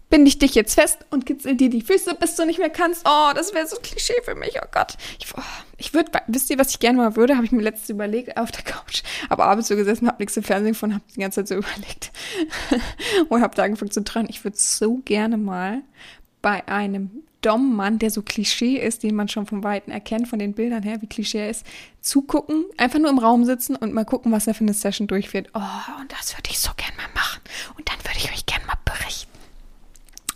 binde 0.09 0.29
ich 0.29 0.39
dich 0.39 0.55
jetzt 0.55 0.75
fest 0.75 0.99
und 1.11 1.27
kitzel 1.27 1.57
dir 1.57 1.69
die 1.69 1.83
Füße, 1.83 2.15
bis 2.15 2.37
du 2.37 2.47
nicht 2.47 2.59
mehr 2.59 2.71
kannst. 2.71 3.07
Oh, 3.07 3.33
das 3.35 3.55
wäre 3.55 3.67
so 3.67 3.77
Klischee 3.77 4.21
für 4.25 4.35
mich. 4.35 4.57
Oh 4.63 4.67
Gott. 4.73 4.97
Ich, 5.19 5.27
oh, 5.37 5.43
ich 5.79 5.95
würde, 5.95 6.13
wisst 6.29 6.51
ihr, 6.51 6.59
was 6.59 6.71
ich 6.71 6.79
gerne 6.79 6.99
mal 6.99 7.17
würde? 7.17 7.37
Habe 7.37 7.45
ich 7.45 7.53
mir 7.53 7.63
letztens 7.63 7.91
überlegt 7.91 8.37
auf 8.37 8.53
der 8.53 8.63
Couch. 8.63 9.03
Aber 9.29 9.47
abends 9.47 9.69
so 9.69 9.77
gesessen, 9.77 10.07
habe 10.07 10.23
nichts 10.23 10.37
im 10.37 10.43
Fernsehen 10.43 10.73
gefunden, 10.73 10.95
habe 10.97 11.05
die 11.15 11.21
ganze 11.21 11.45
Zeit 11.45 11.49
so 11.49 11.55
überlegt. 11.57 12.13
und 13.29 13.43
habe 13.43 13.55
da 13.55 13.65
angefangen 13.65 13.91
zu 13.91 14.05
träumen. 14.05 14.29
Ich 14.31 14.45
würde 14.45 14.57
so 14.57 15.01
gerne 15.05 15.37
mal 15.37 15.83
bei 16.41 16.67
einem 16.69 17.26
Dom-Mann, 17.43 17.99
der 17.99 18.11
so 18.11 18.23
Klischee 18.23 18.77
ist, 18.77 19.03
den 19.03 19.15
man 19.15 19.29
schon 19.29 19.47
vom 19.47 19.63
Weiten 19.63 19.91
erkennt, 19.91 20.29
von 20.29 20.39
den 20.39 20.53
Bildern 20.53 20.83
her, 20.83 21.01
wie 21.01 21.07
Klischee 21.07 21.39
er 21.39 21.51
ist, 21.51 21.65
zugucken, 22.01 22.65
einfach 22.77 22.99
nur 22.99 23.11
im 23.11 23.19
Raum 23.19 23.45
sitzen 23.45 23.77
und 23.77 23.93
mal 23.93 24.05
gucken, 24.05 24.33
was 24.33 24.47
er 24.47 24.55
für 24.55 24.65
eine 24.65 24.75
Session 24.75 25.07
durchführt. 25.07 25.49
Oh, 25.55 26.01
und 26.01 26.11
das 26.13 26.37
würde 26.37 26.51
ich 26.51 26.59
so 26.59 26.71
gern 26.77 26.97
mal 26.97 27.09
machen. 27.15 27.41
Und 27.77 27.89
dann 27.89 27.99
würde 27.99 28.19
ich 28.19 28.33
euch 28.33 28.47
gern 28.47 28.65
mal 28.67 28.79
berichten. 28.85 29.31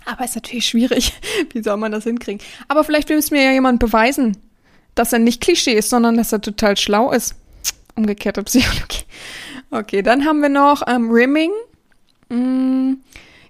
Aber 0.04 0.24
ist 0.24 0.34
natürlich 0.34 0.66
schwierig. 0.66 1.12
Wie 1.52 1.62
soll 1.62 1.76
man 1.76 1.92
das 1.92 2.04
hinkriegen? 2.04 2.44
Aber 2.68 2.84
vielleicht 2.84 3.08
will 3.08 3.18
es 3.18 3.30
mir 3.30 3.42
ja 3.42 3.52
jemand 3.52 3.80
beweisen, 3.80 4.36
dass 4.94 5.12
er 5.12 5.18
nicht 5.18 5.40
Klischee 5.40 5.74
ist, 5.74 5.90
sondern 5.90 6.16
dass 6.16 6.32
er 6.32 6.40
total 6.40 6.76
schlau 6.76 7.12
ist. 7.12 7.34
Umgekehrte 7.94 8.42
Psychologie. 8.42 9.04
Okay, 9.70 10.02
dann 10.02 10.24
haben 10.24 10.42
wir 10.42 10.48
noch 10.48 10.82
ähm, 10.88 11.10
Rimming. 11.10 11.52
Mm, 12.28 12.94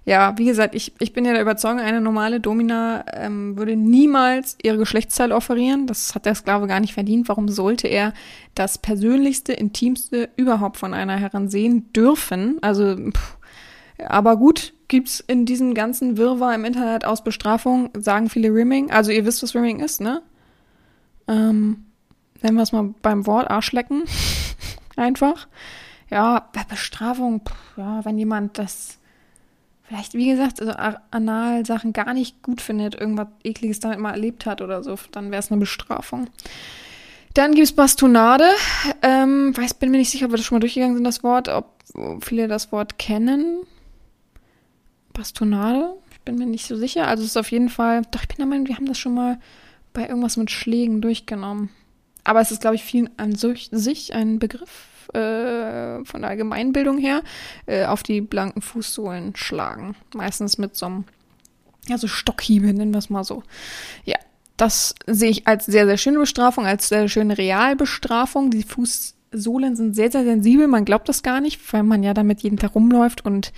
ja, 0.03 0.35
wie 0.37 0.45
gesagt, 0.45 0.73
ich, 0.73 0.93
ich 0.99 1.13
bin 1.13 1.25
ja 1.25 1.33
der 1.33 1.43
Überzeugung, 1.43 1.79
eine 1.79 2.01
normale 2.01 2.39
Domina 2.39 3.05
ähm, 3.13 3.55
würde 3.55 3.75
niemals 3.75 4.57
ihre 4.63 4.77
Geschlechtsteile 4.77 5.35
offerieren. 5.35 5.85
Das 5.85 6.15
hat 6.15 6.25
der 6.25 6.33
Sklave 6.33 6.65
gar 6.65 6.79
nicht 6.79 6.93
verdient. 6.93 7.29
Warum 7.29 7.47
sollte 7.47 7.87
er 7.87 8.13
das 8.55 8.79
persönlichste, 8.79 9.53
intimste 9.53 10.29
überhaupt 10.37 10.77
von 10.77 10.95
einer 10.95 11.17
Herren 11.17 11.49
sehen 11.49 11.93
dürfen? 11.93 12.57
Also, 12.61 12.95
pff. 12.95 13.37
aber 13.99 14.37
gut, 14.37 14.73
gibt's 14.87 15.19
in 15.19 15.45
diesem 15.45 15.75
ganzen 15.75 16.17
Wirrwarr 16.17 16.55
im 16.55 16.65
Internet 16.65 17.05
aus 17.05 17.23
Bestrafung, 17.23 17.91
sagen 17.93 18.27
viele 18.27 18.49
Rimming. 18.49 18.89
Also 18.89 19.11
ihr 19.11 19.25
wisst, 19.25 19.43
was 19.43 19.53
Rimming 19.53 19.81
ist, 19.81 20.01
ne? 20.01 20.23
Ähm, 21.27 21.85
nennen 22.41 22.57
wir 22.57 22.63
es 22.63 22.71
mal 22.71 22.93
beim 23.03 23.27
Wort 23.27 23.51
Arschlecken. 23.51 24.03
Einfach. 24.95 25.47
Ja, 26.09 26.49
bei 26.53 26.63
Bestrafung, 26.67 27.41
pff, 27.47 27.77
ja, 27.77 28.03
wenn 28.03 28.17
jemand 28.17 28.57
das 28.57 28.97
vielleicht, 29.91 30.13
wie 30.13 30.29
gesagt, 30.29 30.61
also 30.61 30.97
Anal-Sachen 31.11 31.91
gar 31.91 32.13
nicht 32.13 32.41
gut 32.43 32.61
findet, 32.61 32.95
irgendwas 32.95 33.27
Ekliges 33.43 33.81
damit 33.81 33.99
mal 33.99 34.11
erlebt 34.11 34.45
hat 34.45 34.61
oder 34.61 34.83
so, 34.83 34.95
dann 35.11 35.31
wäre 35.31 35.39
es 35.39 35.51
eine 35.51 35.59
Bestrafung. 35.59 36.27
Dann 37.33 37.53
gibt 37.55 37.65
es 37.65 37.73
Bastonade. 37.73 38.45
Ähm, 39.01 39.55
weiß, 39.55 39.73
bin 39.75 39.91
mir 39.91 39.97
nicht 39.97 40.09
sicher, 40.09 40.27
ob 40.27 40.31
wir 40.31 40.37
das 40.37 40.45
schon 40.45 40.57
mal 40.57 40.61
durchgegangen 40.61 40.95
sind, 40.95 41.03
das 41.03 41.23
Wort, 41.23 41.49
ob 41.49 41.73
viele 42.21 42.47
das 42.47 42.71
Wort 42.71 42.99
kennen. 42.99 43.63
Bastonade? 45.11 45.93
Ich 46.11 46.21
bin 46.21 46.37
mir 46.37 46.45
nicht 46.45 46.67
so 46.67 46.77
sicher. 46.77 47.07
Also 47.07 47.23
es 47.23 47.31
ist 47.31 47.37
auf 47.37 47.51
jeden 47.51 47.69
Fall, 47.69 48.03
doch, 48.11 48.21
ich 48.21 48.29
bin 48.29 48.37
der 48.37 48.45
Meinung, 48.45 48.67
wir 48.67 48.77
haben 48.77 48.85
das 48.85 48.97
schon 48.97 49.13
mal 49.13 49.39
bei 49.91 50.07
irgendwas 50.07 50.37
mit 50.37 50.51
Schlägen 50.51 51.01
durchgenommen. 51.01 51.69
Aber 52.23 52.39
es 52.39 52.51
ist, 52.51 52.61
glaube 52.61 52.75
ich, 52.77 52.83
vielen 52.83 53.09
an 53.17 53.35
sich 53.35 54.13
ein 54.13 54.39
Begriff 54.39 55.00
äh, 55.09 56.03
von 56.05 56.21
der 56.21 56.29
Allgemeinbildung 56.29 56.97
her, 56.97 57.21
äh, 57.65 57.85
auf 57.85 58.03
die 58.03 58.21
blanken 58.21 58.61
Fußsohlen 58.61 59.35
schlagen. 59.35 59.95
Meistens 60.13 60.57
mit 60.57 60.75
so 60.75 60.85
einem, 60.85 61.03
also 61.89 62.07
Stockhiebe, 62.07 62.73
nennen 62.73 62.93
wir 62.93 62.99
es 62.99 63.09
mal 63.09 63.23
so. 63.23 63.43
Ja, 64.05 64.17
das 64.57 64.95
sehe 65.07 65.29
ich 65.29 65.47
als 65.47 65.65
sehr, 65.65 65.85
sehr 65.85 65.97
schöne 65.97 66.19
Bestrafung, 66.19 66.65
als 66.65 66.87
sehr 66.87 67.07
schöne 67.07 67.37
Realbestrafung. 67.37 68.51
Die 68.51 68.63
Fußsohlen 68.63 69.75
sind 69.75 69.95
sehr, 69.95 70.11
sehr 70.11 70.23
sensibel. 70.23 70.67
Man 70.67 70.85
glaubt 70.85 71.09
das 71.09 71.23
gar 71.23 71.41
nicht, 71.41 71.59
weil 71.73 71.83
man 71.83 72.03
ja 72.03 72.13
damit 72.13 72.41
jeden 72.41 72.57
Tag 72.57 72.75
rumläuft 72.75 73.25
und 73.25 73.51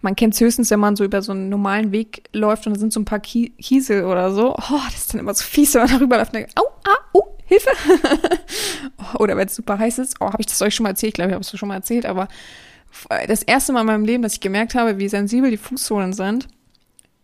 man 0.00 0.16
kennt 0.16 0.34
es 0.34 0.40
höchstens, 0.40 0.70
wenn 0.70 0.80
man 0.80 0.96
so 0.96 1.04
über 1.04 1.22
so 1.22 1.32
einen 1.32 1.48
normalen 1.48 1.92
Weg 1.92 2.22
läuft 2.32 2.66
und 2.66 2.74
da 2.74 2.80
sind 2.80 2.92
so 2.92 3.00
ein 3.00 3.04
paar 3.04 3.20
Kiesel 3.20 4.04
oder 4.04 4.32
so. 4.32 4.54
Oh, 4.54 4.80
das 4.86 4.96
ist 4.96 5.12
dann 5.12 5.20
immer 5.20 5.34
so 5.34 5.44
fies, 5.44 5.74
wenn 5.74 5.82
man 5.82 5.90
darüber 5.90 6.18
läuft 6.18 6.34
denkt, 6.34 6.52
au, 6.56 6.64
ah, 6.84 6.98
oh, 7.12 7.37
Hilfe! 7.48 7.70
Oder 9.18 9.36
wenn 9.36 9.48
es 9.48 9.56
super 9.56 9.78
heiß 9.78 9.98
ist, 9.98 10.16
oh, 10.20 10.26
habe 10.26 10.40
ich 10.40 10.46
das 10.46 10.60
euch 10.62 10.74
schon 10.74 10.84
mal 10.84 10.90
erzählt? 10.90 11.10
Ich 11.10 11.14
glaube, 11.14 11.30
ich 11.30 11.34
habe 11.34 11.42
es 11.42 11.58
schon 11.58 11.68
mal 11.68 11.74
erzählt, 11.74 12.06
aber 12.06 12.28
das 13.26 13.42
erste 13.42 13.72
Mal 13.72 13.80
in 13.80 13.86
meinem 13.86 14.04
Leben, 14.04 14.22
dass 14.22 14.34
ich 14.34 14.40
gemerkt 14.40 14.74
habe, 14.74 14.98
wie 14.98 15.08
sensibel 15.08 15.50
die 15.50 15.56
Fußsohlen 15.56 16.12
sind, 16.12 16.48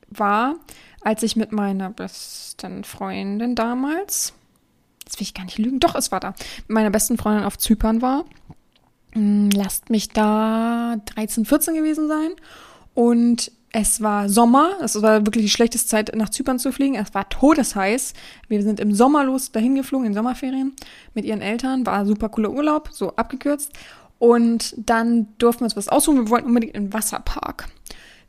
war, 0.08 0.56
als 1.02 1.22
ich 1.22 1.36
mit 1.36 1.52
meiner 1.52 1.90
besten 1.90 2.84
Freundin 2.84 3.54
damals, 3.54 4.32
jetzt 5.04 5.18
will 5.18 5.24
ich 5.24 5.34
gar 5.34 5.44
nicht 5.44 5.58
lügen, 5.58 5.80
doch, 5.80 5.94
es 5.94 6.12
war 6.12 6.20
da, 6.20 6.34
mit 6.66 6.70
meiner 6.70 6.90
besten 6.90 7.18
Freundin 7.18 7.44
auf 7.44 7.58
Zypern 7.58 8.02
war. 8.02 8.24
Hm, 9.12 9.50
lasst 9.50 9.90
mich 9.90 10.08
da 10.08 10.96
13, 11.14 11.44
14 11.44 11.74
gewesen 11.74 12.08
sein. 12.08 12.30
Und 12.94 13.50
es 13.76 14.00
war 14.00 14.28
Sommer, 14.28 14.76
es 14.82 15.02
war 15.02 15.26
wirklich 15.26 15.46
die 15.46 15.50
schlechteste 15.50 15.88
Zeit, 15.88 16.14
nach 16.14 16.28
Zypern 16.28 16.60
zu 16.60 16.70
fliegen. 16.70 16.94
Es 16.94 17.12
war 17.12 17.28
todesheiß. 17.28 18.14
Wir 18.46 18.62
sind 18.62 18.78
im 18.78 18.94
Sommer 18.94 19.24
los 19.24 19.50
dahin 19.50 19.74
geflogen, 19.74 20.06
in 20.06 20.14
Sommerferien, 20.14 20.74
mit 21.12 21.24
ihren 21.24 21.42
Eltern. 21.42 21.84
War 21.84 22.06
super 22.06 22.28
cooler 22.28 22.52
Urlaub, 22.52 22.90
so 22.92 23.16
abgekürzt. 23.16 23.72
Und 24.20 24.76
dann 24.76 25.26
durften 25.38 25.62
wir 25.62 25.64
uns 25.64 25.76
was 25.76 25.88
aussuchen. 25.88 26.18
Wir 26.18 26.30
wollten 26.30 26.46
unbedingt 26.46 26.76
in 26.76 26.84
den 26.84 26.92
Wasserpark. 26.92 27.66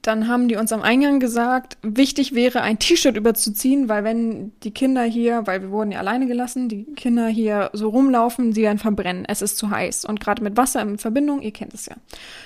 dann 0.01 0.27
haben 0.27 0.47
die 0.47 0.55
uns 0.55 0.71
am 0.71 0.81
Eingang 0.81 1.19
gesagt, 1.19 1.77
wichtig 1.81 2.35
wäre, 2.35 2.61
ein 2.61 2.79
T-Shirt 2.79 3.15
überzuziehen, 3.15 3.89
weil 3.89 4.03
wenn 4.03 4.51
die 4.63 4.71
Kinder 4.71 5.03
hier, 5.03 5.47
weil 5.47 5.61
wir 5.61 5.71
wurden 5.71 5.91
ja 5.91 5.99
alleine 5.99 6.27
gelassen, 6.27 6.69
die 6.69 6.85
Kinder 6.95 7.27
hier 7.27 7.69
so 7.73 7.89
rumlaufen, 7.89 8.53
sie 8.53 8.63
werden 8.63 8.77
verbrennen. 8.77 9.25
Es 9.27 9.41
ist 9.41 9.57
zu 9.57 9.69
heiß. 9.69 10.05
Und 10.05 10.19
gerade 10.19 10.43
mit 10.43 10.57
Wasser 10.57 10.81
in 10.81 10.97
Verbindung, 10.97 11.41
ihr 11.41 11.51
kennt 11.51 11.73
es 11.73 11.87
ja. 11.87 11.95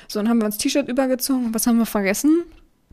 So, 0.07 0.19
dann 0.19 0.29
haben 0.29 0.39
wir 0.39 0.45
uns 0.45 0.57
T-Shirt 0.57 0.87
übergezogen. 0.87 1.53
Was 1.53 1.67
haben 1.67 1.77
wir 1.77 1.85
vergessen? 1.85 2.43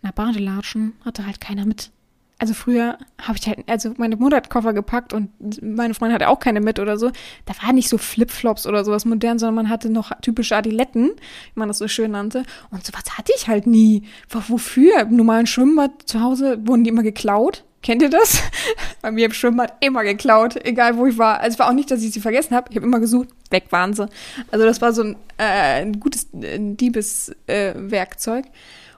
Na, 0.02 0.10
Badelatschen 0.10 0.94
hatte 1.04 1.26
halt 1.26 1.40
keiner 1.40 1.66
mit 1.66 1.90
also 2.38 2.52
früher 2.52 2.98
habe 3.18 3.38
ich 3.38 3.46
halt, 3.46 3.60
also 3.66 3.94
meine 3.96 4.16
Mutter 4.16 4.36
hat 4.36 4.50
Koffer 4.50 4.74
gepackt 4.74 5.14
und 5.14 5.30
meine 5.62 5.94
Freundin 5.94 6.16
hatte 6.16 6.28
auch 6.28 6.38
keine 6.38 6.60
mit 6.60 6.78
oder 6.78 6.98
so. 6.98 7.10
Da 7.46 7.54
war 7.62 7.72
nicht 7.72 7.88
so 7.88 7.96
Flipflops 7.96 8.66
oder 8.66 8.84
sowas 8.84 9.06
modern, 9.06 9.38
sondern 9.38 9.54
man 9.54 9.70
hatte 9.70 9.88
noch 9.88 10.12
typische 10.20 10.54
Adiletten, 10.54 11.12
wie 11.54 11.58
man 11.58 11.68
das 11.68 11.78
so 11.78 11.88
schön 11.88 12.10
nannte. 12.10 12.42
Und 12.70 12.84
sowas 12.84 13.16
hatte 13.16 13.32
ich 13.34 13.48
halt 13.48 13.66
nie. 13.66 14.02
Wofür? 14.28 15.00
Im 15.00 15.16
normalen 15.16 15.46
Schwimmbad 15.46 15.92
zu 16.04 16.20
Hause 16.20 16.58
wurden 16.66 16.84
die 16.84 16.90
immer 16.90 17.02
geklaut. 17.02 17.64
Kennt 17.82 18.02
ihr 18.02 18.10
das? 18.10 18.42
Bei 19.00 19.10
mir 19.10 19.24
im 19.26 19.32
Schwimmbad 19.32 19.72
immer 19.80 20.02
geklaut, 20.02 20.56
egal 20.62 20.98
wo 20.98 21.06
ich 21.06 21.16
war. 21.16 21.40
Also 21.40 21.54
es 21.54 21.58
war 21.58 21.68
auch 21.68 21.74
nicht, 21.74 21.90
dass 21.90 22.02
ich 22.02 22.12
sie 22.12 22.20
vergessen 22.20 22.54
habe. 22.54 22.68
Ich 22.68 22.76
habe 22.76 22.84
immer 22.84 23.00
gesucht, 23.00 23.30
weg 23.48 23.68
waren 23.70 23.94
sie. 23.94 24.10
Also 24.50 24.66
das 24.66 24.82
war 24.82 24.92
so 24.92 25.04
ein, 25.04 25.16
äh, 25.38 25.80
ein 25.82 26.00
gutes 26.00 26.26
Diebeswerkzeug. 26.32 28.44
Äh, 28.44 28.50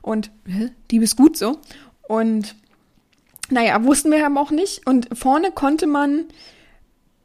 und 0.02 0.30
äh, 0.46 0.70
Diebesgut 0.90 1.36
so. 1.36 1.58
Und 2.08 2.54
naja, 3.50 3.82
wussten 3.84 4.10
wir 4.10 4.24
aber 4.24 4.40
auch 4.40 4.50
nicht. 4.50 4.86
Und 4.86 5.08
vorne 5.16 5.52
konnte 5.52 5.86
man, 5.86 6.26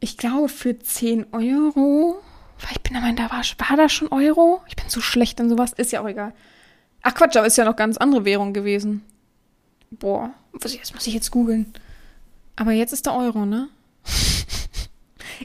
ich 0.00 0.16
glaube, 0.16 0.48
für 0.48 0.78
10 0.78 1.32
Euro, 1.32 2.20
weil 2.60 2.72
ich 2.72 2.80
bin 2.82 2.92
der 2.94 3.02
Meinung, 3.02 3.16
da 3.16 3.30
war, 3.30 3.42
war 3.68 3.76
da 3.76 3.88
schon 3.88 4.08
Euro? 4.08 4.62
Ich 4.68 4.76
bin 4.76 4.88
so 4.88 5.00
schlecht 5.00 5.40
in 5.40 5.48
sowas, 5.48 5.72
ist 5.72 5.92
ja 5.92 6.00
auch 6.00 6.08
egal. 6.08 6.32
Ach 7.02 7.14
Quatsch, 7.14 7.36
aber 7.36 7.46
ist 7.46 7.58
ja 7.58 7.64
noch 7.64 7.76
ganz 7.76 7.96
andere 7.98 8.24
Währung 8.24 8.52
gewesen. 8.52 9.02
Boah, 9.90 10.30
das 10.60 10.76
muss 10.92 11.06
ich 11.06 11.14
jetzt 11.14 11.30
googeln. 11.30 11.72
Aber 12.56 12.72
jetzt 12.72 12.92
ist 12.92 13.06
der 13.06 13.14
Euro, 13.14 13.44
ne? 13.44 13.68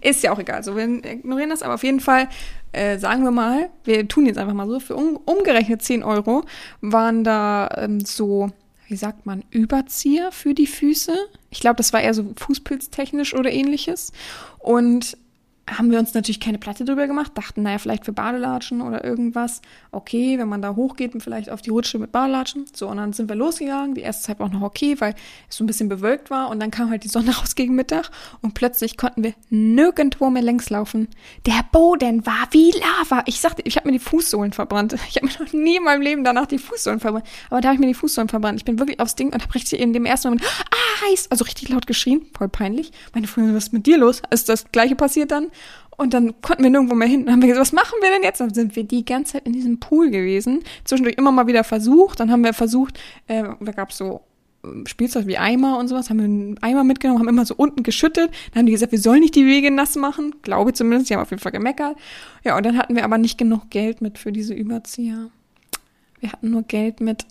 ist 0.02 0.24
ja 0.24 0.32
auch 0.32 0.40
egal. 0.40 0.64
So, 0.64 0.76
wir 0.76 0.84
ignorieren 0.84 1.50
das, 1.50 1.62
aber 1.62 1.76
auf 1.76 1.84
jeden 1.84 2.00
Fall 2.00 2.28
äh, 2.72 3.00
sagen 3.00 3.24
wir 3.24 3.32
mal, 3.32 3.70
wir 3.84 4.08
tun 4.08 4.26
jetzt 4.26 4.38
einfach 4.38 4.54
mal 4.54 4.68
so, 4.68 4.80
für 4.80 4.96
um, 4.96 5.18
umgerechnet 5.26 5.82
10 5.82 6.04
Euro 6.04 6.44
waren 6.82 7.24
da 7.24 7.70
ähm, 7.78 8.00
so 8.02 8.52
wie 8.90 8.96
sagt 8.96 9.28
man, 9.28 9.44
Überzieher 9.52 10.32
für 10.32 10.56
die 10.56 10.66
Füße. 10.66 11.14
Ich 11.52 11.60
glaube, 11.60 11.76
das 11.76 11.94
war 11.94 12.02
eher 12.02 12.16
so 12.16 12.34
fußpilztechnisch 12.36 13.36
oder 13.36 13.52
ähnliches. 13.52 14.12
Und 14.58 15.16
haben 15.78 15.92
wir 15.92 16.00
uns 16.00 16.14
natürlich 16.14 16.40
keine 16.40 16.58
Platte 16.58 16.86
drüber 16.86 17.08
gemacht, 17.08 17.32
dachten, 17.36 17.62
naja, 17.64 17.78
vielleicht 17.78 18.06
für 18.06 18.14
Badelatschen 18.14 18.82
oder 18.82 19.04
irgendwas. 19.04 19.62
Okay, 19.92 20.38
wenn 20.38 20.48
man 20.48 20.62
da 20.62 20.76
hochgeht, 20.76 21.14
vielleicht 21.20 21.50
auf 21.50 21.62
die 21.62 21.70
Rutsche 21.70 22.00
mit 22.00 22.12
Badelatschen. 22.12 22.66
So, 22.74 22.88
und 22.88 22.98
dann 22.98 23.14
sind 23.14 23.30
wir 23.30 23.36
losgegangen. 23.36 23.96
Die 23.96 24.02
erste 24.02 24.24
Zeit 24.24 24.40
war 24.40 24.48
auch 24.48 24.52
noch 24.52 24.62
okay, 24.62 24.96
weil 25.00 25.16
es 25.50 25.58
so 25.58 25.64
ein 25.64 25.68
bisschen 25.68 25.90
bewölkt 25.90 26.30
war. 26.30 26.50
Und 26.50 26.60
dann 26.60 26.72
kam 26.72 26.90
halt 26.90 27.04
die 27.04 27.08
Sonne 27.08 27.32
raus 27.38 27.56
gegen 27.56 27.76
Mittag. 27.76 28.10
Und 28.42 28.54
plötzlich 28.54 28.98
konnten 28.98 29.24
wir 29.24 29.34
nirgendwo 29.50 30.30
mehr 30.30 30.44
längs 30.44 30.70
laufen. 30.70 31.08
Der 31.46 31.62
Boden 31.72 32.26
war 32.26 32.48
wie 32.52 32.72
Lava. 32.72 33.24
Ich 33.26 33.40
sagte, 33.40 33.62
ich 33.66 33.76
habe 33.76 33.88
mir 33.88 33.94
die 33.94 34.04
Fußsohlen 34.04 34.54
verbrannt. 34.54 34.96
Ich 35.10 35.16
habe 35.18 35.28
mir 35.28 35.34
noch 35.40 35.54
nie 35.54 35.78
in 35.78 35.84
meinem 35.84 36.02
Leben 36.02 36.24
danach 36.24 36.46
die 36.46 36.60
Fußsohlen 36.60 37.00
verbrannt. 37.00 37.26
Aber 37.50 37.62
da 37.62 37.70
habe 37.70 37.76
ich 37.76 37.80
mir 37.80 37.88
die 37.88 37.94
Fußsohlen 37.94 38.30
verbrannt. 38.30 38.60
Ich 38.60 38.66
bin 38.66 38.80
wirklich 38.80 39.00
aufs 39.00 39.16
Ding 39.16 39.34
und 39.34 39.42
habe 39.42 39.56
richtig 39.56 39.80
in 39.80 39.94
dem 39.94 40.06
ersten 40.06 40.30
Moment, 40.30 40.46
ah, 40.46 41.08
heiß, 41.08 41.28
also 41.32 41.46
richtig 41.46 41.70
laut 41.70 41.88
geschrien. 41.88 42.26
Voll 42.38 42.50
peinlich. 42.50 42.92
Meine 43.14 43.28
Freundin, 43.28 43.56
was 43.56 43.66
ist 43.66 43.74
mit 43.74 43.86
dir 43.86 43.98
los? 43.98 44.22
Ist 44.30 44.50
das 44.50 44.72
Gleiche 44.72 44.96
passiert 44.96 45.32
dann? 45.32 45.48
Und 45.98 46.14
dann 46.14 46.42
konnten 46.42 46.64
wir 46.64 46.70
nirgendwo 46.70 46.96
mehr 46.96 47.10
hin. 47.10 47.26
Dann 47.26 47.34
haben 47.34 47.42
wir 47.42 47.50
gesagt, 47.50 47.62
was 47.62 47.74
machen 47.74 47.98
wir 48.02 48.10
denn 48.10 48.24
jetzt? 48.24 48.40
Dann 48.40 48.54
sind 48.54 48.76
wir 48.78 48.86
die 48.86 49.04
ganze 49.04 49.34
Zeit 49.34 49.46
in 49.46 49.52
diesem 49.52 49.82
Pool 49.82 50.10
gewesen. 50.10 50.64
Zwischendurch 50.86 51.18
immer 51.18 51.34
mal 51.34 51.48
wieder 51.48 51.66
versucht. 51.66 52.22
Dann 52.22 52.32
haben 52.32 52.44
wir 52.44 52.54
versucht, 52.54 52.98
äh, 53.28 53.44
da 53.60 53.72
gab 53.74 53.90
es 53.90 53.98
so 53.98 54.22
ähm, 54.64 54.86
Spielzeug 54.86 55.28
wie 55.28 55.38
Eimer 55.38 55.78
und 55.78 55.88
sowas, 55.88 56.10
haben 56.10 56.20
wir 56.20 56.26
einen 56.26 56.58
Eimer 56.60 56.84
mitgenommen, 56.84 57.20
haben 57.20 57.28
immer 57.28 57.46
so 57.46 57.54
unten 57.56 57.84
geschüttet. 57.84 58.32
Dann 58.52 58.60
haben 58.60 58.66
die 58.66 58.72
gesagt, 58.72 58.92
wir 58.92 59.00
sollen 59.00 59.20
nicht 59.20 59.36
die 59.36 59.46
Wege 59.46 59.72
nass 59.72 59.96
machen. 59.96 60.36
Glaube 60.42 60.74
zumindest, 60.74 61.10
die 61.10 61.16
haben 61.16 61.22
auf 61.22 61.32
jeden 61.32 61.42
Fall 61.42 61.52
gemeckert. 61.52 61.98
Ja, 62.44 62.56
und 62.56 62.66
dann 62.66 62.78
hatten 62.78 62.96
wir 62.96 63.04
aber 63.04 63.18
nicht 63.18 63.38
genug 63.38 63.70
Geld 63.70 64.02
mit 64.02 64.18
für 64.18 64.32
diese 64.32 64.54
Überzieher. 64.54 65.30
Wir 66.20 66.32
hatten 66.32 66.52
nur 66.52 66.64
Geld 66.64 67.02
mit 67.02 67.26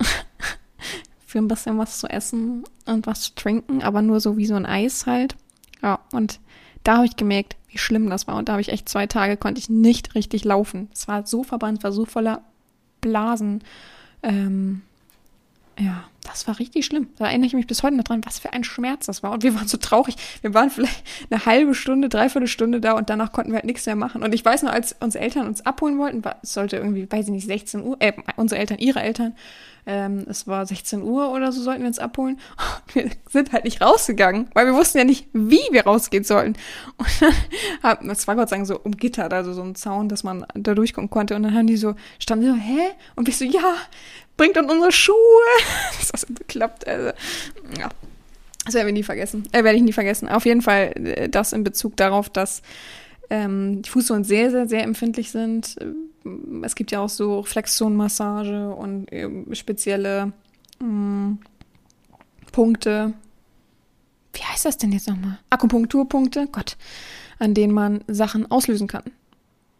für 1.26 1.38
ein 1.38 1.48
bisschen 1.48 1.78
was 1.78 2.00
zu 2.00 2.06
essen 2.06 2.64
und 2.86 3.06
was 3.06 3.22
zu 3.22 3.34
trinken, 3.34 3.82
aber 3.82 4.02
nur 4.02 4.20
so 4.20 4.36
wie 4.36 4.46
so 4.46 4.54
ein 4.54 4.66
Eis 4.66 5.06
halt. 5.06 5.36
Ja, 5.82 6.00
und 6.12 6.40
da 6.84 6.96
habe 6.96 7.06
ich 7.06 7.16
gemerkt, 7.16 7.56
wie 7.68 7.78
schlimm 7.78 8.08
das 8.10 8.26
war. 8.26 8.36
Und 8.36 8.48
da 8.48 8.52
habe 8.52 8.62
ich 8.62 8.70
echt 8.70 8.88
zwei 8.88 9.06
Tage, 9.06 9.36
konnte 9.36 9.58
ich 9.58 9.68
nicht 9.68 10.14
richtig 10.14 10.44
laufen. 10.44 10.88
Es 10.92 11.08
war 11.08 11.26
so 11.26 11.44
verbrannt, 11.44 11.82
war 11.82 11.92
so 11.92 12.04
voller 12.04 12.42
Blasen. 13.00 13.62
Ähm, 14.22 14.82
ja, 15.78 16.04
das 16.22 16.46
war 16.46 16.58
richtig 16.58 16.84
schlimm. 16.84 17.08
Da 17.16 17.26
erinnere 17.26 17.46
ich 17.46 17.54
mich 17.54 17.66
bis 17.66 17.82
heute 17.82 17.96
noch 17.96 18.04
dran, 18.04 18.20
was 18.24 18.38
für 18.38 18.52
ein 18.52 18.64
Schmerz 18.64 19.06
das 19.06 19.22
war. 19.22 19.32
Und 19.32 19.42
wir 19.42 19.54
waren 19.54 19.68
so 19.68 19.78
traurig. 19.78 20.16
Wir 20.42 20.52
waren 20.52 20.70
vielleicht 20.70 21.02
eine 21.30 21.46
halbe 21.46 21.74
Stunde, 21.74 22.08
dreiviertel 22.08 22.48
Stunde 22.48 22.80
da 22.80 22.92
und 22.92 23.08
danach 23.08 23.32
konnten 23.32 23.50
wir 23.52 23.56
halt 23.56 23.64
nichts 23.64 23.86
mehr 23.86 23.96
machen. 23.96 24.22
Und 24.22 24.34
ich 24.34 24.44
weiß 24.44 24.62
noch, 24.62 24.72
als 24.72 24.94
unsere 25.00 25.24
Eltern 25.24 25.46
uns 25.46 25.64
abholen 25.64 25.98
wollten, 25.98 26.24
war, 26.24 26.36
es 26.42 26.54
sollte 26.54 26.76
irgendwie, 26.76 27.10
weiß 27.10 27.26
ich 27.26 27.32
nicht, 27.32 27.46
16 27.46 27.82
Uhr, 27.82 27.96
äh, 28.00 28.12
unsere 28.36 28.60
Eltern, 28.60 28.78
ihre 28.78 29.00
Eltern, 29.00 29.34
ähm, 29.86 30.26
es 30.28 30.46
war 30.46 30.66
16 30.66 31.02
Uhr 31.02 31.32
oder 31.32 31.50
so, 31.50 31.62
sollten 31.62 31.80
wir 31.80 31.88
uns 31.88 31.98
abholen. 31.98 32.38
Und 32.84 32.94
wir 32.94 33.10
sind 33.30 33.52
halt 33.52 33.64
nicht 33.64 33.80
rausgegangen, 33.80 34.50
weil 34.52 34.66
wir 34.66 34.74
wussten 34.74 34.98
ja 34.98 35.04
nicht, 35.04 35.28
wie 35.32 35.66
wir 35.70 35.84
rausgehen 35.84 36.24
sollten. 36.24 36.56
Und 36.98 37.08
dann, 37.82 38.10
es 38.10 38.28
war 38.28 38.36
Gott 38.36 38.52
Dank 38.52 38.66
so 38.66 38.78
umgittert, 38.78 39.32
also 39.32 39.54
so 39.54 39.62
ein 39.62 39.74
Zaun, 39.74 40.10
dass 40.10 40.24
man 40.24 40.44
da 40.54 40.74
durchkommen 40.74 41.08
konnte. 41.08 41.36
Und 41.36 41.44
dann 41.44 41.54
haben 41.54 41.66
die 41.66 41.78
so, 41.78 41.94
standen 42.18 42.46
so, 42.46 42.54
hä? 42.54 42.90
Und 43.16 43.26
wir 43.26 43.32
so, 43.32 43.46
ja, 43.46 43.76
bringt 44.36 44.56
uns 44.56 44.70
unsere 44.70 44.92
Schuhe. 44.92 45.16
das 45.98 46.08
hat 46.08 46.17
so 46.18 46.26
geklappt. 46.32 46.86
Also, 46.86 47.08
ja. 47.78 47.88
Das 48.64 48.74
werden 48.74 48.86
wir 48.86 48.92
nie 48.92 49.02
vergessen. 49.02 49.44
Äh, 49.52 49.64
werde 49.64 49.76
ich 49.76 49.82
nie 49.82 49.92
vergessen. 49.92 50.28
Auf 50.28 50.44
jeden 50.44 50.62
Fall 50.62 50.92
äh, 50.96 51.28
das 51.28 51.52
in 51.52 51.64
Bezug 51.64 51.96
darauf, 51.96 52.28
dass 52.28 52.62
ähm, 53.30 53.82
die 53.82 53.88
Fußsohlen 53.88 54.24
sehr, 54.24 54.50
sehr, 54.50 54.68
sehr 54.68 54.82
empfindlich 54.82 55.30
sind. 55.30 55.76
Es 56.62 56.74
gibt 56.74 56.90
ja 56.90 57.00
auch 57.00 57.08
so 57.08 57.42
Flexionmassage 57.42 58.74
und 58.74 59.10
äh, 59.12 59.28
spezielle 59.54 60.32
mh, 60.80 60.86
mm, 60.86 61.38
Punkte. 62.52 63.14
Wie 64.32 64.42
heißt 64.42 64.64
das 64.64 64.76
denn 64.76 64.92
jetzt 64.92 65.08
nochmal? 65.08 65.38
Akupunkturpunkte, 65.50 66.48
Gott, 66.52 66.76
an 67.38 67.54
denen 67.54 67.72
man 67.72 68.04
Sachen 68.06 68.50
auslösen 68.50 68.86
kann. 68.86 69.04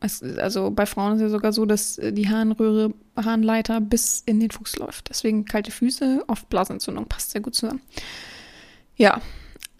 Es, 0.00 0.22
also 0.22 0.70
bei 0.70 0.86
Frauen 0.86 1.14
ist 1.14 1.18
es 1.18 1.22
ja 1.22 1.28
sogar 1.28 1.52
so, 1.52 1.66
dass 1.66 2.00
die 2.00 2.28
Harnröhre, 2.28 2.94
Harnleiter 3.16 3.80
bis 3.80 4.22
in 4.26 4.38
den 4.38 4.50
Fuß 4.50 4.76
läuft. 4.76 5.10
Deswegen 5.10 5.44
kalte 5.44 5.72
Füße, 5.72 6.24
oft 6.28 6.48
Blasenentzündung, 6.48 7.06
passt 7.06 7.32
sehr 7.32 7.40
gut 7.40 7.54
zusammen. 7.54 7.80
Ja, 8.96 9.20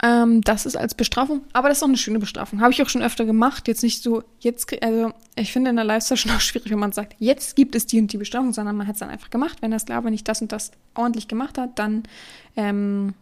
ähm, 0.01 0.41
das 0.41 0.65
ist 0.65 0.77
als 0.77 0.95
Bestrafung, 0.95 1.41
aber 1.51 1.67
das 1.67 1.79
ist 1.79 1.83
auch 1.83 1.89
eine 1.89 1.97
schöne 1.97 2.19
Bestrafung. 2.19 2.61
Habe 2.61 2.71
ich 2.71 2.81
auch 2.81 2.87
schon 2.87 3.01
öfter 3.01 3.25
gemacht. 3.25 3.67
Jetzt 3.67 3.83
nicht 3.83 4.01
so, 4.01 4.23
jetzt, 4.39 4.71
also 4.81 5.11
ich 5.35 5.51
finde 5.51 5.71
in 5.71 5.75
der 5.75 5.85
Live-Session 5.85 6.31
auch 6.35 6.39
schwierig, 6.39 6.71
wenn 6.71 6.79
man 6.79 6.93
sagt, 6.93 7.15
jetzt 7.19 7.55
gibt 7.55 7.75
es 7.75 7.85
die 7.85 7.99
und 7.99 8.11
die 8.11 8.17
Bestrafung, 8.17 8.53
sondern 8.53 8.77
man 8.77 8.87
hat 8.87 8.95
es 8.95 8.99
dann 8.99 9.09
einfach 9.09 9.29
gemacht. 9.29 9.57
Wenn 9.61 9.71
der 9.71 9.79
Sklave 9.79 10.09
nicht 10.09 10.27
das 10.27 10.41
und 10.41 10.51
das 10.51 10.71
ordentlich 10.95 11.27
gemacht 11.27 11.57
hat, 11.57 11.77
dann, 11.79 12.03
ähm, 12.55 13.13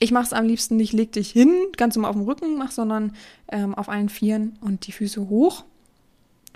ich 0.00 0.10
mache 0.10 0.24
es 0.24 0.32
am 0.32 0.46
liebsten 0.46 0.76
nicht, 0.76 0.92
leg 0.92 1.12
dich 1.12 1.30
hin, 1.30 1.52
ganz 1.76 1.94
normal 1.94 2.10
auf 2.10 2.16
dem 2.16 2.24
Rücken 2.24 2.58
mach, 2.58 2.72
sondern 2.72 3.14
ähm, 3.48 3.74
auf 3.74 3.88
allen 3.88 4.08
Vieren 4.08 4.58
und 4.60 4.86
die 4.88 4.92
Füße 4.92 5.28
hoch. 5.28 5.64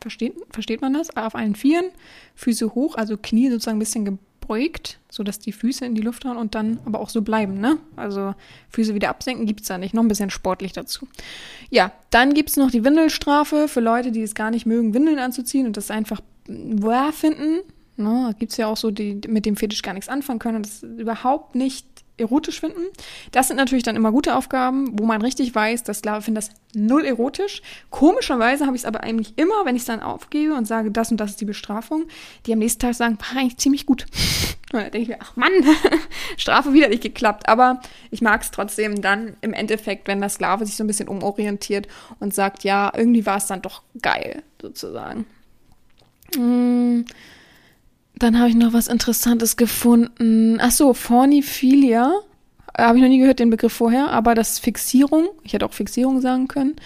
Versteht, 0.01 0.35
versteht 0.51 0.81
man 0.81 0.95
das? 0.95 1.15
Auf 1.17 1.35
allen 1.35 1.55
Vieren, 1.55 1.87
Füße 2.35 2.75
hoch, 2.75 2.95
also 2.97 3.17
Knie 3.17 3.51
sozusagen 3.51 3.77
ein 3.77 3.81
bisschen 3.81 4.05
gebeugt, 4.05 4.99
sodass 5.11 5.39
die 5.39 5.53
Füße 5.53 5.85
in 5.85 5.95
die 5.95 6.01
Luft 6.01 6.25
hauen 6.25 6.37
und 6.37 6.55
dann 6.55 6.81
aber 6.85 7.01
auch 7.01 7.11
so 7.11 7.23
bleiben, 7.23 7.61
ne? 7.61 7.79
Also 7.97 8.35
Füße 8.71 8.95
wieder 8.95 9.11
absenken 9.11 9.47
gibt 9.47 9.61
es 9.61 9.69
da 9.69 9.79
nicht. 9.79 9.95
Noch 9.95 10.03
ein 10.03 10.09
bisschen 10.09 10.31
sportlich 10.31 10.73
dazu. 10.73 11.07
Ja, 11.71 11.93
dann 12.11 12.35
gibt 12.35 12.51
es 12.51 12.57
noch 12.57 12.71
die 12.71 12.85
Windelstrafe 12.85 13.69
für 13.69 13.81
Leute, 13.81 14.11
die 14.11 14.23
es 14.23 14.35
gar 14.35 14.51
nicht 14.51 14.67
mögen, 14.67 14.95
Windeln 14.95 15.19
anzuziehen 15.19 15.67
und 15.67 15.77
das 15.77 15.91
einfach 15.91 16.21
wahr 16.47 17.13
finden. 17.13 17.61
Ne? 17.97 18.35
Gibt 18.39 18.53
es 18.53 18.59
ja 18.59 18.67
auch 18.67 18.77
so, 18.77 18.91
die 18.91 19.21
mit 19.29 19.47
dem 19.47 19.57
Fetisch 19.57 19.83
gar 19.83 19.93
nichts 19.93 20.09
anfangen 20.09 20.39
können 20.39 20.57
und 20.57 20.67
das 20.67 20.83
überhaupt 20.83 21.55
nicht 21.55 21.87
erotisch 22.21 22.61
finden. 22.61 22.83
Das 23.33 23.49
sind 23.49 23.57
natürlich 23.57 23.85
dann 23.85 23.97
immer 23.97 24.13
gute 24.13 24.37
Aufgaben, 24.37 24.99
wo 24.99 25.05
man 25.05 25.23
richtig 25.23 25.55
weiß, 25.55 25.85
dass 25.85 25.99
Sklave 25.99 26.23
findet 26.23 26.41
das 26.41 26.51
null 26.75 27.05
erotisch. 27.05 27.63
Komischerweise 27.91 28.67
habe 28.67 28.77
ich 28.77 28.83
es 28.83 28.87
aber 28.87 29.03
eigentlich 29.03 29.37
immer, 29.37 29.65
wenn 29.65 29.77
ich 29.77 29.83
es 29.83 29.87
dann 29.87 30.01
aufgebe 30.01 30.55
und 30.55 30.67
sage, 30.67 30.91
das 30.91 31.11
und 31.11 31.19
das 31.19 31.31
ist 31.31 31.41
die 31.41 31.45
Bestrafung, 31.45 32.07
die 32.47 32.53
am 32.53 32.59
nächsten 32.61 32.81
Tag 32.81 32.95
sagen, 32.95 33.19
war 33.19 33.41
eigentlich 33.41 33.59
ziemlich 33.59 33.87
gut. 33.87 34.07
Und 34.73 34.79
dann 34.79 34.91
denke 34.93 35.03
ich 35.03 35.09
mir, 35.09 35.19
ach 35.21 35.35
Mann, 35.35 35.51
Strafe 36.37 36.73
wieder 36.73 36.89
nicht 36.89 37.03
geklappt. 37.03 37.49
Aber 37.49 37.81
ich 38.13 38.23
mag 38.23 38.43
es 38.43 38.53
trotzdem 38.53 39.03
dann 39.03 39.37
im 39.41 39.53
Endeffekt, 39.53 40.07
wenn 40.07 40.21
der 40.21 40.29
Sklave 40.29 40.65
sich 40.65 40.77
so 40.77 40.85
ein 40.85 40.87
bisschen 40.87 41.09
umorientiert 41.09 41.89
und 42.21 42.33
sagt, 42.33 42.63
ja, 42.63 42.93
irgendwie 42.95 43.27
war 43.27 43.39
es 43.39 43.47
dann 43.47 43.63
doch 43.63 43.83
geil, 44.01 44.45
sozusagen. 44.63 45.27
Mmh. 46.37 47.05
Dann 48.21 48.39
habe 48.39 48.51
ich 48.51 48.55
noch 48.55 48.75
was 48.75 48.87
Interessantes 48.87 49.57
gefunden. 49.57 50.59
Ach 50.61 50.71
so, 50.71 50.93
Forniphilia. 50.93 52.13
Habe 52.77 52.99
ich 52.99 53.03
noch 53.03 53.09
nie 53.09 53.19
gehört, 53.19 53.41
den 53.41 53.49
Begriff 53.49 53.73
vorher, 53.73 54.11
aber 54.11 54.35
das 54.35 54.59
Fixierung. 54.59 55.29
Ich 55.43 55.55
hätte 55.55 55.65
auch 55.65 55.73
Fixierung 55.73 56.21
sagen 56.21 56.47
können. 56.47 56.77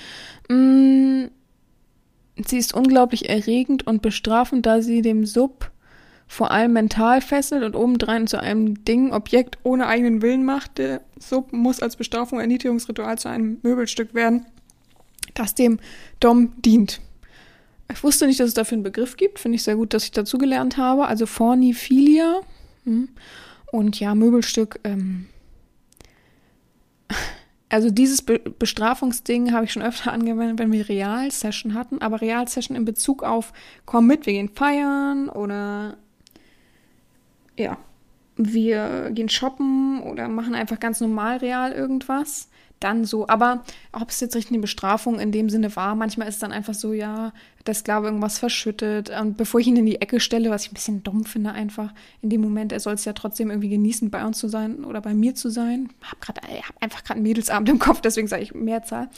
Mm, 0.48 1.26
sie 2.46 2.56
ist 2.56 2.72
unglaublich 2.72 3.28
erregend 3.28 3.84
und 3.84 4.00
bestrafend, 4.00 4.64
da 4.64 4.80
sie 4.80 5.02
dem 5.02 5.26
Sub 5.26 5.72
vor 6.28 6.52
allem 6.52 6.72
mental 6.72 7.20
fesselt 7.20 7.64
und 7.64 7.74
obendrein 7.74 8.28
zu 8.28 8.40
einem 8.40 8.84
Ding, 8.84 9.12
Objekt 9.12 9.58
ohne 9.64 9.88
eigenen 9.88 10.22
Willen 10.22 10.44
macht. 10.44 10.78
Der 10.78 11.00
Sub 11.18 11.52
muss 11.52 11.80
als 11.80 11.96
Bestrafung 11.96 12.38
Erniedrigungsritual 12.38 13.18
zu 13.18 13.28
einem 13.28 13.58
Möbelstück 13.62 14.14
werden, 14.14 14.46
das 15.34 15.56
dem 15.56 15.80
Dom 16.20 16.52
dient. 16.62 17.00
Ich 17.92 18.02
wusste 18.02 18.26
nicht, 18.26 18.40
dass 18.40 18.48
es 18.48 18.54
dafür 18.54 18.76
einen 18.76 18.82
Begriff 18.82 19.16
gibt. 19.16 19.38
Finde 19.38 19.56
ich 19.56 19.62
sehr 19.62 19.76
gut, 19.76 19.92
dass 19.94 20.04
ich 20.04 20.12
dazugelernt 20.12 20.76
habe. 20.76 21.06
Also 21.06 21.26
Forniphilia. 21.26 22.40
Hm. 22.84 23.08
Und 23.70 24.00
ja, 24.00 24.14
Möbelstück. 24.14 24.80
Ähm 24.84 25.26
also 27.68 27.90
dieses 27.90 28.22
Be 28.22 28.38
Bestrafungsding 28.38 29.52
habe 29.52 29.64
ich 29.64 29.72
schon 29.72 29.82
öfter 29.82 30.12
angewendet, 30.12 30.58
wenn 30.58 30.72
wir 30.72 30.88
Realsession 30.88 31.74
hatten. 31.74 32.00
Aber 32.00 32.20
Realsession 32.20 32.76
in 32.76 32.84
Bezug 32.84 33.22
auf, 33.22 33.52
komm 33.84 34.06
mit, 34.06 34.26
wir 34.26 34.32
gehen 34.32 34.48
feiern 34.48 35.28
oder 35.28 35.96
ja, 37.58 37.76
wir 38.36 39.10
gehen 39.12 39.28
shoppen 39.28 40.02
oder 40.02 40.28
machen 40.28 40.54
einfach 40.54 40.80
ganz 40.80 41.00
normal 41.00 41.38
real 41.38 41.72
irgendwas 41.72 42.48
dann 42.80 43.04
so, 43.04 43.28
aber 43.28 43.64
ob 43.92 44.10
es 44.10 44.20
jetzt 44.20 44.36
richtig 44.36 44.52
eine 44.52 44.60
Bestrafung 44.60 45.18
in 45.18 45.32
dem 45.32 45.48
Sinne 45.48 45.74
war, 45.74 45.94
manchmal 45.94 46.28
ist 46.28 46.34
es 46.34 46.40
dann 46.40 46.52
einfach 46.52 46.74
so, 46.74 46.92
ja, 46.92 47.32
der 47.66 47.74
Sklave 47.74 48.06
irgendwas 48.06 48.38
verschüttet. 48.38 49.10
Und 49.10 49.36
bevor 49.36 49.60
ich 49.60 49.66
ihn 49.66 49.76
in 49.76 49.86
die 49.86 50.00
Ecke 50.00 50.20
stelle, 50.20 50.50
was 50.50 50.64
ich 50.64 50.70
ein 50.70 50.74
bisschen 50.74 51.02
dumm 51.02 51.24
finde, 51.24 51.52
einfach 51.52 51.92
in 52.20 52.30
dem 52.30 52.42
Moment, 52.42 52.72
er 52.72 52.80
soll 52.80 52.94
es 52.94 53.04
ja 53.04 53.12
trotzdem 53.14 53.50
irgendwie 53.50 53.70
genießen, 53.70 54.10
bei 54.10 54.24
uns 54.24 54.38
zu 54.38 54.48
sein 54.48 54.84
oder 54.84 55.00
bei 55.00 55.14
mir 55.14 55.34
zu 55.34 55.48
sein. 55.48 55.88
Hab 56.02 56.20
grad, 56.20 56.40
ich 56.48 56.68
habe 56.68 56.82
einfach 56.82 57.04
gerade 57.04 57.18
einen 57.18 57.22
Mädelsabend 57.22 57.68
im 57.68 57.78
Kopf, 57.78 58.00
deswegen 58.00 58.28
sage 58.28 58.42
ich 58.42 58.54
Mehrzahl. 58.54 59.08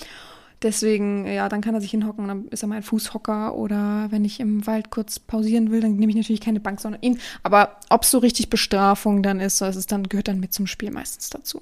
Deswegen, 0.62 1.26
ja, 1.26 1.50
dann 1.50 1.60
kann 1.60 1.74
er 1.74 1.82
sich 1.82 1.90
hinhocken 1.90 2.24
und 2.24 2.28
dann 2.28 2.48
ist 2.48 2.62
er 2.62 2.68
mein 2.68 2.82
Fußhocker 2.82 3.54
oder 3.54 4.06
wenn 4.10 4.24
ich 4.24 4.40
im 4.40 4.66
Wald 4.66 4.90
kurz 4.90 5.18
pausieren 5.18 5.70
will, 5.70 5.80
dann 5.80 5.96
nehme 5.96 6.10
ich 6.10 6.16
natürlich 6.16 6.40
keine 6.40 6.60
Bank, 6.60 6.80
sondern 6.80 7.02
ihn. 7.02 7.18
Aber 7.42 7.76
ob 7.90 8.04
es 8.04 8.10
so 8.10 8.18
richtig 8.18 8.48
Bestrafung 8.48 9.22
dann 9.22 9.38
ist, 9.38 9.58
so 9.58 9.66
ist 9.66 9.76
es 9.76 9.86
dann, 9.86 10.08
gehört 10.08 10.28
dann 10.28 10.40
mit 10.40 10.54
zum 10.54 10.66
Spiel 10.66 10.90
meistens 10.90 11.28
dazu. 11.28 11.60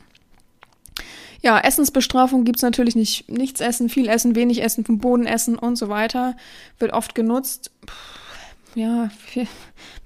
Ja, 1.44 1.58
Essensbestrafung 1.58 2.44
gibt's 2.44 2.62
natürlich 2.62 2.96
nicht. 2.96 3.30
Nichts 3.30 3.60
essen, 3.60 3.90
viel 3.90 4.08
essen, 4.08 4.34
wenig 4.34 4.62
essen, 4.62 4.82
vom 4.82 4.96
Boden 4.96 5.26
essen 5.26 5.58
und 5.58 5.76
so 5.76 5.90
weiter. 5.90 6.38
Wird 6.78 6.94
oft 6.94 7.14
genutzt. 7.14 7.70
Puh, 7.84 8.80
ja, 8.80 9.10
viel, 9.10 9.46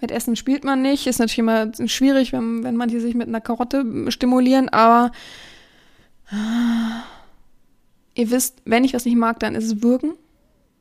mit 0.00 0.10
Essen 0.10 0.34
spielt 0.34 0.64
man 0.64 0.82
nicht. 0.82 1.06
Ist 1.06 1.20
natürlich 1.20 1.38
immer 1.38 1.70
schwierig, 1.86 2.32
wenn, 2.32 2.64
wenn 2.64 2.74
manche 2.74 3.00
sich 3.00 3.14
mit 3.14 3.28
einer 3.28 3.40
Karotte 3.40 4.10
stimulieren, 4.10 4.68
aber 4.68 5.12
äh, 6.32 7.00
ihr 8.20 8.32
wisst, 8.32 8.60
wenn 8.64 8.82
ich 8.82 8.92
was 8.92 9.04
nicht 9.04 9.16
mag, 9.16 9.38
dann 9.38 9.54
ist 9.54 9.64
es 9.64 9.80
Würgen. 9.80 10.14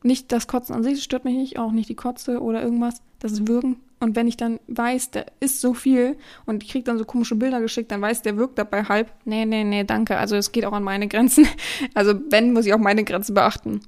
Nicht 0.03 0.31
das 0.31 0.47
Kotzen 0.47 0.75
an 0.75 0.83
sich, 0.83 0.93
das 0.93 1.03
stört 1.03 1.25
mich 1.25 1.35
nicht, 1.35 1.59
auch 1.59 1.71
nicht 1.71 1.89
die 1.89 1.95
Kotze 1.95 2.41
oder 2.41 2.61
irgendwas. 2.61 3.01
Das 3.19 3.31
ist 3.31 3.47
Würgen. 3.47 3.77
Und 3.99 4.15
wenn 4.15 4.27
ich 4.27 4.37
dann 4.37 4.59
weiß, 4.67 5.11
der 5.11 5.25
ist 5.39 5.59
so 5.59 5.73
viel 5.73 6.17
und 6.45 6.63
ich 6.63 6.69
kriege 6.69 6.83
dann 6.83 6.99
so 6.99 7.05
komische 7.05 7.35
Bilder 7.35 7.61
geschickt, 7.61 7.91
dann 7.91 8.01
weiß 8.01 8.21
der 8.21 8.37
wirkt 8.37 8.59
dabei 8.59 8.83
halb. 8.83 9.11
Nee, 9.25 9.45
nee, 9.45 9.63
nee, 9.63 9.83
danke. 9.83 10.17
Also 10.17 10.35
es 10.35 10.51
geht 10.51 10.65
auch 10.65 10.73
an 10.73 10.83
meine 10.83 11.07
Grenzen. 11.07 11.47
Also 11.93 12.13
wenn, 12.29 12.53
muss 12.53 12.65
ich 12.65 12.73
auch 12.73 12.79
meine 12.79 13.03
Grenzen 13.03 13.33
beachten. 13.33 13.81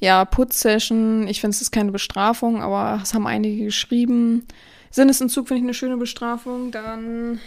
Ja, 0.00 0.24
Putzsession, 0.24 1.28
ich 1.28 1.40
finde 1.40 1.54
es 1.54 1.62
ist 1.62 1.70
keine 1.70 1.92
Bestrafung, 1.92 2.60
aber 2.60 3.00
es 3.02 3.14
haben 3.14 3.26
einige 3.26 3.64
geschrieben. 3.64 4.44
Sinnesentzug 4.90 5.48
finde 5.48 5.58
ich 5.58 5.64
eine 5.64 5.74
schöne 5.74 5.96
Bestrafung. 5.96 6.70
Dann, 6.72 7.38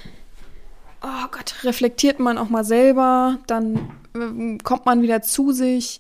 oh 1.02 1.28
Gott, 1.32 1.56
reflektiert 1.64 2.20
man 2.20 2.38
auch 2.38 2.50
mal 2.50 2.64
selber. 2.64 3.40
Dann 3.48 3.76
äh, 4.16 4.58
kommt 4.64 4.86
man 4.86 5.02
wieder 5.02 5.22
zu 5.22 5.52
sich, 5.52 6.00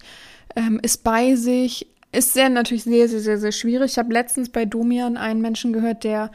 ähm, 0.56 0.80
ist 0.82 1.04
bei 1.04 1.36
sich, 1.36 1.88
ist 2.12 2.34
sehr 2.34 2.50
natürlich 2.50 2.84
sehr, 2.84 3.08
sehr, 3.08 3.20
sehr, 3.20 3.38
sehr 3.38 3.52
schwierig. 3.52 3.91
Ich 3.91 3.97
habe 3.97 4.14
letztens 4.14 4.50
bei 4.50 4.66
Domian 4.66 5.18
einen 5.18 5.41
Menschen 5.41 5.74
gehört, 5.74 6.04
der 6.04 6.32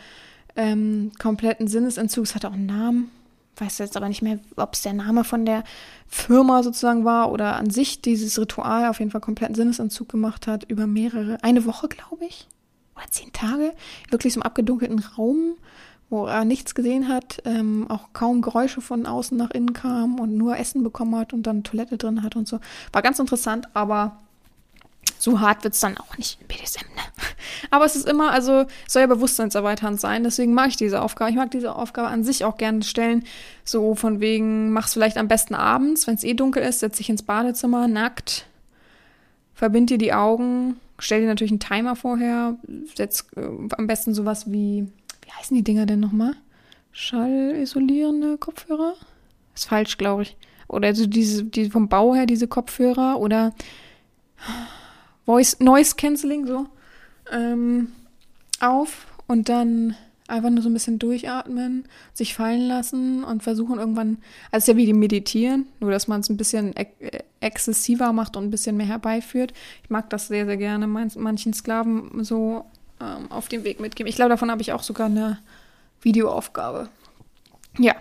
ähm, 0.57 1.13
kompletten 1.19 1.67
Sinnesentzugs 1.67 2.35
hatte 2.35 2.49
auch 2.49 2.53
einen 2.53 2.67
Namen. 2.67 3.11
Weiß 3.57 3.79
jetzt 3.79 3.97
aber 3.97 4.09
nicht 4.09 4.23
mehr, 4.23 4.41
ob 4.57 4.75
es 4.75 4.83
der 4.83 4.93
Name 4.93 5.23
von 5.23 5.47
der 5.47 5.63
Firma 6.09 6.63
sozusagen 6.63 7.05
war 7.05 7.31
oder 7.31 7.57
an 7.57 7.71
sich 7.71 8.03
dieses 8.03 8.39
Ritual 8.39 8.89
auf 8.89 8.99
jeden 8.99 9.11
Fall 9.11 9.21
kompletten 9.21 9.55
Sinnesentzug 9.55 10.09
gemacht 10.09 10.47
hat 10.47 10.65
über 10.65 10.87
mehrere, 10.87 11.39
eine 11.43 11.65
Woche 11.65 11.89
glaube 11.89 12.25
ich, 12.25 12.49
oder 12.97 13.07
zehn 13.11 13.33
Tage, 13.33 13.73
wirklich 14.11 14.33
so 14.33 14.41
im 14.41 14.45
abgedunkelten 14.45 14.99
Raum, 14.99 15.55
wo 16.11 16.27
er 16.27 16.45
nichts 16.45 16.75
gesehen 16.75 17.09
hat, 17.09 17.43
ähm, 17.45 17.87
auch 17.89 18.09
kaum 18.13 18.43
Geräusche 18.43 18.81
von 18.81 19.07
außen 19.07 19.37
nach 19.37 19.51
innen 19.51 19.73
kamen 19.73 20.19
und 20.19 20.37
nur 20.37 20.57
Essen 20.57 20.83
bekommen 20.83 21.17
hat 21.17 21.33
und 21.33 21.45
dann 21.45 21.65
Toilette 21.65 21.97
drin 21.97 22.23
hat 22.23 22.37
und 22.37 22.47
so. 22.47 22.61
War 22.93 23.03
ganz 23.03 23.19
interessant, 23.19 23.69
aber 23.75 24.17
so 25.19 25.41
hart 25.41 25.65
wird 25.65 25.75
es 25.75 25.81
dann 25.81 25.97
auch 25.97 26.19
nicht 26.19 26.41
in 26.41 26.47
BDSM, 26.49 26.85
ne? 26.95 27.03
Aber 27.71 27.85
es 27.85 27.97
ist 27.97 28.07
immer, 28.07 28.31
also 28.31 28.67
soll 28.87 29.03
ja 29.03 29.07
bewusstseinserweiternd 29.07 30.01
sein, 30.01 30.23
deswegen 30.23 30.55
mag 30.55 30.69
ich 30.69 30.77
diese 30.77 31.01
Aufgabe. 31.01 31.31
Ich 31.31 31.37
mag 31.37 31.51
diese 31.51 31.75
Aufgabe 31.75 32.09
an 32.09 32.25
sich 32.25 32.45
auch 32.45 32.57
gerne 32.57 32.83
stellen. 32.83 33.25
So 33.65 33.95
von 33.95 34.21
wegen, 34.21 34.71
mach's 34.71 34.93
vielleicht 34.93 35.17
am 35.17 35.29
besten 35.29 35.55
abends, 35.55 36.07
wenn 36.07 36.15
es 36.15 36.25
eh 36.25 36.35
dunkel 36.35 36.63
ist, 36.63 36.81
setz 36.81 36.99
dich 36.99 37.09
ins 37.09 37.23
Badezimmer, 37.23 37.89
nackt, 37.89 38.47
verbind 39.55 39.91
dir 39.91 39.99
die 39.99 40.13
Augen, 40.13 40.77
stell 40.99 41.23
dir 41.23 41.27
natürlich 41.27 41.53
einen 41.53 41.61
Timer 41.61 41.97
vorher, 41.97 42.57
setz 42.95 43.27
äh, 43.37 43.47
am 43.77 43.87
besten 43.87 44.15
sowas 44.15 44.51
wie 44.51 44.89
heißen 45.39 45.57
die 45.57 45.65
Dinger 45.65 45.87
denn 45.87 46.01
nochmal? 46.01 46.35
Schallisolierende 46.93 48.39
Kopfhörer? 48.39 48.95
Ist 49.55 49.67
falsch, 49.67 49.99
glaube 49.99 50.23
ich. 50.23 50.37
Oder 50.69 50.89
also 50.89 51.07
diese, 51.07 51.45
die 51.45 51.71
vom 51.71 51.89
Bau 51.89 52.15
her, 52.15 52.27
diese 52.27 52.49
Kopfhörer 52.49 53.21
oder 53.21 53.55
Voice, 55.27 55.59
Noise 55.61 55.97
Cancelling 55.97 56.47
so 56.47 56.67
ähm, 57.33 57.93
auf 58.61 59.07
und 59.27 59.49
dann 59.49 59.97
einfach 60.27 60.51
nur 60.51 60.63
so 60.63 60.71
ein 60.71 60.73
bisschen 60.73 60.99
durchatmen, 60.99 61.85
sich 62.15 62.35
fallen 62.35 62.63
lassen 62.63 63.25
und 63.25 63.43
versuchen 63.43 63.79
irgendwann, 63.79 64.19
also 64.51 64.73
ja 64.73 64.79
wie 64.79 64.87
die 64.87 64.95
Meditieren, 64.95 65.67
nur 65.81 65.91
dass 65.91 66.09
man 66.09 66.21
es 66.21 66.31
ein 66.31 66.37
bisschen 66.37 66.75
ex 66.77 66.93
exzessiver 67.41 68.15
macht 68.15 68.39
und 68.39 68.45
ein 68.45 68.51
bisschen 68.51 68.79
mehr 68.79 68.87
herbeiführt. 68.87 69.53
Ich 69.83 69.91
mag 69.91 70.09
das 70.09 70.29
sehr, 70.29 70.47
sehr 70.47 70.57
gerne, 70.57 70.87
manchen 70.87 71.53
Sklaven 71.53 72.25
so 72.25 72.65
ähm, 73.05 73.31
auf 73.31 73.49
den 73.49 73.65
Weg 73.65 73.81
mitgeben. 73.81 74.09
Ich 74.09 74.17
glaube, 74.17 74.31
davon 74.31 74.51
habe 74.51 74.63
ich 74.63 74.73
auch 74.73 74.83
sogar 74.83 75.07
eine 75.07 75.39
Videoaufgabe. 76.01 76.89
Ja, 77.79 77.95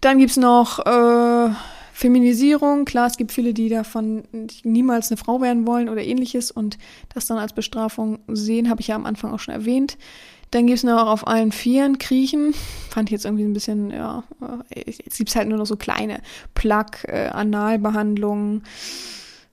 dann 0.00 0.18
gibt 0.18 0.30
es 0.30 0.36
noch 0.36 0.84
äh, 0.84 1.50
Feminisierung, 1.92 2.84
klar, 2.84 3.06
es 3.06 3.16
gibt 3.16 3.32
viele, 3.32 3.54
die 3.54 3.70
davon 3.70 4.24
niemals 4.64 5.10
eine 5.10 5.16
Frau 5.16 5.40
werden 5.40 5.66
wollen 5.66 5.88
oder 5.88 6.04
ähnliches 6.04 6.50
und 6.50 6.76
das 7.14 7.26
dann 7.26 7.38
als 7.38 7.54
Bestrafung 7.54 8.18
sehen, 8.28 8.68
habe 8.68 8.82
ich 8.82 8.88
ja 8.88 8.96
am 8.96 9.06
Anfang 9.06 9.32
auch 9.32 9.40
schon 9.40 9.54
erwähnt. 9.54 9.96
Dann 10.50 10.66
gibt 10.66 10.76
es 10.76 10.84
noch 10.84 11.06
auf 11.06 11.26
allen 11.26 11.52
Vieren 11.52 11.98
Kriechen. 11.98 12.54
Fand 12.90 13.08
ich 13.08 13.12
jetzt 13.12 13.24
irgendwie 13.24 13.44
ein 13.44 13.54
bisschen, 13.54 13.90
ja, 13.90 14.24
jetzt 14.74 15.16
gibt 15.16 15.30
es 15.30 15.36
halt 15.36 15.48
nur 15.48 15.58
noch 15.58 15.66
so 15.66 15.76
kleine 15.76 16.20
Plug, 16.54 16.84
äh, 17.04 17.28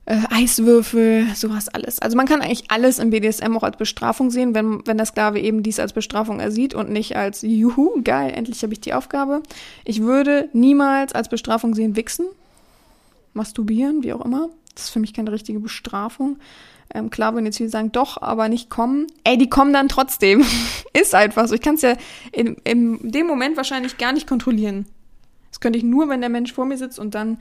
äh, 0.06 0.20
Eiswürfel, 0.30 1.26
sowas 1.34 1.68
alles. 1.68 1.98
Also 1.98 2.16
man 2.16 2.26
kann 2.26 2.42
eigentlich 2.42 2.70
alles 2.70 2.98
im 2.98 3.10
BDSM 3.10 3.56
auch 3.56 3.62
als 3.62 3.76
Bestrafung 3.76 4.30
sehen, 4.30 4.54
wenn, 4.54 4.86
wenn 4.86 4.96
der 4.96 5.06
Sklave 5.06 5.40
eben 5.40 5.62
dies 5.62 5.80
als 5.80 5.92
Bestrafung 5.92 6.40
ersieht 6.40 6.74
und 6.74 6.90
nicht 6.90 7.16
als 7.16 7.42
Juhu, 7.42 8.02
geil, 8.02 8.32
endlich 8.34 8.62
habe 8.62 8.72
ich 8.72 8.80
die 8.80 8.94
Aufgabe. 8.94 9.42
Ich 9.84 10.02
würde 10.02 10.48
niemals 10.52 11.14
als 11.14 11.28
Bestrafung 11.28 11.74
sehen 11.74 11.96
Wichsen, 11.96 12.26
masturbieren, 13.32 14.02
wie 14.02 14.12
auch 14.12 14.24
immer. 14.24 14.50
Das 14.74 14.84
ist 14.84 14.90
für 14.90 15.00
mich 15.00 15.14
keine 15.14 15.32
richtige 15.32 15.60
Bestrafung. 15.60 16.38
Ähm, 16.92 17.10
klar, 17.10 17.34
wenn 17.34 17.46
jetzt 17.46 17.56
viele 17.56 17.70
sagen, 17.70 17.92
doch, 17.92 18.20
aber 18.20 18.48
nicht 18.48 18.68
kommen. 18.68 19.06
Ey, 19.24 19.38
die 19.38 19.48
kommen 19.48 19.72
dann 19.72 19.88
trotzdem. 19.88 20.44
ist 20.92 21.14
einfach 21.14 21.48
so. 21.48 21.54
Ich 21.54 21.62
kann 21.62 21.76
es 21.76 21.82
ja 21.82 21.94
in, 22.30 22.56
in 22.64 22.98
dem 23.10 23.26
Moment 23.26 23.56
wahrscheinlich 23.56 23.98
gar 23.98 24.12
nicht 24.12 24.26
kontrollieren. 24.26 24.86
Das 25.50 25.60
könnte 25.60 25.78
ich 25.78 25.84
nur, 25.84 26.08
wenn 26.08 26.20
der 26.20 26.30
Mensch 26.30 26.52
vor 26.52 26.66
mir 26.66 26.76
sitzt 26.76 26.98
und 26.98 27.14
dann 27.14 27.38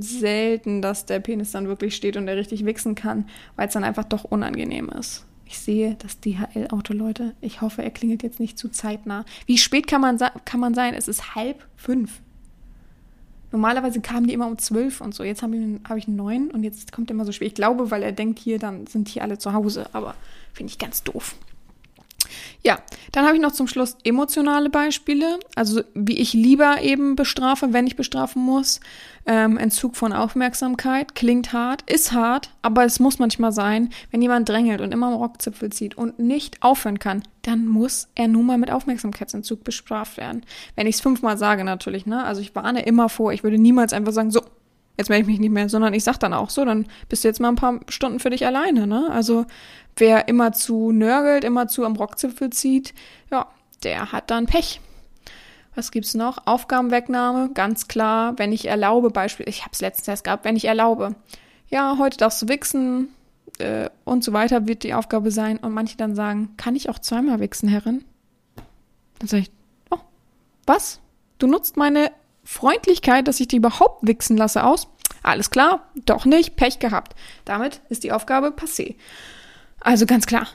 selten, 0.00 0.80
dass 0.80 1.06
der 1.06 1.20
Penis 1.20 1.52
dann 1.52 1.68
wirklich 1.68 1.94
steht 1.94 2.16
und 2.16 2.28
er 2.28 2.36
richtig 2.36 2.64
wichsen 2.64 2.94
kann, 2.94 3.28
weil 3.56 3.68
es 3.68 3.74
dann 3.74 3.84
einfach 3.84 4.04
doch 4.04 4.24
unangenehm 4.24 4.88
ist. 4.88 5.26
Ich 5.46 5.58
sehe 5.58 5.96
das 5.98 6.18
DHL-Auto, 6.20 6.94
Leute. 6.94 7.34
Ich 7.42 7.60
hoffe, 7.60 7.82
er 7.82 7.90
klingelt 7.90 8.22
jetzt 8.22 8.40
nicht 8.40 8.58
zu 8.58 8.70
zeitnah. 8.70 9.26
Wie 9.44 9.58
spät 9.58 9.86
kann 9.86 10.00
man, 10.00 10.18
kann 10.46 10.60
man 10.60 10.72
sein? 10.74 10.94
Es 10.94 11.08
ist 11.08 11.34
halb 11.34 11.66
fünf. 11.76 12.20
Normalerweise 13.50 14.00
kamen 14.00 14.26
die 14.26 14.32
immer 14.32 14.46
um 14.46 14.56
zwölf 14.56 15.02
und 15.02 15.14
so. 15.14 15.24
Jetzt 15.24 15.42
habe 15.42 15.54
ich, 15.54 15.80
hab 15.86 15.98
ich 15.98 16.08
neun 16.08 16.50
und 16.50 16.64
jetzt 16.64 16.90
kommt 16.90 17.10
er 17.10 17.14
immer 17.14 17.26
so 17.26 17.32
spät. 17.32 17.48
Ich 17.48 17.54
glaube, 17.54 17.90
weil 17.90 18.02
er 18.02 18.12
denkt, 18.12 18.38
hier, 18.38 18.58
dann 18.58 18.86
sind 18.86 19.08
hier 19.08 19.22
alle 19.22 19.36
zu 19.36 19.52
Hause. 19.52 19.90
Aber 19.92 20.14
finde 20.54 20.70
ich 20.70 20.78
ganz 20.78 21.02
doof. 21.02 21.36
Ja, 22.62 22.78
dann 23.12 23.24
habe 23.24 23.36
ich 23.36 23.42
noch 23.42 23.52
zum 23.52 23.66
Schluss 23.66 23.96
emotionale 24.04 24.70
Beispiele, 24.70 25.38
also 25.56 25.82
wie 25.94 26.18
ich 26.18 26.32
lieber 26.32 26.80
eben 26.82 27.16
bestrafe, 27.16 27.72
wenn 27.72 27.86
ich 27.86 27.96
bestrafen 27.96 28.42
muss. 28.42 28.80
Ähm, 29.24 29.56
Entzug 29.56 29.96
von 29.96 30.12
Aufmerksamkeit 30.12 31.14
klingt 31.14 31.52
hart, 31.52 31.88
ist 31.90 32.12
hart, 32.12 32.50
aber 32.62 32.84
es 32.84 32.98
muss 32.98 33.18
manchmal 33.18 33.52
sein, 33.52 33.90
wenn 34.10 34.20
jemand 34.20 34.48
drängelt 34.48 34.80
und 34.80 34.92
immer 34.92 35.08
am 35.08 35.14
Rockzipfel 35.14 35.70
zieht 35.70 35.96
und 35.96 36.18
nicht 36.18 36.62
aufhören 36.62 36.98
kann, 36.98 37.22
dann 37.42 37.66
muss 37.66 38.08
er 38.14 38.28
nun 38.28 38.46
mal 38.46 38.58
mit 38.58 38.70
Aufmerksamkeitsentzug 38.70 39.62
bestraft 39.62 40.16
werden. 40.16 40.44
Wenn 40.74 40.86
ich 40.86 40.96
es 40.96 41.00
fünfmal 41.00 41.38
sage 41.38 41.64
natürlich, 41.64 42.06
ne? 42.06 42.24
Also 42.24 42.40
ich 42.40 42.54
warne 42.54 42.82
immer 42.82 43.08
vor, 43.08 43.32
ich 43.32 43.44
würde 43.44 43.58
niemals 43.58 43.92
einfach 43.92 44.12
sagen, 44.12 44.30
so, 44.30 44.42
jetzt 44.96 45.08
melde 45.08 45.22
ich 45.22 45.28
mich 45.28 45.40
nicht 45.40 45.50
mehr, 45.50 45.68
sondern 45.68 45.94
ich 45.94 46.04
sag 46.04 46.18
dann 46.18 46.34
auch 46.34 46.50
so, 46.50 46.64
dann 46.64 46.86
bist 47.08 47.24
du 47.24 47.28
jetzt 47.28 47.40
mal 47.40 47.48
ein 47.48 47.56
paar 47.56 47.80
Stunden 47.88 48.20
für 48.20 48.30
dich 48.30 48.46
alleine, 48.46 48.86
ne? 48.86 49.08
Also 49.10 49.46
wer 49.96 50.28
immer 50.28 50.52
zu 50.52 50.92
nörgelt, 50.92 51.44
immer 51.44 51.68
zu 51.68 51.84
am 51.84 51.96
Rockzipfel 51.96 52.50
zieht, 52.50 52.94
ja, 53.30 53.46
der 53.82 54.12
hat 54.12 54.30
dann 54.30 54.46
Pech. 54.46 54.80
Was 55.74 55.90
gibt's 55.90 56.14
noch? 56.14 56.46
Aufgabenwegnahme, 56.46 57.50
ganz 57.54 57.88
klar, 57.88 58.38
wenn 58.38 58.52
ich 58.52 58.66
erlaube, 58.66 59.10
Beispiel, 59.10 59.48
ich 59.48 59.62
habe 59.62 59.70
es 59.72 59.80
letztens 59.80 60.08
erst 60.08 60.24
gehabt, 60.24 60.44
wenn 60.44 60.56
ich 60.56 60.66
erlaube, 60.66 61.14
ja, 61.68 61.96
heute 61.98 62.18
darfst 62.18 62.42
du 62.42 62.48
wichsen 62.48 63.08
äh, 63.58 63.88
und 64.04 64.22
so 64.22 64.34
weiter 64.34 64.66
wird 64.66 64.82
die 64.82 64.92
Aufgabe 64.92 65.30
sein 65.30 65.56
und 65.56 65.72
manche 65.72 65.96
dann 65.96 66.14
sagen, 66.14 66.50
kann 66.58 66.76
ich 66.76 66.90
auch 66.90 66.98
zweimal 66.98 67.40
wichsen, 67.40 67.68
Herrin? 67.68 68.04
Dann 69.18 69.28
sage 69.28 69.44
ich, 69.44 69.50
oh, 69.90 69.98
was? 70.66 71.00
Du 71.38 71.46
nutzt 71.46 71.78
meine 71.78 72.12
Freundlichkeit, 72.44 73.28
dass 73.28 73.40
ich 73.40 73.48
die 73.48 73.56
überhaupt 73.56 74.06
wichsen 74.06 74.36
lasse, 74.36 74.64
aus? 74.64 74.88
Alles 75.22 75.50
klar, 75.50 75.88
doch 76.04 76.24
nicht, 76.24 76.56
Pech 76.56 76.78
gehabt. 76.78 77.14
Damit 77.44 77.80
ist 77.88 78.04
die 78.04 78.12
Aufgabe 78.12 78.48
passé. 78.48 78.96
Also 79.80 80.06
ganz 80.06 80.26
klar, 80.26 80.48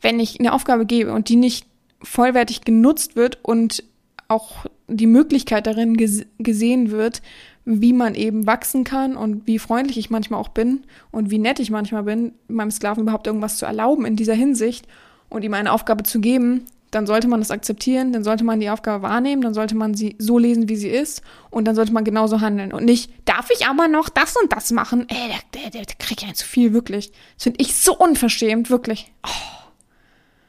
wenn 0.00 0.20
ich 0.20 0.38
eine 0.38 0.52
Aufgabe 0.52 0.86
gebe 0.86 1.12
und 1.12 1.28
die 1.28 1.36
nicht 1.36 1.66
vollwertig 2.02 2.62
genutzt 2.62 3.16
wird 3.16 3.38
und 3.42 3.84
auch 4.28 4.66
die 4.88 5.06
Möglichkeit 5.06 5.66
darin 5.66 5.96
ges 5.96 6.24
gesehen 6.38 6.90
wird, 6.90 7.20
wie 7.64 7.92
man 7.92 8.14
eben 8.14 8.46
wachsen 8.46 8.84
kann 8.84 9.16
und 9.16 9.46
wie 9.46 9.58
freundlich 9.58 9.98
ich 9.98 10.10
manchmal 10.10 10.40
auch 10.40 10.48
bin 10.48 10.84
und 11.10 11.30
wie 11.30 11.38
nett 11.38 11.58
ich 11.58 11.70
manchmal 11.70 12.04
bin, 12.04 12.32
meinem 12.48 12.70
Sklaven 12.70 13.02
überhaupt 13.02 13.26
irgendwas 13.26 13.58
zu 13.58 13.66
erlauben 13.66 14.06
in 14.06 14.16
dieser 14.16 14.34
Hinsicht 14.34 14.86
und 15.28 15.44
ihm 15.44 15.54
eine 15.54 15.72
Aufgabe 15.72 16.04
zu 16.04 16.20
geben, 16.20 16.64
dann 16.90 17.06
sollte 17.06 17.28
man 17.28 17.40
das 17.40 17.50
akzeptieren, 17.50 18.12
dann 18.12 18.24
sollte 18.24 18.44
man 18.44 18.60
die 18.60 18.70
Aufgabe 18.70 19.02
wahrnehmen, 19.02 19.42
dann 19.42 19.54
sollte 19.54 19.76
man 19.76 19.94
sie 19.94 20.16
so 20.18 20.38
lesen, 20.38 20.68
wie 20.68 20.76
sie 20.76 20.88
ist 20.88 21.22
und 21.50 21.66
dann 21.66 21.74
sollte 21.74 21.92
man 21.92 22.04
genauso 22.04 22.40
handeln 22.40 22.72
und 22.72 22.84
nicht, 22.84 23.12
darf 23.24 23.48
ich 23.50 23.66
aber 23.66 23.88
noch 23.88 24.08
das 24.08 24.36
und 24.36 24.52
das 24.52 24.72
machen? 24.72 25.06
Ey, 25.08 25.28
der, 25.28 25.62
der, 25.62 25.70
der, 25.70 25.84
der 25.86 25.96
kriegt 25.96 26.22
ja 26.22 26.32
zu 26.34 26.46
viel, 26.46 26.72
wirklich. 26.72 27.12
Das 27.36 27.44
finde 27.44 27.60
ich 27.60 27.74
so 27.74 27.96
unverschämt, 27.96 28.70
wirklich. 28.70 29.12
Oh. 29.24 29.60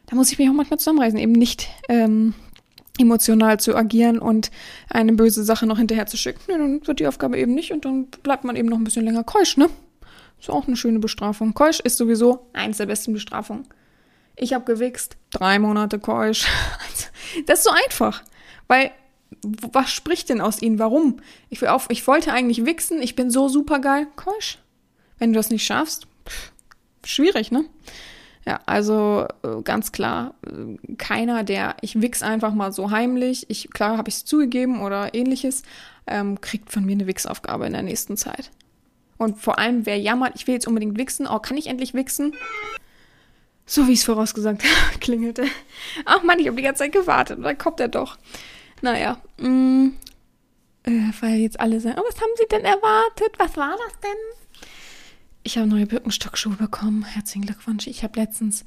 Da 0.08 0.16
muss 0.16 0.32
ich 0.32 0.40
mich 0.40 0.50
auch 0.50 0.54
manchmal 0.54 0.80
zusammenreißen, 0.80 1.18
eben 1.20 1.32
nicht 1.32 1.70
ähm, 1.88 2.34
emotional 3.00 3.60
zu 3.60 3.76
agieren 3.76 4.20
und 4.20 4.52
eine 4.90 5.14
böse 5.14 5.44
Sache 5.44 5.66
noch 5.66 5.78
hinterher 5.78 6.06
zu 6.06 6.18
schicken. 6.18 6.42
Nee, 6.48 6.58
dann 6.58 6.86
wird 6.86 7.00
die 7.00 7.08
Aufgabe 7.08 7.38
eben 7.38 7.54
nicht 7.54 7.72
und 7.72 7.86
dann 7.86 8.08
bleibt 8.24 8.44
man 8.44 8.56
eben 8.56 8.68
noch 8.68 8.78
ein 8.78 8.84
bisschen 8.84 9.06
länger 9.06 9.24
keusch, 9.24 9.58
ne? 9.58 9.70
Ist 10.40 10.50
auch 10.50 10.68
eine 10.68 10.76
schöne 10.76 11.00
Bestrafung. 11.00 11.54
Keusch 11.54 11.80
ist 11.80 11.98
sowieso 11.98 12.48
eins 12.52 12.78
der 12.78 12.88
besten 12.88 13.14
Bestrafungen. 13.14 13.66
Ich 14.36 14.54
habe 14.54 14.66
gewichst, 14.66 15.18
drei 15.32 15.60
Monate 15.60 16.00
keusch. 16.00 16.48
Das 17.46 17.60
ist 17.60 17.64
so 17.64 17.72
einfach. 17.86 18.24
Weil, 18.68 18.92
was 19.42 19.90
spricht 19.90 20.28
denn 20.28 20.42
aus 20.42 20.62
ihnen? 20.62 20.80
Warum? 20.80 21.22
Ich, 21.50 21.62
will 21.62 21.70
auf, 21.70 21.86
ich 21.88 22.06
wollte 22.06 22.34
eigentlich 22.34 22.66
wichsen, 22.66 23.02
ich 23.02 23.16
bin 23.16 23.32
so 23.32 23.48
super 23.48 23.80
geil. 23.80 24.08
Keusch. 24.18 24.58
Wenn 25.18 25.32
du 25.32 25.38
das 25.38 25.50
nicht 25.50 25.66
schaffst, 25.66 26.08
schwierig, 27.06 27.52
ne? 27.52 27.64
Ja, 28.46 28.60
also 28.66 29.28
äh, 29.44 29.62
ganz 29.64 29.92
klar, 29.92 30.34
äh, 30.46 30.96
keiner, 30.96 31.44
der 31.44 31.76
ich 31.82 32.02
wichs 32.02 32.24
einfach 32.24 32.54
mal 32.54 32.72
so 32.72 32.90
heimlich, 32.90 33.46
ich 33.50 33.70
klar 33.70 33.98
habe 33.98 34.10
ich 34.10 34.16
es 34.16 34.26
zugegeben 34.26 34.82
oder 34.82 35.14
ähnliches, 35.14 35.62
ähm, 36.08 36.42
kriegt 36.42 36.72
von 36.72 36.84
mir 36.84 36.94
eine 36.94 37.08
Wichsaufgabe 37.08 37.68
in 37.68 37.74
der 37.74 37.84
nächsten 37.84 38.18
Zeit. 38.18 38.50
Und 39.18 39.40
vor 39.40 39.60
allem, 39.60 39.86
wer 39.86 40.00
jammert, 40.00 40.34
ich 40.36 40.48
will 40.48 40.56
jetzt 40.56 40.68
unbedingt 40.68 40.98
wichsen, 40.98 41.28
oh, 41.28 41.38
kann 41.38 41.56
ich 41.56 41.68
endlich 41.68 41.94
wichsen? 41.94 42.34
So 43.72 43.88
wie 43.88 43.94
es 43.94 44.04
vorausgesagt 44.04 44.64
klingelte. 45.00 45.46
Ach 46.04 46.24
man, 46.24 46.38
ich 46.40 46.48
habe 46.48 46.58
die 46.58 46.64
ganze 46.64 46.80
Zeit 46.80 46.92
gewartet 46.92 47.38
und 47.38 47.44
dann 47.44 47.58
kommt 47.58 47.80
er 47.80 47.88
doch. 47.88 48.18
Naja, 48.82 49.22
mh, 49.38 49.48
mm, 49.48 49.94
äh, 50.84 50.92
weil 51.22 51.36
jetzt 51.36 51.58
alle 51.58 51.80
sagen, 51.80 51.98
oh, 51.98 52.04
was 52.06 52.20
haben 52.20 52.34
Sie 52.36 52.48
denn 52.52 52.66
erwartet? 52.66 53.32
Was 53.38 53.56
war 53.56 53.78
das 53.78 54.00
denn? 54.02 54.60
Ich 55.44 55.58
habe 55.58 55.70
neue 55.70 55.86
Birkenstockschuhe 55.86 56.58
bekommen. 56.58 57.06
Herzlichen 57.06 57.46
Glückwunsch. 57.46 57.88
Ich 57.88 58.04
habe 58.04 58.20
letztens 58.20 58.66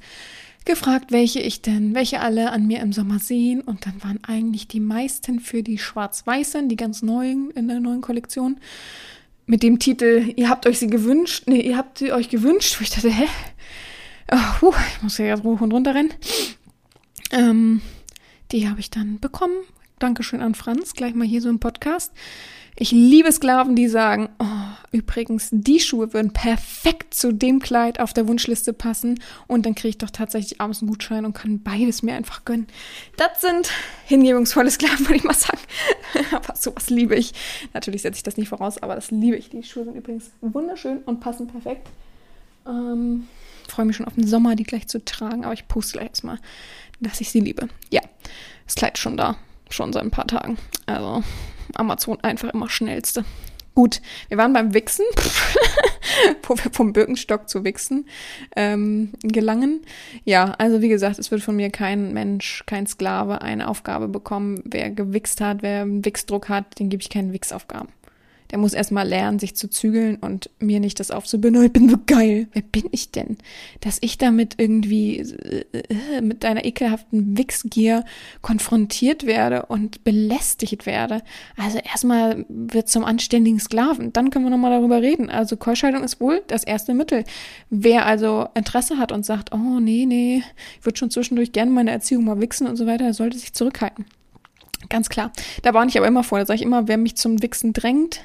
gefragt, 0.65 1.11
welche 1.11 1.39
ich 1.39 1.61
denn, 1.61 1.93
welche 1.93 2.19
alle 2.19 2.49
an 2.49 2.65
mir 2.65 2.79
im 2.79 2.91
Sommer 2.91 3.19
sehen. 3.19 3.61
Und 3.61 3.85
dann 3.85 4.03
waren 4.03 4.23
eigentlich 4.23 4.67
die 4.67 4.79
meisten 4.79 5.39
für 5.39 5.61
die 5.61 5.77
schwarz-weißen, 5.77 6.67
die 6.67 6.77
ganz 6.77 7.03
neuen 7.03 7.51
in 7.51 7.67
der 7.67 7.79
neuen 7.79 8.01
Kollektion. 8.01 8.59
Mit 9.45 9.61
dem 9.61 9.77
Titel, 9.77 10.33
ihr 10.35 10.49
habt 10.49 10.65
euch 10.65 10.79
sie 10.79 10.87
gewünscht. 10.87 11.43
Nee, 11.45 11.61
ihr 11.61 11.77
habt 11.77 11.99
sie 11.99 12.11
euch 12.11 12.29
gewünscht. 12.29 12.79
Wo 12.79 12.81
ich 12.81 12.89
dachte, 12.89 13.11
hä? 13.11 13.27
Oh, 14.31 14.37
puh, 14.59 14.73
ich 14.95 15.03
muss 15.03 15.17
ja 15.17 15.25
jetzt 15.25 15.43
hoch 15.43 15.61
und 15.61 15.71
runter 15.71 15.93
rennen. 15.93 16.13
Ähm, 17.31 17.81
die 18.51 18.67
habe 18.67 18.79
ich 18.79 18.89
dann 18.89 19.19
bekommen. 19.19 19.55
Dankeschön 19.99 20.41
an 20.41 20.55
Franz, 20.55 20.93
gleich 20.93 21.13
mal 21.13 21.27
hier 21.27 21.41
so 21.41 21.49
im 21.49 21.59
Podcast. 21.59 22.11
Ich 22.77 22.91
liebe 22.91 23.31
Sklaven, 23.31 23.77
die 23.77 23.87
sagen, 23.87 24.27
oh, 24.39 24.45
übrigens, 24.91 25.49
die 25.51 25.79
Schuhe 25.79 26.13
würden 26.13 26.33
perfekt 26.33 27.13
zu 27.13 27.31
dem 27.31 27.59
Kleid 27.59 28.01
auf 28.01 28.11
der 28.11 28.27
Wunschliste 28.27 28.73
passen 28.73 29.21
und 29.47 29.65
dann 29.65 29.75
kriege 29.75 29.89
ich 29.89 29.97
doch 29.97 30.09
tatsächlich 30.09 30.59
abends 30.59 30.81
einen 30.81 30.89
Gutschein 30.89 31.25
und 31.25 31.33
kann 31.33 31.63
beides 31.63 32.03
mir 32.03 32.15
einfach 32.15 32.43
gönnen. 32.43 32.67
Das 33.15 33.39
sind 33.39 33.69
hingebungsvolle 34.07 34.71
Sklaven, 34.71 34.99
würde 35.07 35.15
ich 35.15 35.23
mal 35.23 35.33
sagen. 35.33 35.59
aber 36.33 36.55
sowas 36.57 36.89
liebe 36.89 37.15
ich. 37.15 37.33
Natürlich 37.73 38.01
setze 38.01 38.17
ich 38.17 38.23
das 38.23 38.35
nicht 38.35 38.49
voraus, 38.49 38.81
aber 38.83 38.95
das 38.95 39.09
liebe 39.11 39.37
ich. 39.37 39.49
Die 39.49 39.63
Schuhe 39.63 39.85
sind 39.85 39.95
übrigens 39.95 40.31
wunderschön 40.41 40.97
und 41.05 41.21
passen 41.21 41.47
perfekt. 41.47 41.87
Ähm, 42.67 43.27
freue 43.67 43.85
mich 43.85 43.95
schon 43.95 44.07
auf 44.07 44.15
den 44.15 44.27
Sommer, 44.27 44.55
die 44.55 44.63
gleich 44.63 44.87
zu 44.87 45.03
tragen, 45.03 45.45
aber 45.45 45.53
ich 45.53 45.67
poste 45.67 45.93
gleich 45.93 46.09
erstmal, 46.09 46.39
dass 46.99 47.21
ich 47.21 47.29
sie 47.29 47.39
liebe. 47.39 47.67
Ja, 47.91 48.01
das 48.65 48.75
Kleid 48.75 48.97
ist 48.97 49.01
schon 49.01 49.17
da. 49.17 49.37
Schon 49.69 49.93
seit 49.93 50.03
ein 50.03 50.11
paar 50.11 50.27
Tagen. 50.27 50.57
Also 50.85 51.23
Amazon 51.73 52.19
einfach 52.21 52.53
immer 52.53 52.69
schnellste. 52.69 53.25
Gut, 53.75 54.01
wir 54.29 54.37
waren 54.37 54.53
beim 54.53 54.73
Wichsen, 54.73 55.03
wo 56.43 56.55
wir 56.55 56.71
vom 56.71 56.93
Birkenstock 56.93 57.49
zu 57.49 57.65
Wichsen 57.65 58.07
ähm, 58.55 59.11
gelangen. 59.21 59.81
Ja, 60.23 60.51
also 60.57 60.81
wie 60.81 60.87
gesagt, 60.87 61.19
es 61.19 61.29
wird 61.29 61.41
von 61.41 61.57
mir 61.57 61.69
kein 61.69 62.13
Mensch, 62.13 62.63
kein 62.67 62.87
Sklave 62.87 63.41
eine 63.41 63.67
Aufgabe 63.67 64.07
bekommen. 64.07 64.61
Wer 64.63 64.91
gewichst 64.91 65.41
hat, 65.41 65.61
wer 65.61 65.81
einen 65.81 66.05
Wichsdruck 66.05 66.47
hat, 66.47 66.79
den 66.79 66.89
gebe 66.89 67.03
ich 67.03 67.09
keine 67.09 67.33
Wichsaufgaben. 67.33 67.89
Der 68.51 68.59
muss 68.59 68.73
erstmal 68.73 69.07
lernen, 69.07 69.39
sich 69.39 69.55
zu 69.55 69.69
zügeln 69.69 70.17
und 70.17 70.49
mir 70.59 70.79
nicht 70.79 70.99
das 70.99 71.11
aufzubinden, 71.11 71.61
oh, 71.61 71.65
ich 71.65 71.73
bin 71.73 71.89
so 71.89 71.97
geil. 72.05 72.47
Wer 72.53 72.61
bin 72.61 72.85
ich 72.91 73.11
denn? 73.11 73.37
Dass 73.81 73.97
ich 74.01 74.17
damit 74.17 74.55
irgendwie 74.57 75.19
äh, 75.19 76.21
mit 76.21 76.43
deiner 76.43 76.65
ekelhaften 76.65 77.37
Wichsgier 77.37 78.05
konfrontiert 78.41 79.25
werde 79.25 79.65
und 79.65 80.03
belästigt 80.03 80.85
werde. 80.85 81.21
Also 81.57 81.79
erstmal 81.79 82.45
wird 82.49 82.89
zum 82.89 83.03
anständigen 83.03 83.59
Sklaven. 83.59 84.13
Dann 84.13 84.29
können 84.29 84.45
wir 84.45 84.51
nochmal 84.51 84.71
darüber 84.71 85.01
reden. 85.01 85.29
Also 85.29 85.57
Keuschaltung 85.57 86.03
ist 86.03 86.21
wohl 86.21 86.43
das 86.47 86.63
erste 86.63 86.93
Mittel. 86.93 87.23
Wer 87.69 88.05
also 88.05 88.47
Interesse 88.53 88.97
hat 88.97 89.11
und 89.11 89.25
sagt, 89.25 89.53
oh 89.53 89.79
nee, 89.79 90.05
nee, 90.05 90.43
ich 90.79 90.85
würde 90.85 90.97
schon 90.97 91.11
zwischendurch 91.11 91.51
gerne 91.51 91.71
meine 91.71 91.91
Erziehung 91.91 92.25
mal 92.25 92.41
wichsen 92.41 92.67
und 92.67 92.75
so 92.75 92.85
weiter, 92.85 93.13
sollte 93.13 93.37
sich 93.37 93.53
zurückhalten. 93.53 94.05
Ganz 94.89 95.09
klar. 95.09 95.31
Da 95.63 95.73
warne 95.73 95.89
ich 95.89 95.97
aber 95.97 96.07
immer 96.07 96.23
vor. 96.23 96.39
Da 96.39 96.45
sage 96.45 96.57
ich 96.57 96.65
immer, 96.65 96.87
wer 96.87 96.97
mich 96.97 97.15
zum 97.15 97.41
Wichsen 97.41 97.73
drängt, 97.73 98.21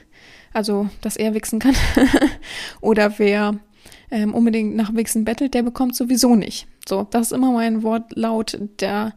also 0.52 0.88
dass 1.00 1.16
er 1.16 1.34
wichsen 1.34 1.58
kann. 1.58 1.74
Oder 2.80 3.18
wer 3.18 3.58
ähm, 4.10 4.34
unbedingt 4.34 4.76
nach 4.76 4.94
Wichsen 4.94 5.24
bettelt, 5.24 5.54
der 5.54 5.62
bekommt 5.62 5.94
sowieso 5.94 6.34
nicht. 6.34 6.66
So, 6.88 7.06
das 7.10 7.28
ist 7.28 7.32
immer 7.32 7.52
mein 7.52 7.82
Wortlaut, 7.82 8.58
der, 8.80 9.12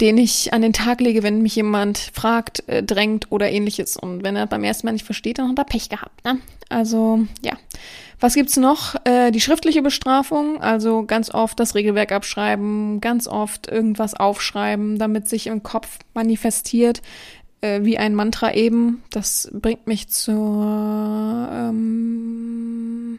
den 0.00 0.18
ich 0.18 0.52
an 0.52 0.62
den 0.62 0.72
Tag 0.72 1.00
lege, 1.00 1.22
wenn 1.22 1.42
mich 1.42 1.56
jemand 1.56 1.98
fragt, 1.98 2.68
äh, 2.68 2.82
drängt 2.82 3.32
oder 3.32 3.50
ähnliches. 3.50 3.96
Und 3.96 4.22
wenn 4.22 4.36
er 4.36 4.46
beim 4.46 4.64
ersten 4.64 4.86
Mal 4.86 4.92
nicht 4.92 5.06
versteht, 5.06 5.38
dann 5.38 5.48
hat 5.48 5.58
er 5.58 5.64
Pech 5.64 5.88
gehabt. 5.88 6.24
Ne? 6.24 6.38
Also, 6.68 7.26
ja. 7.42 7.54
Was 8.22 8.34
gibt's 8.34 8.58
noch? 8.58 8.96
Äh, 9.04 9.30
die 9.30 9.40
schriftliche 9.40 9.80
Bestrafung, 9.80 10.60
also 10.60 11.04
ganz 11.06 11.32
oft 11.32 11.58
das 11.58 11.74
Regelwerk 11.74 12.12
abschreiben, 12.12 13.00
ganz 13.00 13.26
oft 13.26 13.66
irgendwas 13.66 14.12
aufschreiben, 14.12 14.98
damit 14.98 15.26
sich 15.26 15.46
im 15.46 15.62
Kopf 15.62 15.98
manifestiert, 16.12 17.00
äh, 17.60 17.80
wie 17.82 17.98
ein 17.98 18.14
Mantra 18.14 18.54
eben. 18.54 19.02
Das 19.10 19.50
bringt 19.52 19.86
mich 19.86 20.08
zur 20.08 21.48
ähm, 21.52 23.18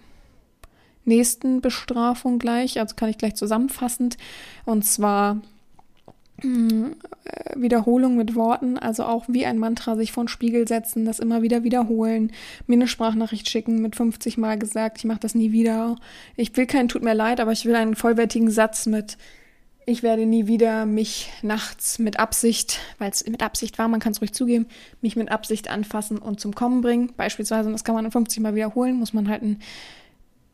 nächsten 1.06 1.62
Bestrafung 1.62 2.40
gleich. 2.40 2.80
Also 2.80 2.96
kann 2.96 3.10
ich 3.10 3.18
gleich 3.18 3.36
zusammenfassend. 3.36 4.18
Und 4.66 4.86
zwar 4.86 5.42
äh, 6.44 7.56
Wiederholung 7.56 8.18
mit 8.18 8.36
Worten, 8.36 8.78
also 8.78 9.04
auch 9.04 9.26
wie 9.28 9.46
ein 9.46 9.60
Mantra 9.60 9.96
sich 9.96 10.12
vor 10.12 10.24
den 10.24 10.28
Spiegel 10.28 10.68
setzen, 10.68 11.06
das 11.06 11.20
immer 11.20 11.42
wieder 11.42 11.64
wiederholen, 11.64 12.32
mir 12.66 12.76
eine 12.76 12.88
Sprachnachricht 12.88 13.50
schicken 13.50 13.82
mit 13.82 13.96
50 13.96 14.38
Mal 14.38 14.58
gesagt, 14.58 14.98
ich 14.98 15.06
mache 15.06 15.20
das 15.20 15.36
nie 15.36 15.52
wieder. 15.52 15.98
Ich 16.36 16.56
will 16.58 16.66
keinen 16.66 16.88
tut 16.88 17.04
mir 17.04 17.14
leid, 17.14 17.40
aber 17.40 17.52
ich 17.52 17.66
will 17.66 17.76
einen 17.76 17.96
vollwertigen 17.96 18.50
Satz 18.50 18.88
mit 18.88 19.18
ich 19.86 20.04
werde 20.04 20.26
nie 20.26 20.48
wieder 20.48 20.86
mich 20.86 21.30
nachts 21.42 22.00
mit 22.00 22.20
Absicht, 22.20 22.80
weil 23.00 23.10
es 23.10 23.26
mit 23.26 23.42
Absicht 23.42 23.78
war, 23.80 23.88
man 23.88 24.00
kann 24.00 24.12
es 24.12 24.22
ruhig 24.22 24.34
zugeben, 24.34 24.68
mich 25.02 25.16
mit 25.16 25.32
Absicht 25.32 25.70
anfassen 25.70 26.18
und 26.18 26.40
zum 26.40 26.54
Kommen 26.54 26.82
bringen. 26.82 27.14
Beispielsweise, 27.18 27.68
und 27.68 27.74
das 27.74 27.84
kann 27.84 27.96
man 27.96 28.10
50 28.10 28.42
Mal 28.42 28.56
wiederholen, 28.56 28.98
muss 28.98 29.14
man 29.14 29.28
halt 29.28 29.42
ein, 29.42 29.60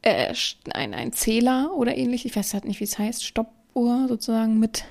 äh, 0.02 0.34
ein, 0.74 0.94
ein 0.94 1.14
Zähler 1.14 1.72
oder 1.76 1.98
ähnlich, 1.98 2.26
ich 2.26 2.36
weiß 2.36 2.54
halt 2.54 2.66
nicht, 2.66 2.80
wie 2.80 2.86
es 2.86 2.98
heißt, 2.98 3.26
Stoppuhr 3.26 4.08
sozusagen 4.08 4.60
mit 4.60 4.86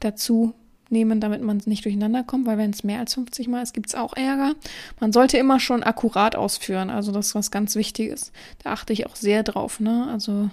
dazu 0.00 0.54
nehmen, 0.88 1.20
damit 1.20 1.42
man 1.42 1.62
nicht 1.64 1.84
durcheinander 1.84 2.22
kommt, 2.22 2.46
weil 2.46 2.58
wenn 2.58 2.70
es 2.70 2.84
mehr 2.84 2.98
als 2.98 3.14
50 3.14 3.48
Mal 3.48 3.62
ist, 3.62 3.72
gibt 3.72 3.88
es 3.88 3.94
auch 3.94 4.14
Ärger. 4.14 4.54
Man 5.00 5.12
sollte 5.12 5.38
immer 5.38 5.58
schon 5.58 5.82
akkurat 5.82 6.36
ausführen, 6.36 6.90
also 6.90 7.12
das 7.12 7.28
ist 7.28 7.34
was 7.34 7.50
ganz 7.50 7.76
Wichtiges. 7.76 8.32
Da 8.62 8.72
achte 8.72 8.92
ich 8.92 9.06
auch 9.06 9.16
sehr 9.16 9.42
drauf, 9.42 9.80
ne? 9.80 10.08
Also 10.10 10.50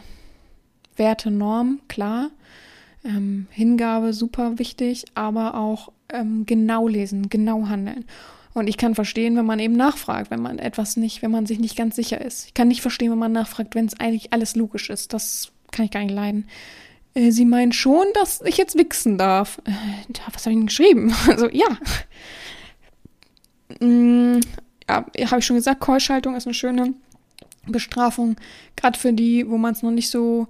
Werte, 1.00 1.32
Norm, 1.32 1.80
klar. 1.88 2.30
Ähm, 3.04 3.48
Hingabe 3.50 4.14
super 4.14 4.60
wichtig, 4.60 5.06
aber 5.16 5.56
auch 5.56 5.92
ähm, 6.10 6.46
genau 6.46 6.88
lesen, 6.88 7.30
genau 7.30 7.68
handeln. 7.68 8.06
Und 8.54 8.68
ich 8.68 8.78
kann 8.78 8.96
verstehen, 8.96 9.38
wenn 9.38 9.46
man 9.46 9.60
eben 9.60 9.76
nachfragt, 9.76 10.32
wenn 10.32 10.42
man 10.42 10.60
etwas 10.60 10.98
nicht, 10.98 11.22
wenn 11.22 11.32
man 11.32 11.46
sich 11.46 11.60
nicht 11.60 11.78
ganz 11.78 11.96
sicher 11.96 12.20
ist. 12.20 12.48
Ich 12.48 12.54
kann 12.54 12.68
nicht 12.68 12.82
verstehen, 12.82 13.12
wenn 13.12 13.20
man 13.20 13.32
nachfragt, 13.32 13.76
wenn 13.76 13.86
es 13.86 14.00
eigentlich 14.00 14.34
alles 14.34 14.56
logisch 14.56 14.90
ist. 14.90 15.14
Das 15.14 15.52
kann 15.72 15.86
ich 15.86 15.92
gar 15.92 16.02
nicht 16.02 16.14
leiden. 16.14 16.48
Äh, 17.14 17.32
Sie 17.32 17.46
meinen 17.46 17.72
schon, 17.72 18.06
dass 18.16 18.42
ich 18.42 18.58
jetzt 18.58 18.78
wichsen 18.78 19.18
darf. 19.18 19.62
Äh, 19.66 19.72
was 20.34 20.46
habe 20.46 20.54
ich 20.54 20.60
denn 20.60 20.68
geschrieben? 20.68 21.14
Also 21.28 21.48
ja. 21.50 21.68
Mm, 23.80 24.40
ja, 24.90 25.06
habe 25.30 25.40
ich 25.40 25.46
schon 25.46 25.56
gesagt, 25.56 25.80
Keuschaltung 25.80 26.36
ist 26.36 26.48
eine 26.48 26.56
schöne 26.56 26.94
Bestrafung, 27.68 28.36
gerade 28.76 28.98
für 28.98 29.14
die, 29.14 29.48
wo 29.48 29.58
man 29.58 29.74
es 29.74 29.84
noch 29.84 29.92
nicht 29.92 30.10
so. 30.10 30.48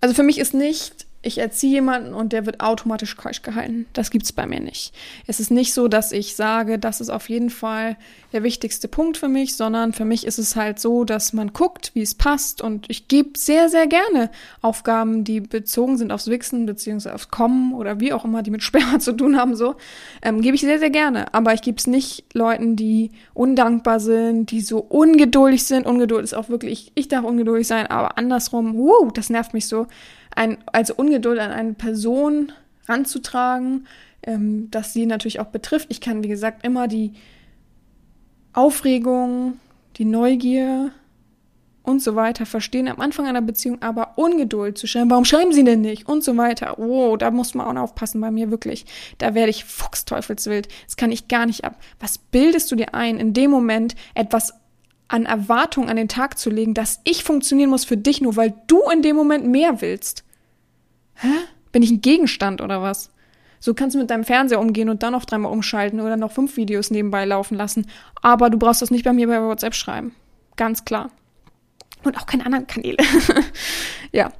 Also 0.00 0.14
für 0.14 0.22
mich 0.22 0.38
ist 0.38 0.54
nicht 0.54 1.03
ich 1.24 1.38
erziehe 1.38 1.72
jemanden 1.72 2.14
und 2.14 2.32
der 2.32 2.46
wird 2.46 2.60
automatisch 2.60 3.16
keusch 3.16 3.42
gehalten. 3.42 3.86
Das 3.92 4.10
gibt's 4.10 4.32
bei 4.32 4.46
mir 4.46 4.60
nicht. 4.60 4.94
Es 5.26 5.40
ist 5.40 5.50
nicht 5.50 5.72
so, 5.72 5.88
dass 5.88 6.12
ich 6.12 6.36
sage, 6.36 6.78
das 6.78 7.00
ist 7.00 7.10
auf 7.10 7.28
jeden 7.28 7.50
Fall 7.50 7.96
der 8.32 8.42
wichtigste 8.42 8.88
Punkt 8.88 9.16
für 9.16 9.28
mich, 9.28 9.56
sondern 9.56 9.92
für 9.92 10.04
mich 10.04 10.26
ist 10.26 10.38
es 10.38 10.56
halt 10.56 10.78
so, 10.78 11.04
dass 11.04 11.32
man 11.32 11.52
guckt, 11.52 11.92
wie 11.94 12.02
es 12.02 12.14
passt 12.14 12.60
und 12.62 12.90
ich 12.90 13.08
gebe 13.08 13.38
sehr, 13.38 13.68
sehr 13.68 13.86
gerne 13.86 14.30
Aufgaben, 14.60 15.24
die 15.24 15.40
bezogen 15.40 15.96
sind 15.96 16.12
aufs 16.12 16.28
Wichsen 16.28 16.66
beziehungsweise 16.66 17.14
aufs 17.14 17.28
Kommen 17.28 17.74
oder 17.74 18.00
wie 18.00 18.12
auch 18.12 18.24
immer, 18.24 18.42
die 18.42 18.50
mit 18.50 18.62
Sperma 18.62 18.98
zu 18.98 19.12
tun 19.12 19.36
haben, 19.36 19.56
so, 19.56 19.76
ähm, 20.22 20.42
gebe 20.42 20.54
ich 20.54 20.60
sehr, 20.60 20.78
sehr 20.78 20.90
gerne. 20.90 21.32
Aber 21.32 21.54
ich 21.54 21.62
gebe 21.62 21.78
es 21.78 21.86
nicht 21.86 22.24
Leuten, 22.34 22.76
die 22.76 23.10
undankbar 23.32 24.00
sind, 24.00 24.50
die 24.50 24.60
so 24.60 24.78
ungeduldig 24.78 25.64
sind. 25.64 25.86
Ungeduld 25.86 26.24
ist 26.24 26.34
auch 26.34 26.48
wirklich, 26.48 26.92
ich 26.94 27.08
darf 27.08 27.24
ungeduldig 27.24 27.66
sein, 27.66 27.86
aber 27.86 28.18
andersrum, 28.18 28.76
wow, 28.76 29.12
das 29.12 29.30
nervt 29.30 29.54
mich 29.54 29.66
so 29.66 29.86
ein, 30.34 30.58
also 30.72 30.94
Ungeduld 30.94 31.38
an 31.38 31.50
eine 31.50 31.74
Person 31.74 32.52
ranzutragen, 32.86 33.86
ähm, 34.22 34.70
dass 34.70 34.92
sie 34.92 35.06
natürlich 35.06 35.40
auch 35.40 35.46
betrifft. 35.46 35.86
Ich 35.90 36.00
kann, 36.00 36.22
wie 36.22 36.28
gesagt, 36.28 36.64
immer 36.64 36.88
die 36.88 37.12
Aufregung, 38.52 39.58
die 39.96 40.04
Neugier 40.04 40.92
und 41.82 42.02
so 42.02 42.16
weiter 42.16 42.46
verstehen 42.46 42.88
am 42.88 43.00
Anfang 43.00 43.26
einer 43.26 43.42
Beziehung, 43.42 43.82
aber 43.82 44.16
Ungeduld 44.16 44.78
zu 44.78 44.86
schreiben, 44.86 45.10
warum 45.10 45.26
schreiben 45.26 45.52
sie 45.52 45.64
denn 45.64 45.82
nicht 45.82 46.08
und 46.08 46.24
so 46.24 46.36
weiter. 46.36 46.78
Oh, 46.78 47.16
da 47.16 47.30
muss 47.30 47.54
man 47.54 47.76
auch 47.76 47.82
aufpassen 47.82 48.20
bei 48.20 48.30
mir 48.30 48.50
wirklich. 48.50 48.86
Da 49.18 49.34
werde 49.34 49.50
ich 49.50 49.64
fuchsteufelswild. 49.64 50.68
Das 50.86 50.96
kann 50.96 51.12
ich 51.12 51.28
gar 51.28 51.44
nicht 51.44 51.64
ab. 51.64 51.78
Was 52.00 52.16
bildest 52.16 52.72
du 52.72 52.76
dir 52.76 52.94
ein, 52.94 53.18
in 53.18 53.34
dem 53.34 53.50
Moment 53.50 53.96
etwas 54.14 54.54
an 55.14 55.26
Erwartungen 55.26 55.88
an 55.88 55.96
den 55.96 56.08
Tag 56.08 56.38
zu 56.38 56.50
legen, 56.50 56.74
dass 56.74 57.00
ich 57.04 57.22
funktionieren 57.22 57.70
muss 57.70 57.84
für 57.84 57.96
dich, 57.96 58.20
nur 58.20 58.34
weil 58.34 58.52
du 58.66 58.80
in 58.92 59.00
dem 59.00 59.14
Moment 59.14 59.46
mehr 59.46 59.80
willst. 59.80 60.24
Hä? 61.14 61.28
Bin 61.70 61.84
ich 61.84 61.92
ein 61.92 62.00
Gegenstand 62.00 62.60
oder 62.60 62.82
was? 62.82 63.10
So 63.60 63.74
kannst 63.74 63.94
du 63.94 64.00
mit 64.00 64.10
deinem 64.10 64.24
Fernseher 64.24 64.58
umgehen 64.58 64.88
und 64.88 65.04
dann 65.04 65.12
noch 65.12 65.24
dreimal 65.24 65.52
umschalten 65.52 66.00
oder 66.00 66.16
noch 66.16 66.32
fünf 66.32 66.56
Videos 66.56 66.90
nebenbei 66.90 67.24
laufen 67.26 67.56
lassen. 67.56 67.86
Aber 68.22 68.50
du 68.50 68.58
brauchst 68.58 68.82
das 68.82 68.90
nicht 68.90 69.04
bei 69.04 69.12
mir 69.12 69.28
bei 69.28 69.40
WhatsApp 69.40 69.76
schreiben. 69.76 70.16
Ganz 70.56 70.84
klar. 70.84 71.10
Und 72.02 72.18
auch 72.18 72.26
keine 72.26 72.44
anderen 72.44 72.66
Kanäle. 72.66 72.98
ja. 74.12 74.32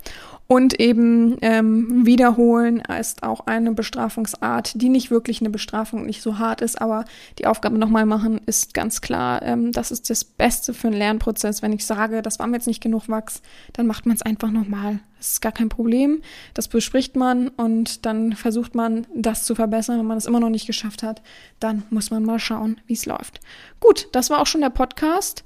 Und 0.47 0.79
eben 0.79 1.39
ähm, 1.41 2.05
wiederholen 2.05 2.83
ist 3.01 3.23
auch 3.23 3.47
eine 3.47 3.73
Bestrafungsart, 3.73 4.81
die 4.81 4.91
nicht 4.91 5.11
wirklich 5.11 5.41
eine 5.41 5.49
Bestrafung, 5.49 6.05
nicht 6.05 6.21
so 6.21 6.39
hart 6.39 6.61
ist, 6.61 6.81
aber 6.81 7.07
die 7.39 7.47
Aufgabe 7.47 7.79
nochmal 7.79 8.05
machen 8.05 8.41
ist 8.45 8.75
ganz 8.75 9.01
klar, 9.01 9.43
ähm, 9.43 9.73
das 9.73 9.91
ist 9.91 10.11
das 10.11 10.25
Beste 10.25 10.75
für 10.75 10.89
einen 10.89 10.99
Lernprozess. 10.99 11.63
Wenn 11.63 11.73
ich 11.73 11.87
sage, 11.87 12.21
das 12.21 12.39
war 12.39 12.47
mir 12.47 12.57
jetzt 12.57 12.67
nicht 12.67 12.83
genug 12.83 13.09
Wachs, 13.09 13.41
dann 13.73 13.87
macht 13.87 14.05
man 14.05 14.17
es 14.17 14.23
einfach 14.23 14.51
nochmal. 14.51 15.01
Das 15.17 15.33
ist 15.33 15.41
gar 15.41 15.53
kein 15.53 15.71
Problem. 15.71 16.21
Das 16.53 16.69
bespricht 16.69 17.17
man 17.17 17.49
und 17.49 18.05
dann 18.05 18.35
versucht 18.35 18.75
man, 18.75 19.07
das 19.15 19.45
zu 19.45 19.55
verbessern. 19.55 19.99
Wenn 19.99 20.07
man 20.07 20.19
es 20.19 20.27
immer 20.27 20.41
noch 20.41 20.51
nicht 20.51 20.67
geschafft 20.67 21.03
hat, 21.03 21.23
dann 21.59 21.85
muss 21.89 22.11
man 22.11 22.23
mal 22.23 22.39
schauen, 22.39 22.79
wie 22.87 22.93
es 22.93 23.07
läuft. 23.07 23.41
Gut, 23.81 24.09
das 24.13 24.29
war 24.29 24.43
auch 24.43 24.47
schon 24.47 24.61
der 24.61 24.69
Podcast. 24.69 25.43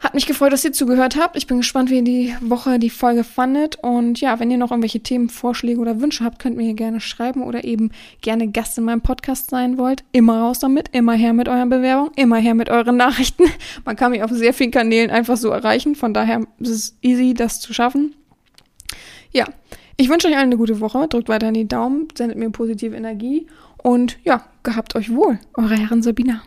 Hat 0.00 0.14
mich 0.14 0.26
gefreut, 0.26 0.52
dass 0.52 0.64
ihr 0.64 0.72
zugehört 0.72 1.16
habt. 1.16 1.36
Ich 1.36 1.48
bin 1.48 1.56
gespannt, 1.56 1.90
wie 1.90 1.96
ihr 1.96 2.04
die 2.04 2.34
Woche 2.40 2.78
die 2.78 2.90
Folge 2.90 3.24
fandet. 3.24 3.78
Und 3.82 4.20
ja, 4.20 4.38
wenn 4.38 4.48
ihr 4.48 4.56
noch 4.56 4.70
irgendwelche 4.70 5.00
Themen, 5.00 5.28
Vorschläge 5.28 5.80
oder 5.80 6.00
Wünsche 6.00 6.24
habt, 6.24 6.38
könnt 6.38 6.56
ihr 6.56 6.64
mir 6.64 6.74
gerne 6.74 7.00
schreiben 7.00 7.42
oder 7.42 7.64
eben 7.64 7.90
gerne 8.20 8.48
Gast 8.48 8.78
in 8.78 8.84
meinem 8.84 9.00
Podcast 9.00 9.50
sein 9.50 9.76
wollt. 9.76 10.04
Immer 10.12 10.40
raus 10.40 10.60
damit, 10.60 10.90
immer 10.92 11.14
her 11.14 11.32
mit 11.32 11.48
euren 11.48 11.68
Bewerbungen, 11.68 12.12
immer 12.14 12.36
her 12.36 12.54
mit 12.54 12.70
euren 12.70 12.96
Nachrichten. 12.98 13.44
Man 13.84 13.96
kann 13.96 14.12
mich 14.12 14.22
auf 14.22 14.30
sehr 14.30 14.54
vielen 14.54 14.70
Kanälen 14.70 15.10
einfach 15.10 15.36
so 15.36 15.50
erreichen. 15.50 15.96
Von 15.96 16.14
daher 16.14 16.46
ist 16.60 16.70
es 16.70 16.96
easy, 17.02 17.34
das 17.34 17.58
zu 17.58 17.74
schaffen. 17.74 18.14
Ja, 19.32 19.46
ich 19.96 20.08
wünsche 20.08 20.28
euch 20.28 20.36
allen 20.36 20.46
eine 20.46 20.56
gute 20.58 20.78
Woche. 20.78 21.08
Drückt 21.08 21.28
weiter 21.28 21.48
in 21.48 21.54
die 21.54 21.66
Daumen, 21.66 22.06
sendet 22.16 22.38
mir 22.38 22.50
positive 22.50 22.94
Energie. 22.94 23.48
Und 23.78 24.16
ja, 24.22 24.44
gehabt 24.62 24.94
euch 24.94 25.12
wohl. 25.12 25.40
Eure 25.54 25.76
Herren 25.76 26.02
Sabina. 26.02 26.42